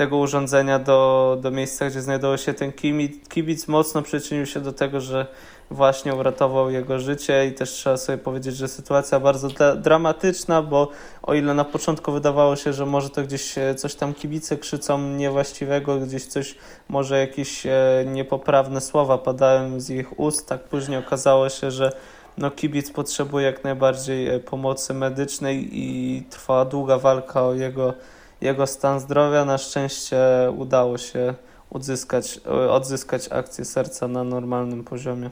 tego 0.00 0.16
urządzenia 0.16 0.78
do, 0.78 1.38
do 1.40 1.50
miejsca, 1.50 1.86
gdzie 1.86 2.02
znajdował 2.02 2.38
się 2.38 2.54
ten 2.54 2.72
kibic. 2.72 3.28
Kibic 3.28 3.68
mocno 3.68 4.02
przyczynił 4.02 4.46
się 4.46 4.60
do 4.60 4.72
tego, 4.72 5.00
że 5.00 5.26
właśnie 5.70 6.14
uratował 6.14 6.70
jego 6.70 6.98
życie 6.98 7.46
i 7.46 7.52
też 7.52 7.70
trzeba 7.70 7.96
sobie 7.96 8.18
powiedzieć, 8.18 8.56
że 8.56 8.68
sytuacja 8.68 9.20
bardzo 9.20 9.48
dramatyczna, 9.76 10.62
bo 10.62 10.88
o 11.22 11.34
ile 11.34 11.54
na 11.54 11.64
początku 11.64 12.12
wydawało 12.12 12.56
się, 12.56 12.72
że 12.72 12.86
może 12.86 13.10
to 13.10 13.22
gdzieś 13.22 13.58
e, 13.58 13.74
coś 13.74 13.94
tam 13.94 14.14
kibice 14.14 14.56
krzyczą 14.56 14.98
niewłaściwego, 14.98 15.98
gdzieś 15.98 16.26
coś, 16.26 16.54
może 16.88 17.18
jakieś 17.18 17.66
e, 17.66 18.04
niepoprawne 18.06 18.80
słowa 18.80 19.18
padają 19.18 19.80
z 19.80 19.90
ich 19.90 20.20
ust, 20.20 20.48
tak 20.48 20.64
później 20.64 20.98
okazało 20.98 21.48
się, 21.48 21.70
że 21.70 21.92
no 22.38 22.50
kibic 22.50 22.90
potrzebuje 22.90 23.46
jak 23.46 23.64
najbardziej 23.64 24.28
e, 24.28 24.40
pomocy 24.40 24.94
medycznej 24.94 25.68
i 25.72 26.22
trwa 26.30 26.64
długa 26.64 26.98
walka 26.98 27.42
o 27.42 27.54
jego, 27.54 27.94
jego 28.40 28.66
stan 28.66 29.00
zdrowia. 29.00 29.44
Na 29.44 29.58
szczęście 29.58 30.18
udało 30.56 30.98
się 30.98 31.34
odzyskać, 31.70 32.40
odzyskać 32.70 33.28
akcję 33.32 33.64
serca 33.64 34.08
na 34.08 34.24
normalnym 34.24 34.84
poziomie. 34.84 35.30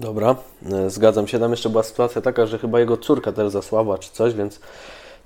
Dobra, 0.00 0.36
e, 0.72 0.90
zgadzam 0.90 1.28
się. 1.28 1.38
Tam 1.38 1.50
jeszcze 1.50 1.68
była 1.68 1.82
sytuacja 1.82 2.22
taka, 2.22 2.46
że 2.46 2.58
chyba 2.58 2.80
jego 2.80 2.96
córka 2.96 3.32
też 3.32 3.52
zasłabła 3.52 3.98
czy 3.98 4.10
coś, 4.12 4.34
więc 4.34 4.60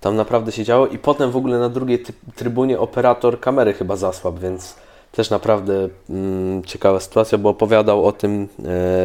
tam 0.01 0.17
naprawdę 0.17 0.53
się 0.53 0.65
działo. 0.65 0.87
I 0.87 0.99
potem 0.99 1.31
w 1.31 1.37
ogóle 1.37 1.59
na 1.59 1.69
drugiej 1.69 2.05
trybunie 2.37 2.79
operator 2.79 3.41
kamery 3.41 3.73
chyba 3.73 3.97
zasłab, 3.97 4.39
więc 4.39 4.75
też 5.13 5.31
naprawdę 5.31 5.89
mm, 6.11 6.65
ciekawa 6.65 7.01
sytuacja, 7.01 7.39
bo 7.39 7.49
opowiadał 7.49 8.07
o 8.07 8.13
tym 8.13 8.43
e, 8.43 8.47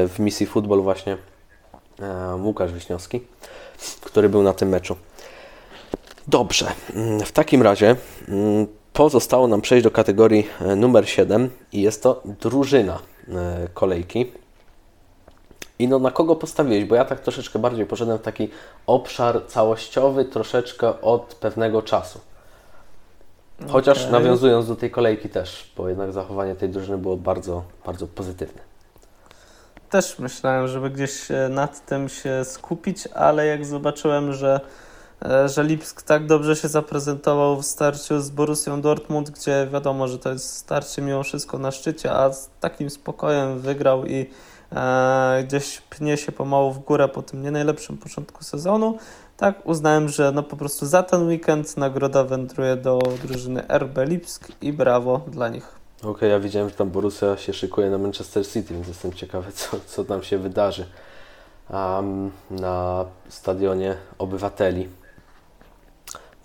w 0.08 0.16
misji 0.20 0.46
futbol 0.46 0.82
właśnie 0.82 1.18
e, 2.00 2.36
Łukasz 2.36 2.74
Wiśniowski, 2.74 3.22
który 4.02 4.30
był 4.30 4.44
na 4.44 4.54
tym 4.54 4.70
meczu. 4.70 4.96
Dobrze, 6.28 6.72
mm, 6.96 7.20
w 7.20 7.32
takim 7.32 7.62
razie 7.62 7.96
mm, 8.28 8.68
pozostało 8.94 9.48
nam 9.48 9.62
przejść 9.62 9.84
do 9.84 9.92
kategorii 9.92 10.48
e, 10.62 10.76
numer 10.76 11.10
7 11.10 11.50
i 11.74 11.82
jest 11.82 12.04
to 12.04 12.22
drużyna 12.42 13.00
e, 13.30 13.68
kolejki. 13.74 14.32
I 15.80 15.88
no 15.88 16.00
na 16.00 16.12
kogo 16.12 16.36
postawiłeś? 16.36 16.86
Bo 16.86 16.96
ja 16.96 17.06
tak 17.06 17.20
troszeczkę 17.20 17.60
bardziej 17.60 17.86
poszedłem 17.86 18.18
w 18.18 18.22
taki 18.22 18.50
obszar 18.88 19.42
całościowy, 19.48 20.26
troszeczkę 20.26 21.02
od 21.02 21.36
pewnego 21.36 21.82
czasu. 21.82 22.20
Chociaż 23.70 24.00
okay. 24.00 24.12
nawiązując 24.12 24.68
do 24.68 24.76
tej 24.76 24.92
kolejki 24.92 25.30
też, 25.30 25.72
bo 25.78 25.90
jednak 25.90 26.12
zachowanie 26.12 26.56
tej 26.56 26.70
drużyny 26.70 26.98
było 26.98 27.18
bardzo, 27.18 27.64
bardzo 27.86 28.08
pozytywne. 28.08 28.62
też 29.90 30.20
myślałem, 30.20 30.68
żeby 30.68 30.90
gdzieś 30.90 31.32
e, 31.32 31.50
nad 31.50 31.86
tym 31.86 32.10
się 32.10 32.46
skupić, 32.46 33.08
ale 33.14 33.46
jak 33.46 33.66
zobaczyłem, 33.66 34.34
że, 34.34 34.60
e, 35.26 35.50
że 35.50 35.64
Lipsk 35.64 36.02
tak 36.02 36.26
dobrze 36.26 36.56
się 36.56 36.68
zaprezentował 36.68 37.62
w 37.62 37.66
starciu 37.66 38.20
z 38.20 38.30
Borussią 38.30 38.82
Dortmund, 38.82 39.30
gdzie 39.30 39.68
wiadomo, 39.74 40.08
że 40.08 40.20
to 40.20 40.30
jest 40.32 40.58
starcie 40.58 41.02
mimo 41.02 41.24
wszystko 41.24 41.58
na 41.58 41.72
szczycie, 41.72 42.12
a 42.12 42.34
z 42.34 42.50
takim 42.60 42.90
spokojem 42.90 43.60
wygrał 43.60 44.06
i 44.06 44.30
gdzieś 45.44 45.82
pnie 45.82 46.18
się 46.18 46.32
pomału 46.32 46.72
w 46.72 46.80
górę 46.80 47.08
po 47.08 47.22
tym 47.22 47.42
nie 47.42 47.52
najlepszym 47.52 47.98
początku 47.98 48.44
sezonu, 48.44 48.98
tak 49.38 49.66
uznałem, 49.66 50.10
że 50.10 50.32
no 50.32 50.44
po 50.44 50.58
prostu 50.58 50.86
za 50.86 51.04
ten 51.04 51.28
weekend 51.28 51.78
nagroda 51.78 52.24
wędruje 52.24 52.76
do 52.76 53.00
drużyny 53.24 53.64
RB 53.68 53.98
Lipsk 54.06 54.52
i 54.62 54.74
brawo 54.74 55.22
dla 55.28 55.50
nich. 55.50 55.76
Okej, 56.00 56.12
okay, 56.12 56.30
ja 56.30 56.40
widziałem, 56.40 56.70
że 56.70 56.76
tam 56.76 56.90
Borussia 56.90 57.38
się 57.38 57.54
szykuje 57.54 57.90
na 57.90 57.98
Manchester 57.98 58.48
City, 58.48 58.74
więc 58.74 58.88
jestem 58.88 59.14
ciekawy, 59.14 59.52
co, 59.52 59.78
co 59.86 60.04
tam 60.04 60.24
się 60.24 60.38
wydarzy 60.38 60.86
um, 61.70 62.32
na 62.52 63.06
stadionie 63.30 63.98
obywateli. 64.18 64.90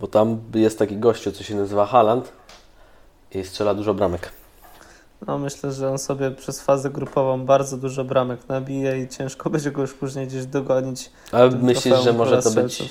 Bo 0.01 0.07
tam 0.07 0.41
jest 0.55 0.79
taki 0.79 0.97
gościu, 0.97 1.33
co 1.33 1.43
się 1.43 1.55
nazywa 1.55 1.87
Haaland 1.87 2.33
i 3.35 3.45
strzela 3.45 3.75
dużo 3.75 3.95
bramek. 3.95 4.40
No 5.27 5.39
myślę, 5.39 5.73
że 5.73 5.91
on 5.91 5.99
sobie 5.99 6.31
przez 6.31 6.61
fazę 6.61 6.91
grupową 6.91 7.45
bardzo 7.45 7.77
dużo 7.77 8.05
bramek 8.05 8.49
nabije 8.49 9.03
i 9.03 9.09
ciężko 9.09 9.51
będzie 9.51 9.71
go 9.71 9.81
już 9.81 9.95
później 9.95 10.27
gdzieś 10.27 10.47
dogonić. 10.47 11.11
Ale 11.33 11.51
myślisz, 11.51 11.99
że 11.99 12.13
może 12.13 12.43
to 12.43 12.51
być... 12.51 12.91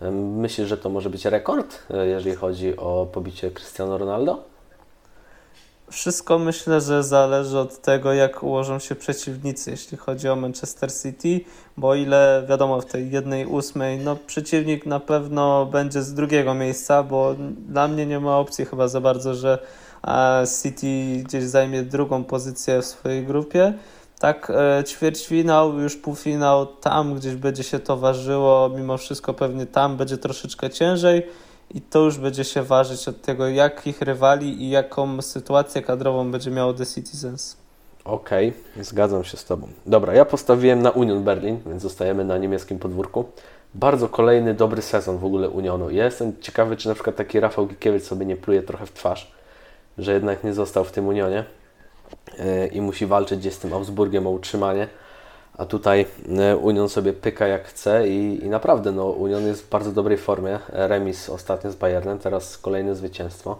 E, 0.00 0.10
myślisz, 0.10 0.68
że 0.68 0.76
to 0.76 0.88
może 0.88 1.10
być 1.10 1.24
rekord, 1.24 1.78
e, 1.90 2.06
jeżeli 2.06 2.36
chodzi 2.36 2.76
o 2.76 3.06
pobicie 3.12 3.50
Cristiano 3.50 3.98
Ronaldo? 3.98 4.50
Wszystko 5.90 6.38
myślę, 6.38 6.80
że 6.80 7.02
zależy 7.02 7.58
od 7.58 7.80
tego, 7.80 8.12
jak 8.12 8.42
ułożą 8.42 8.78
się 8.78 8.94
przeciwnicy, 8.94 9.70
jeśli 9.70 9.98
chodzi 9.98 10.28
o 10.28 10.36
Manchester 10.36 10.90
City, 10.92 11.40
bo 11.76 11.88
o 11.88 11.94
ile 11.94 12.44
wiadomo 12.48 12.80
w 12.80 12.86
tej 12.86 13.10
jednej 13.10 13.46
ósmej, 13.46 13.98
no 13.98 14.16
przeciwnik 14.26 14.86
na 14.86 15.00
pewno 15.00 15.66
będzie 15.66 16.02
z 16.02 16.14
drugiego 16.14 16.54
miejsca, 16.54 17.02
bo 17.02 17.34
dla 17.68 17.88
mnie 17.88 18.06
nie 18.06 18.20
ma 18.20 18.38
opcji 18.38 18.64
chyba 18.64 18.88
za 18.88 19.00
bardzo, 19.00 19.34
że 19.34 19.58
City 20.62 21.22
gdzieś 21.24 21.44
zajmie 21.44 21.82
drugą 21.82 22.24
pozycję 22.24 22.82
w 22.82 22.84
swojej 22.84 23.26
grupie. 23.26 23.72
Tak, 24.18 24.50
e, 24.50 24.84
ćwierćfinał, 24.84 25.78
już 25.78 25.96
półfinał, 25.96 26.66
tam 26.66 27.14
gdzieś 27.14 27.34
będzie 27.34 27.62
się 27.62 27.78
to 27.78 27.96
ważyło, 27.96 28.68
mimo 28.68 28.98
wszystko 28.98 29.34
pewnie 29.34 29.66
tam 29.66 29.96
będzie 29.96 30.18
troszeczkę 30.18 30.70
ciężej 30.70 31.26
i 31.74 31.80
to 31.80 31.98
już 31.98 32.18
będzie 32.18 32.44
się 32.44 32.62
ważyć 32.62 33.08
od 33.08 33.22
tego, 33.22 33.48
jakich 33.48 34.02
rywali 34.02 34.62
i 34.62 34.70
jaką 34.70 35.22
sytuację 35.22 35.82
kadrową 35.82 36.30
będzie 36.30 36.50
miało 36.50 36.74
The 36.74 36.86
Citizens. 36.86 37.56
Okej, 38.04 38.52
okay, 38.72 38.84
zgadzam 38.84 39.24
się 39.24 39.36
z 39.36 39.44
Tobą. 39.44 39.68
Dobra, 39.86 40.14
ja 40.14 40.24
postawiłem 40.24 40.82
na 40.82 40.90
Union 40.90 41.24
Berlin, 41.24 41.60
więc 41.66 41.82
zostajemy 41.82 42.24
na 42.24 42.38
niemieckim 42.38 42.78
podwórku. 42.78 43.24
Bardzo 43.74 44.08
kolejny 44.08 44.54
dobry 44.54 44.82
sezon 44.82 45.18
w 45.18 45.24
ogóle 45.24 45.48
Unionu. 45.48 45.90
Ja 45.90 46.04
jestem 46.04 46.32
ciekawy, 46.40 46.76
czy 46.76 46.88
na 46.88 46.94
przykład 46.94 47.16
taki 47.16 47.40
Rafał 47.40 47.66
Gikiewicz 47.66 48.02
sobie 48.02 48.26
nie 48.26 48.36
pluje 48.36 48.62
trochę 48.62 48.86
w 48.86 48.92
twarz, 48.92 49.32
że 50.00 50.12
jednak 50.12 50.44
nie 50.44 50.54
został 50.54 50.84
w 50.84 50.92
tym 50.92 51.08
Unionie 51.08 51.44
e, 52.38 52.66
i 52.66 52.80
musi 52.80 53.06
walczyć 53.06 53.38
gdzieś 53.38 53.54
z 53.54 53.58
tym 53.58 53.72
Augsburgiem 53.72 54.26
o 54.26 54.30
utrzymanie. 54.30 54.88
A 55.58 55.64
tutaj 55.64 56.06
e, 56.38 56.56
Union 56.56 56.88
sobie 56.88 57.12
pyka 57.12 57.46
jak 57.46 57.64
chce 57.64 58.08
i, 58.08 58.44
i 58.44 58.48
naprawdę 58.48 58.92
no, 58.92 59.04
Union 59.04 59.46
jest 59.46 59.62
w 59.62 59.68
bardzo 59.68 59.92
dobrej 59.92 60.18
formie. 60.18 60.58
Remis 60.68 61.30
ostatnio 61.30 61.70
z 61.70 61.76
Bayernem, 61.76 62.18
teraz 62.18 62.58
kolejne 62.58 62.94
zwycięstwo 62.94 63.58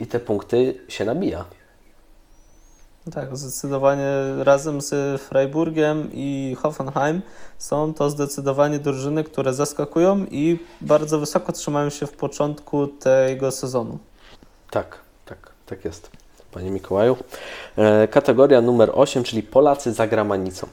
i 0.00 0.06
te 0.06 0.20
punkty 0.20 0.80
się 0.88 1.04
nabija. 1.04 1.44
Tak, 3.12 3.36
zdecydowanie 3.36 4.10
razem 4.38 4.80
z 4.80 5.20
Freiburgiem 5.22 6.08
i 6.12 6.56
Hoffenheim 6.62 7.22
są 7.58 7.94
to 7.94 8.10
zdecydowanie 8.10 8.78
drużyny, 8.78 9.24
które 9.24 9.54
zaskakują 9.54 10.26
i 10.30 10.58
bardzo 10.80 11.18
wysoko 11.18 11.52
trzymają 11.52 11.90
się 11.90 12.06
w 12.06 12.12
początku 12.12 12.86
tego 12.86 13.50
sezonu. 13.50 13.98
Tak, 14.70 14.98
tak, 15.68 15.84
jest. 15.84 16.10
Panie 16.52 16.70
Mikołaju. 16.70 17.16
E, 17.76 18.08
kategoria 18.08 18.60
numer 18.60 18.90
8, 18.94 19.24
czyli 19.24 19.42
Polacy 19.42 19.92
za 19.92 20.06
granicą. 20.06 20.66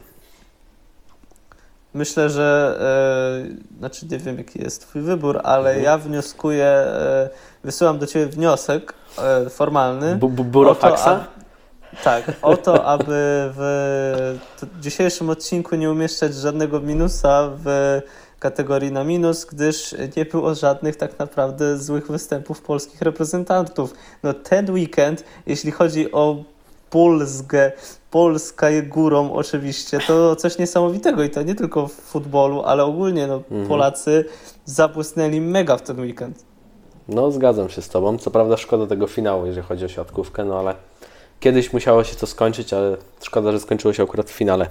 Myślę, 1.93 2.30
że 2.30 2.78
e, 3.74 3.78
znaczy 3.80 4.06
nie 4.12 4.18
wiem 4.18 4.38
jaki 4.38 4.62
jest 4.64 4.82
Twój 4.82 5.02
wybór, 5.02 5.39
ale 5.43 5.70
mhm. 5.70 5.86
ja 5.86 5.98
wnioskuję, 5.98 6.66
e, 6.66 7.30
wysyłam 7.64 8.00
do 8.00 8.08
Ciebie 8.08 8.26
wniosek 8.26 8.93
e, 9.18 9.50
formalny. 9.50 10.16
Bu, 10.16 10.30
bu 10.30 10.43
Burofaxa? 10.43 11.26
Tak, 12.04 12.32
o 12.41 12.58
to, 12.58 12.86
aby 12.86 13.14
w 13.56 14.38
dzisiejszym 14.80 15.30
odcinku 15.30 15.76
nie 15.76 15.91
umieszczać 15.91 16.36
żadnego 16.36 16.80
minusa 16.80 17.50
w 17.64 18.02
kategorii 18.46 18.91
na 18.91 19.04
minus, 19.04 19.46
gdyż 19.46 19.96
nie 20.18 20.26
było 20.26 20.56
żadnych 20.56 20.96
tak 20.96 21.20
naprawdę 21.20 21.78
złych 21.78 22.08
występów 22.08 22.62
polskich 22.62 23.02
reprezentantów. 23.02 23.93
No 24.24 24.34
ten 24.34 24.72
weekend, 24.72 25.24
jeśli 25.46 25.72
chodzi 25.72 26.12
o 26.12 26.43
Polskę, 26.89 27.72
Polska 28.12 28.68
górą 28.88 29.34
oczywiście, 29.34 30.00
to 30.08 30.36
coś 30.36 30.58
niesamowitego 30.58 31.24
i 31.24 31.30
to 31.30 31.41
nie 31.41 31.56
tylko 31.56 31.88
w 31.88 31.91
futbolu, 31.91 32.62
ale 32.62 32.84
ogólnie 32.84 33.28
no, 33.28 33.36
mhm. 33.36 33.68
Polacy 33.68 34.26
zabłysnęli 34.66 35.41
mega 35.41 35.78
w 35.78 35.82
ten 35.82 36.00
weekend. 36.00 36.43
No 37.08 37.32
zgadzam 37.32 37.70
się 37.70 37.82
z 37.82 37.89
Tobą, 37.89 38.18
co 38.18 38.32
prawda 38.32 38.58
szkoda 38.58 38.88
tego 38.88 39.08
finału, 39.08 39.46
jeżeli 39.46 39.68
chodzi 39.68 39.86
o 39.86 39.88
siatkówkę, 39.88 40.46
no 40.46 40.60
ale 40.60 40.76
kiedyś 41.39 41.74
musiało 41.74 42.04
się 42.04 42.16
to 42.16 42.28
skończyć, 42.28 42.74
ale 42.74 42.98
szkoda, 43.22 43.52
że 43.52 43.60
skończyło 43.60 43.93
się 43.93 44.04
akurat 44.04 44.30
w 44.30 44.34
finale. 44.34 44.68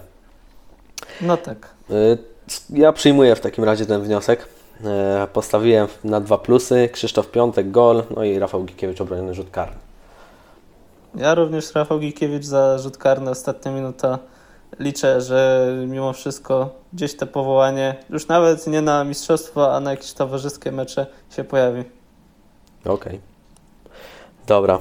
No 1.21 1.37
tak. 1.37 1.69
Y, 1.91 2.34
ja 2.71 2.93
przyjmuję 2.93 3.37
w 3.37 3.41
takim 3.41 3.65
razie 3.65 3.87
ten 3.87 4.03
wniosek. 4.03 4.49
Y, 5.25 5.27
postawiłem 5.33 5.89
na 6.05 6.21
dwa 6.21 6.39
plusy, 6.39 6.89
Krzysztof 6.93 7.31
Piątek, 7.31 7.71
gol, 7.71 8.03
no 8.17 8.25
i 8.25 8.39
Rafał 8.39 8.65
Gikiewicz 8.65 9.01
obroniony 9.01 9.35
rzut 9.35 9.51
karny. 9.51 9.77
Ja 11.15 11.35
również 11.35 11.75
Rafał 11.75 11.99
Gikiewicz 11.99 12.45
za 12.45 12.79
rzut 12.79 12.97
karny, 12.97 13.31
ostatnia 13.31 13.73
minuta. 13.73 14.19
Liczę, 14.79 15.21
że 15.21 15.69
mimo 15.87 16.13
wszystko 16.13 16.71
gdzieś 16.93 17.17
to 17.17 17.27
powołanie, 17.27 17.95
już 18.11 18.29
nawet 18.29 18.67
nie 18.67 18.83
na 18.83 19.05
mistrzostwo, 19.05 19.75
a 19.75 19.81
na 19.81 19.91
jakieś 19.91 20.13
towarzyskie 20.13 20.73
mecze 20.73 21.07
się 21.37 21.45
pojawi. 21.45 21.85
Okej. 22.81 22.93
Okay. 22.93 23.21
Dobra. 24.47 24.81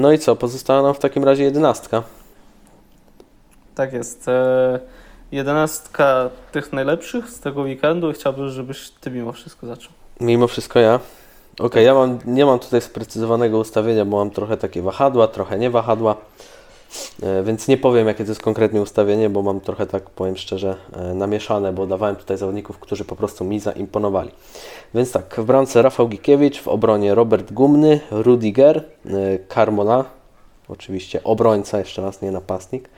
No 0.00 0.12
i 0.12 0.18
co? 0.18 0.36
Pozostała 0.36 0.82
nam 0.82 0.94
w 0.94 0.98
takim 0.98 1.24
razie 1.24 1.44
jedenastka. 1.44 2.02
Tak 3.74 3.92
jest. 3.92 4.26
E, 5.34 5.36
jedenastka 5.36 6.30
tych 6.52 6.72
najlepszych 6.72 7.30
z 7.30 7.40
tego 7.40 7.62
weekendu. 7.62 8.12
Chciałbym, 8.12 8.48
żebyś 8.48 8.90
ty 8.90 9.10
mimo 9.10 9.32
wszystko 9.32 9.66
zaczął. 9.66 9.92
Mimo 10.20 10.46
wszystko 10.46 10.80
ja. 10.80 10.94
Okej, 11.54 11.66
okay, 11.66 11.82
ja 11.82 11.94
mam, 11.94 12.18
nie 12.26 12.46
mam 12.46 12.58
tutaj 12.58 12.80
sprecyzowanego 12.80 13.58
ustawienia, 13.58 14.04
bo 14.04 14.16
mam 14.16 14.30
trochę 14.30 14.56
takie 14.56 14.82
wahadła, 14.82 15.28
trochę 15.28 15.58
nie 15.58 15.70
wahadła, 15.70 16.16
e, 17.22 17.42
więc 17.42 17.68
nie 17.68 17.76
powiem 17.76 18.06
jakie 18.06 18.24
to 18.24 18.30
jest 18.30 18.42
konkretnie 18.42 18.80
ustawienie, 18.80 19.30
bo 19.30 19.42
mam 19.42 19.60
trochę 19.60 19.86
tak, 19.86 20.10
powiem 20.10 20.36
szczerze, 20.36 20.76
e, 20.92 21.14
namieszane, 21.14 21.72
bo 21.72 21.86
dawałem 21.86 22.16
tutaj 22.16 22.38
zawodników, 22.38 22.78
którzy 22.78 23.04
po 23.04 23.16
prostu 23.16 23.44
mi 23.44 23.60
zaimponowali. 23.60 24.30
Więc 24.94 25.12
tak, 25.12 25.34
w 25.38 25.44
bramce 25.44 25.82
Rafał 25.82 26.08
Gikiewicz, 26.08 26.60
w 26.60 26.68
obronie 26.68 27.14
Robert 27.14 27.52
Gumny, 27.52 28.00
Rudiger, 28.10 28.76
e, 29.06 29.10
Carmona, 29.54 30.04
oczywiście 30.68 31.24
obrońca, 31.24 31.78
jeszcze 31.78 32.02
raz 32.02 32.22
nie 32.22 32.30
napastnik. 32.30 32.88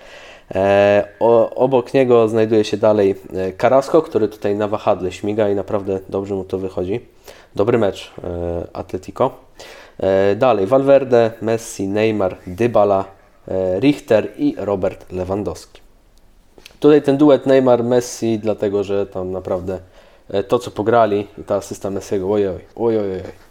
O, 1.20 1.50
obok 1.54 1.94
niego 1.94 2.28
znajduje 2.28 2.64
się 2.64 2.76
dalej 2.76 3.14
Karasko, 3.56 4.02
który 4.02 4.28
tutaj 4.28 4.56
na 4.56 4.68
wahadle 4.68 5.12
śmiga 5.12 5.48
i 5.48 5.54
naprawdę 5.54 6.00
dobrze 6.08 6.34
mu 6.34 6.44
to 6.44 6.58
wychodzi. 6.58 7.00
Dobry 7.56 7.78
mecz 7.78 8.12
e, 8.24 8.66
Atletico. 8.72 9.30
E, 9.98 10.36
dalej 10.36 10.66
Valverde, 10.66 11.30
Messi, 11.42 11.88
Neymar, 11.88 12.36
Dybala, 12.46 13.04
e, 13.48 13.80
Richter 13.80 14.28
i 14.38 14.54
Robert 14.58 15.12
Lewandowski. 15.12 15.80
Tutaj 16.80 17.02
ten 17.02 17.16
duet 17.16 17.46
Neymar-Messi, 17.46 18.38
dlatego 18.38 18.84
że 18.84 19.06
tam 19.06 19.32
naprawdę 19.32 19.78
to, 20.48 20.58
co 20.58 20.70
pograli 20.70 21.26
i 21.38 21.44
ta 21.44 21.54
asysta 21.54 21.90
Messiego, 21.90 22.32
ojoj, 22.32 22.58
ojoj, 22.76 23.10
ojoj. 23.10 23.45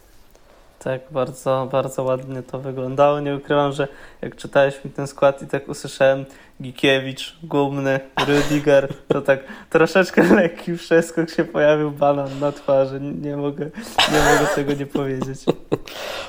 Tak, 0.86 1.02
bardzo, 1.12 1.68
bardzo 1.72 2.04
ładnie 2.04 2.44
to 2.44 2.60
wyglądało. 2.60 3.20
Nie 3.20 3.36
ukrywam, 3.36 3.72
że 3.72 3.88
jak 4.22 4.36
czytałeś 4.36 4.86
mi 4.86 4.92
ten 4.92 5.08
skład 5.08 5.42
i 5.42 5.48
tak 5.48 5.70
usłyszałem 5.70 6.26
Gikiewicz, 6.62 7.38
Gumny, 7.44 8.00
Rudiger, 8.28 8.94
to 9.08 9.22
tak 9.22 9.40
troszeczkę 9.70 10.24
lekki 10.36 10.78
przeskok 10.78 11.30
się 11.30 11.46
pojawił, 11.46 11.92
banan 11.92 12.40
na 12.40 12.52
twarzy. 12.52 13.00
Nie 13.02 13.38
mogę, 13.38 13.66
nie 14.12 14.20
mogę 14.20 14.48
tego 14.56 14.74
nie 14.74 14.86
powiedzieć. 14.86 15.40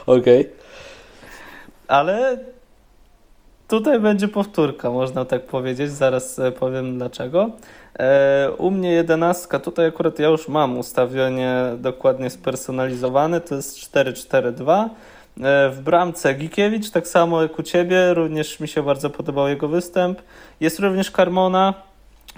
Okej. 0.07 0.41
Okay. 0.41 0.53
Ale 1.89 2.39
tutaj 3.69 4.01
będzie 4.01 4.29
powtórka, 4.29 4.91
można 4.91 5.25
tak 5.25 5.47
powiedzieć. 5.47 5.91
Zaraz 5.91 6.41
powiem 6.59 6.99
dlaczego. 6.99 7.51
E, 7.99 8.51
u 8.59 8.71
mnie 8.71 8.91
jedenastka, 8.91 9.59
tutaj 9.59 9.87
akurat 9.87 10.19
ja 10.19 10.29
już 10.29 10.49
mam 10.49 10.79
ustawienie 10.79 11.57
dokładnie 11.79 12.31
spersonalizowane, 12.31 13.41
to 13.41 13.55
jest 13.55 13.79
4-4-2. 13.79 14.89
E, 15.41 15.71
w 15.71 15.81
bramce 15.81 16.35
Gikiewicz, 16.35 16.91
tak 16.91 17.09
samo 17.09 17.43
jak 17.43 17.59
u 17.59 17.63
Ciebie, 17.63 18.15
również 18.15 18.61
mi 18.61 18.69
się 18.69 18.83
bardzo 18.83 19.11
podobał 19.11 19.49
jego 19.49 19.69
występ. 19.69 20.23
Jest 20.61 20.79
również 20.79 21.11
Carmona, 21.11 21.75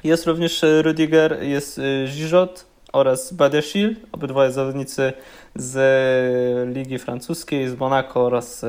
jest 0.04 0.26
również 0.26 0.64
e, 0.64 0.82
Rudiger, 0.82 1.42
jest 1.42 1.80
Gigot 2.16 2.66
oraz 2.92 3.32
Badiashil, 3.32 3.96
obydwoje 4.12 4.52
zawodnicy 4.52 5.12
z 5.54 6.76
Ligi 6.76 6.98
Francuskiej, 6.98 7.68
z 7.68 7.78
Monaco 7.78 8.20
oraz 8.20 8.64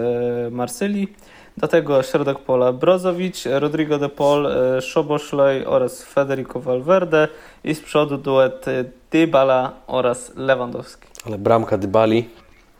Marsylii. 0.51 1.13
Do 1.59 1.67
tego 1.67 2.03
środek 2.03 2.39
pola 2.39 2.73
Brozowicz, 2.73 3.45
Rodrigo 3.45 3.97
de 3.97 4.09
Paul, 4.09 4.47
Szoboszlej 4.81 5.65
oraz 5.65 6.03
Federico 6.03 6.59
Valverde 6.59 7.27
i 7.63 7.75
z 7.75 7.81
przodu 7.81 8.17
duet 8.17 8.65
Dybala 9.11 9.71
oraz 9.87 10.31
Lewandowski. 10.35 11.07
Ale 11.25 11.37
bramka 11.37 11.77
Dybali, 11.77 12.29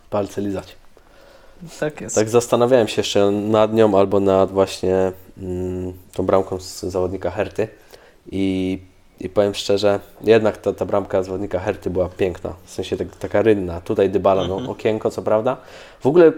palce 0.10 0.42
lizać. 0.42 0.76
Tak 1.80 2.02
jest. 2.02 2.16
Tak 2.16 2.30
zastanawiałem 2.30 2.88
się 2.88 3.00
jeszcze 3.00 3.32
nad 3.32 3.74
nią 3.74 3.98
albo 3.98 4.20
nad 4.20 4.52
właśnie 4.52 5.12
mm, 5.38 5.94
tą 6.14 6.26
bramką 6.26 6.60
z 6.60 6.84
zawodnika 6.84 7.32
Herty 7.32 7.68
i, 8.32 8.80
i 9.20 9.30
powiem 9.30 9.56
szczerze, 9.56 10.00
jednak 10.22 10.58
ta, 10.58 10.74
ta 10.74 10.86
bramka 10.86 11.24
zawodnika 11.24 11.60
Herty 11.60 11.90
była 11.90 12.10
piękna, 12.10 12.54
w 12.64 12.72
sensie 12.72 12.98
tak, 12.98 13.08
taka 13.16 13.42
rynna. 13.42 13.82
Tutaj 13.82 14.10
Dybala, 14.10 14.48
no 14.48 14.54
mhm. 14.54 14.70
okienko 14.70 15.10
co 15.10 15.22
prawda. 15.22 15.58
W 16.00 16.08
ogóle 16.08 16.32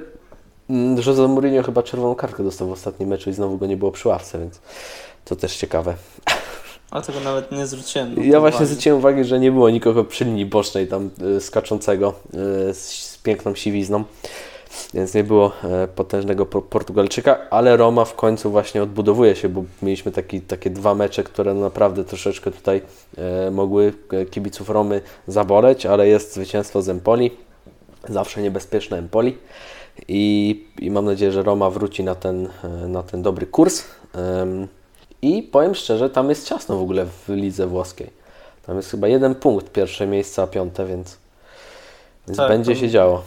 Jose 1.05 1.27
Mourinho 1.27 1.63
chyba 1.63 1.83
czerwoną 1.83 2.15
kartkę 2.15 2.43
dostał 2.43 2.67
w 2.67 2.71
ostatnim 2.71 3.09
meczu 3.09 3.29
i 3.29 3.33
znowu 3.33 3.57
go 3.57 3.65
nie 3.65 3.77
było 3.77 3.91
przy 3.91 4.07
ławce, 4.07 4.39
więc 4.39 4.61
to 5.25 5.35
też 5.35 5.57
ciekawe. 5.57 5.95
A 6.91 7.01
tego 7.01 7.19
nawet 7.19 7.51
nie 7.51 7.67
zwróciłem. 7.67 8.15
Ja 8.31 8.39
właśnie 8.39 8.57
uwagi. 8.57 8.65
zwróciłem 8.65 8.97
uwagę, 8.97 9.23
że 9.23 9.39
nie 9.39 9.51
było 9.51 9.69
nikogo 9.69 10.03
przy 10.03 10.25
linii 10.25 10.45
bocznej 10.45 10.87
tam 10.87 11.09
y, 11.37 11.41
skaczącego 11.41 12.13
y, 12.69 12.73
z, 12.73 12.89
z 12.89 13.17
piękną 13.17 13.55
siwizną 13.55 14.03
więc 14.93 15.13
nie 15.13 15.23
było 15.23 15.51
e, 15.63 15.87
potężnego 15.87 16.45
Portugalczyka, 16.45 17.49
ale 17.49 17.77
Roma 17.77 18.05
w 18.05 18.15
końcu 18.15 18.51
właśnie 18.51 18.83
odbudowuje 18.83 19.35
się, 19.35 19.49
bo 19.49 19.63
mieliśmy 19.81 20.11
taki, 20.11 20.41
takie 20.41 20.69
dwa 20.69 20.95
mecze, 20.95 21.23
które 21.23 21.53
naprawdę 21.53 22.03
troszeczkę 22.03 22.51
tutaj 22.51 22.81
mogły 23.51 23.93
kibiców 24.31 24.69
Romy 24.69 25.01
zaboleć, 25.27 25.85
ale 25.85 26.07
jest 26.07 26.33
zwycięstwo 26.33 26.81
z 26.81 26.89
Empoli, 26.89 27.31
zawsze 28.09 28.41
niebezpieczne 28.41 28.97
Empoli 28.97 29.37
i, 30.07 30.65
i 30.79 30.91
mam 30.91 31.05
nadzieję, 31.05 31.31
że 31.31 31.43
Roma 31.43 31.69
wróci 31.69 32.03
na 32.03 32.15
ten, 32.15 32.49
na 32.87 33.03
ten 33.03 33.21
dobry 33.21 33.45
kurs. 33.45 33.83
I 35.21 35.43
powiem 35.43 35.75
szczerze, 35.75 36.09
tam 36.09 36.29
jest 36.29 36.47
ciasno 36.47 36.77
w 36.77 36.81
ogóle 36.81 37.05
w 37.05 37.29
lidze 37.29 37.67
włoskiej. 37.67 38.09
Tam 38.65 38.75
jest 38.75 38.89
chyba 38.89 39.07
jeden 39.07 39.35
punkt, 39.35 39.71
pierwsze 39.71 40.07
miejsce, 40.07 40.41
a 40.41 40.47
piąte, 40.47 40.85
więc, 40.85 41.17
więc 42.27 42.37
tak, 42.37 42.49
będzie 42.49 42.75
się 42.75 42.89
działo. 42.89 43.23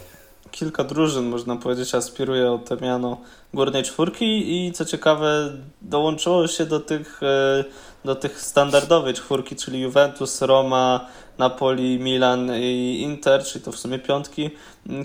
kilka 0.51 0.83
drużyn, 0.83 1.25
można 1.25 1.55
powiedzieć, 1.55 1.95
aspiruje 1.95 2.51
o 2.51 2.57
te 2.57 2.77
miano 2.77 3.17
górnej 3.53 3.83
czwórki. 3.83 4.25
I 4.55 4.71
co 4.71 4.85
ciekawe 4.85 5.51
dołączyło 5.81 6.47
się 6.47 6.65
do 6.65 6.79
tych, 6.79 7.23
e, 7.23 7.63
do 8.05 8.15
tych 8.15 8.41
standardowej 8.41 9.13
czwórki, 9.13 9.55
czyli 9.55 9.81
Juventus, 9.81 10.41
Roma, 10.41 11.07
Napoli, 11.37 11.99
Milan 11.99 12.51
i 12.55 13.01
Inter, 13.01 13.43
czyli 13.43 13.65
to 13.65 13.71
w 13.71 13.79
sumie 13.79 13.99
piątki. 13.99 14.49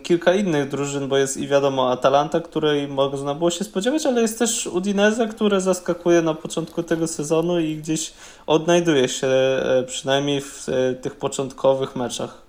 Kilka 0.03 0.35
innych 0.35 0.69
drużyn, 0.69 1.09
bo 1.09 1.17
jest 1.17 1.37
i 1.37 1.49
wiadomo 1.49 1.91
Atalanta, 1.91 2.41
której 2.41 2.89
można 2.89 3.35
było 3.35 3.51
się 3.51 3.65
spodziewać, 3.65 4.07
ale 4.07 4.23
jest 4.23 4.39
też 4.39 4.67
Udinese, 4.67 5.29
które 5.29 5.61
zaskakuje 5.61 6.23
na 6.23 6.35
początku 6.35 6.83
tego 6.83 7.07
sezonu 7.07 7.61
i 7.61 7.77
gdzieś 7.77 8.13
odnajduje 8.47 9.09
się 9.09 9.27
e, 9.27 9.85
przynajmniej 9.87 10.41
w 10.41 10.69
e, 10.69 10.95
tych 10.95 11.17
początkowych 11.17 11.97
meczach. 11.97 12.43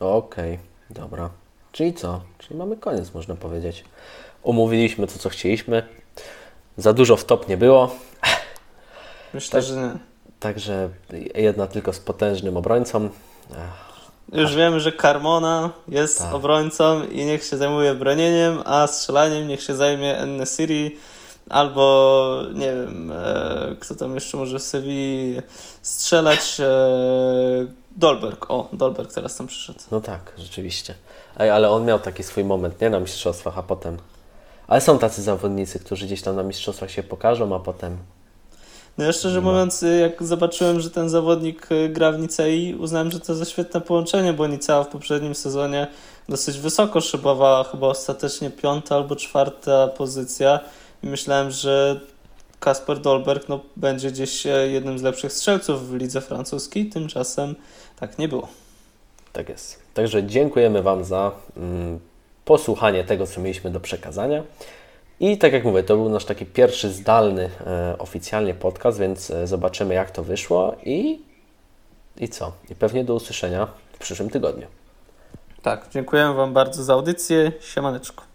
Okej, 0.00 0.54
okay, 0.54 0.58
dobra. 0.90 1.30
Czyli 1.72 1.94
co? 1.94 2.20
Czyli 2.38 2.58
mamy 2.58 2.76
koniec, 2.76 3.14
można 3.14 3.34
powiedzieć. 3.34 3.84
Omówiliśmy 4.44 5.06
to, 5.06 5.18
co 5.18 5.28
chcieliśmy. 5.28 5.82
Za 6.76 6.92
dużo 6.92 7.16
w 7.16 7.24
top 7.24 7.48
nie 7.48 7.56
było. 7.56 7.90
Myślę, 9.34 9.60
tak, 9.60 9.68
że 9.68 9.76
nie. 9.76 10.13
Także 10.44 10.88
jedna 11.34 11.66
tylko 11.66 11.92
z 11.92 11.98
potężnym 11.98 12.56
obrońcą. 12.56 13.08
Już 14.32 14.56
wiemy, 14.56 14.80
że 14.80 14.92
Carmona 14.92 15.70
jest 15.88 16.18
tak. 16.18 16.34
obrońcą 16.34 17.04
i 17.04 17.24
niech 17.24 17.44
się 17.44 17.56
zajmuje 17.56 17.94
bronieniem, 17.94 18.62
a 18.64 18.86
strzelaniem 18.86 19.48
niech 19.48 19.62
się 19.62 19.74
zajmie 19.74 20.18
Enesiri 20.18 20.96
albo 21.50 22.42
nie 22.54 22.66
wiem, 22.74 23.12
e, 23.12 23.76
kto 23.80 23.94
tam 23.94 24.14
jeszcze 24.14 24.36
może 24.36 24.58
w 24.58 24.62
Sewilli 24.62 25.42
strzelać. 25.82 26.60
E, 26.60 26.66
Dolberg, 27.96 28.50
o, 28.50 28.68
Dolberg 28.72 29.12
teraz 29.12 29.36
tam 29.36 29.46
przyszedł. 29.46 29.80
No 29.90 30.00
tak, 30.00 30.32
rzeczywiście. 30.38 30.94
Ej, 31.38 31.50
ale 31.50 31.70
on 31.70 31.84
miał 31.84 31.98
taki 31.98 32.22
swój 32.22 32.44
moment, 32.44 32.80
nie 32.80 32.90
na 32.90 33.00
mistrzostwach, 33.00 33.58
a 33.58 33.62
potem... 33.62 33.96
Ale 34.68 34.80
są 34.80 34.98
tacy 34.98 35.22
zawodnicy, 35.22 35.78
którzy 35.78 36.06
gdzieś 36.06 36.22
tam 36.22 36.36
na 36.36 36.42
mistrzostwach 36.42 36.90
się 36.90 37.02
pokażą, 37.02 37.56
a 37.56 37.58
potem... 37.58 37.98
No 38.98 39.04
ja 39.04 39.12
szczerze 39.12 39.40
no. 39.40 39.50
mówiąc, 39.50 39.84
jak 40.00 40.22
zobaczyłem, 40.22 40.80
że 40.80 40.90
ten 40.90 41.08
zawodnik 41.08 41.72
y, 41.72 41.88
gra 41.88 42.12
w 42.12 42.18
Nicei, 42.18 42.74
uznałem, 42.74 43.10
że 43.10 43.20
to 43.20 43.34
za 43.34 43.44
świetne 43.44 43.80
połączenie, 43.80 44.32
bo 44.32 44.46
Nicea 44.46 44.84
w 44.84 44.88
poprzednim 44.88 45.34
sezonie 45.34 45.86
dosyć 46.28 46.58
wysoko 46.58 47.00
szybowała, 47.00 47.64
chyba 47.64 47.86
ostatecznie 47.86 48.50
piąta 48.50 48.96
albo 48.96 49.16
czwarta 49.16 49.88
pozycja 49.88 50.60
i 51.02 51.06
myślałem, 51.06 51.50
że 51.50 52.00
Kasper 52.60 52.98
Dolberg 52.98 53.48
no, 53.48 53.60
będzie 53.76 54.10
gdzieś 54.10 54.46
e, 54.46 54.68
jednym 54.68 54.98
z 54.98 55.02
lepszych 55.02 55.32
strzelców 55.32 55.90
w 55.90 55.94
lidze 55.94 56.20
francuskiej, 56.20 56.86
tymczasem 56.88 57.54
tak 58.00 58.18
nie 58.18 58.28
było. 58.28 58.48
Tak 59.32 59.48
jest. 59.48 59.82
Także 59.94 60.24
dziękujemy 60.24 60.82
Wam 60.82 61.04
za 61.04 61.32
mm, 61.56 61.98
posłuchanie 62.44 63.04
tego, 63.04 63.26
co 63.26 63.40
mieliśmy 63.40 63.70
do 63.70 63.80
przekazania. 63.80 64.42
I 65.20 65.38
tak 65.38 65.52
jak 65.52 65.64
mówię, 65.64 65.82
to 65.82 65.96
był 65.96 66.08
nasz 66.08 66.24
taki 66.24 66.46
pierwszy 66.46 66.90
zdalny 66.90 67.50
e, 67.66 67.98
oficjalnie 67.98 68.54
podcast, 68.54 68.98
więc 68.98 69.30
e, 69.30 69.46
zobaczymy, 69.46 69.94
jak 69.94 70.10
to 70.10 70.22
wyszło 70.22 70.76
i, 70.84 71.22
i 72.16 72.28
co. 72.28 72.52
I 72.70 72.74
pewnie 72.74 73.04
do 73.04 73.14
usłyszenia 73.14 73.68
w 73.92 73.98
przyszłym 73.98 74.30
tygodniu. 74.30 74.66
Tak, 75.62 75.88
dziękujemy 75.90 76.34
Wam 76.34 76.52
bardzo 76.52 76.84
za 76.84 76.92
audycję. 76.92 77.52
Siemaneczko. 77.60 78.33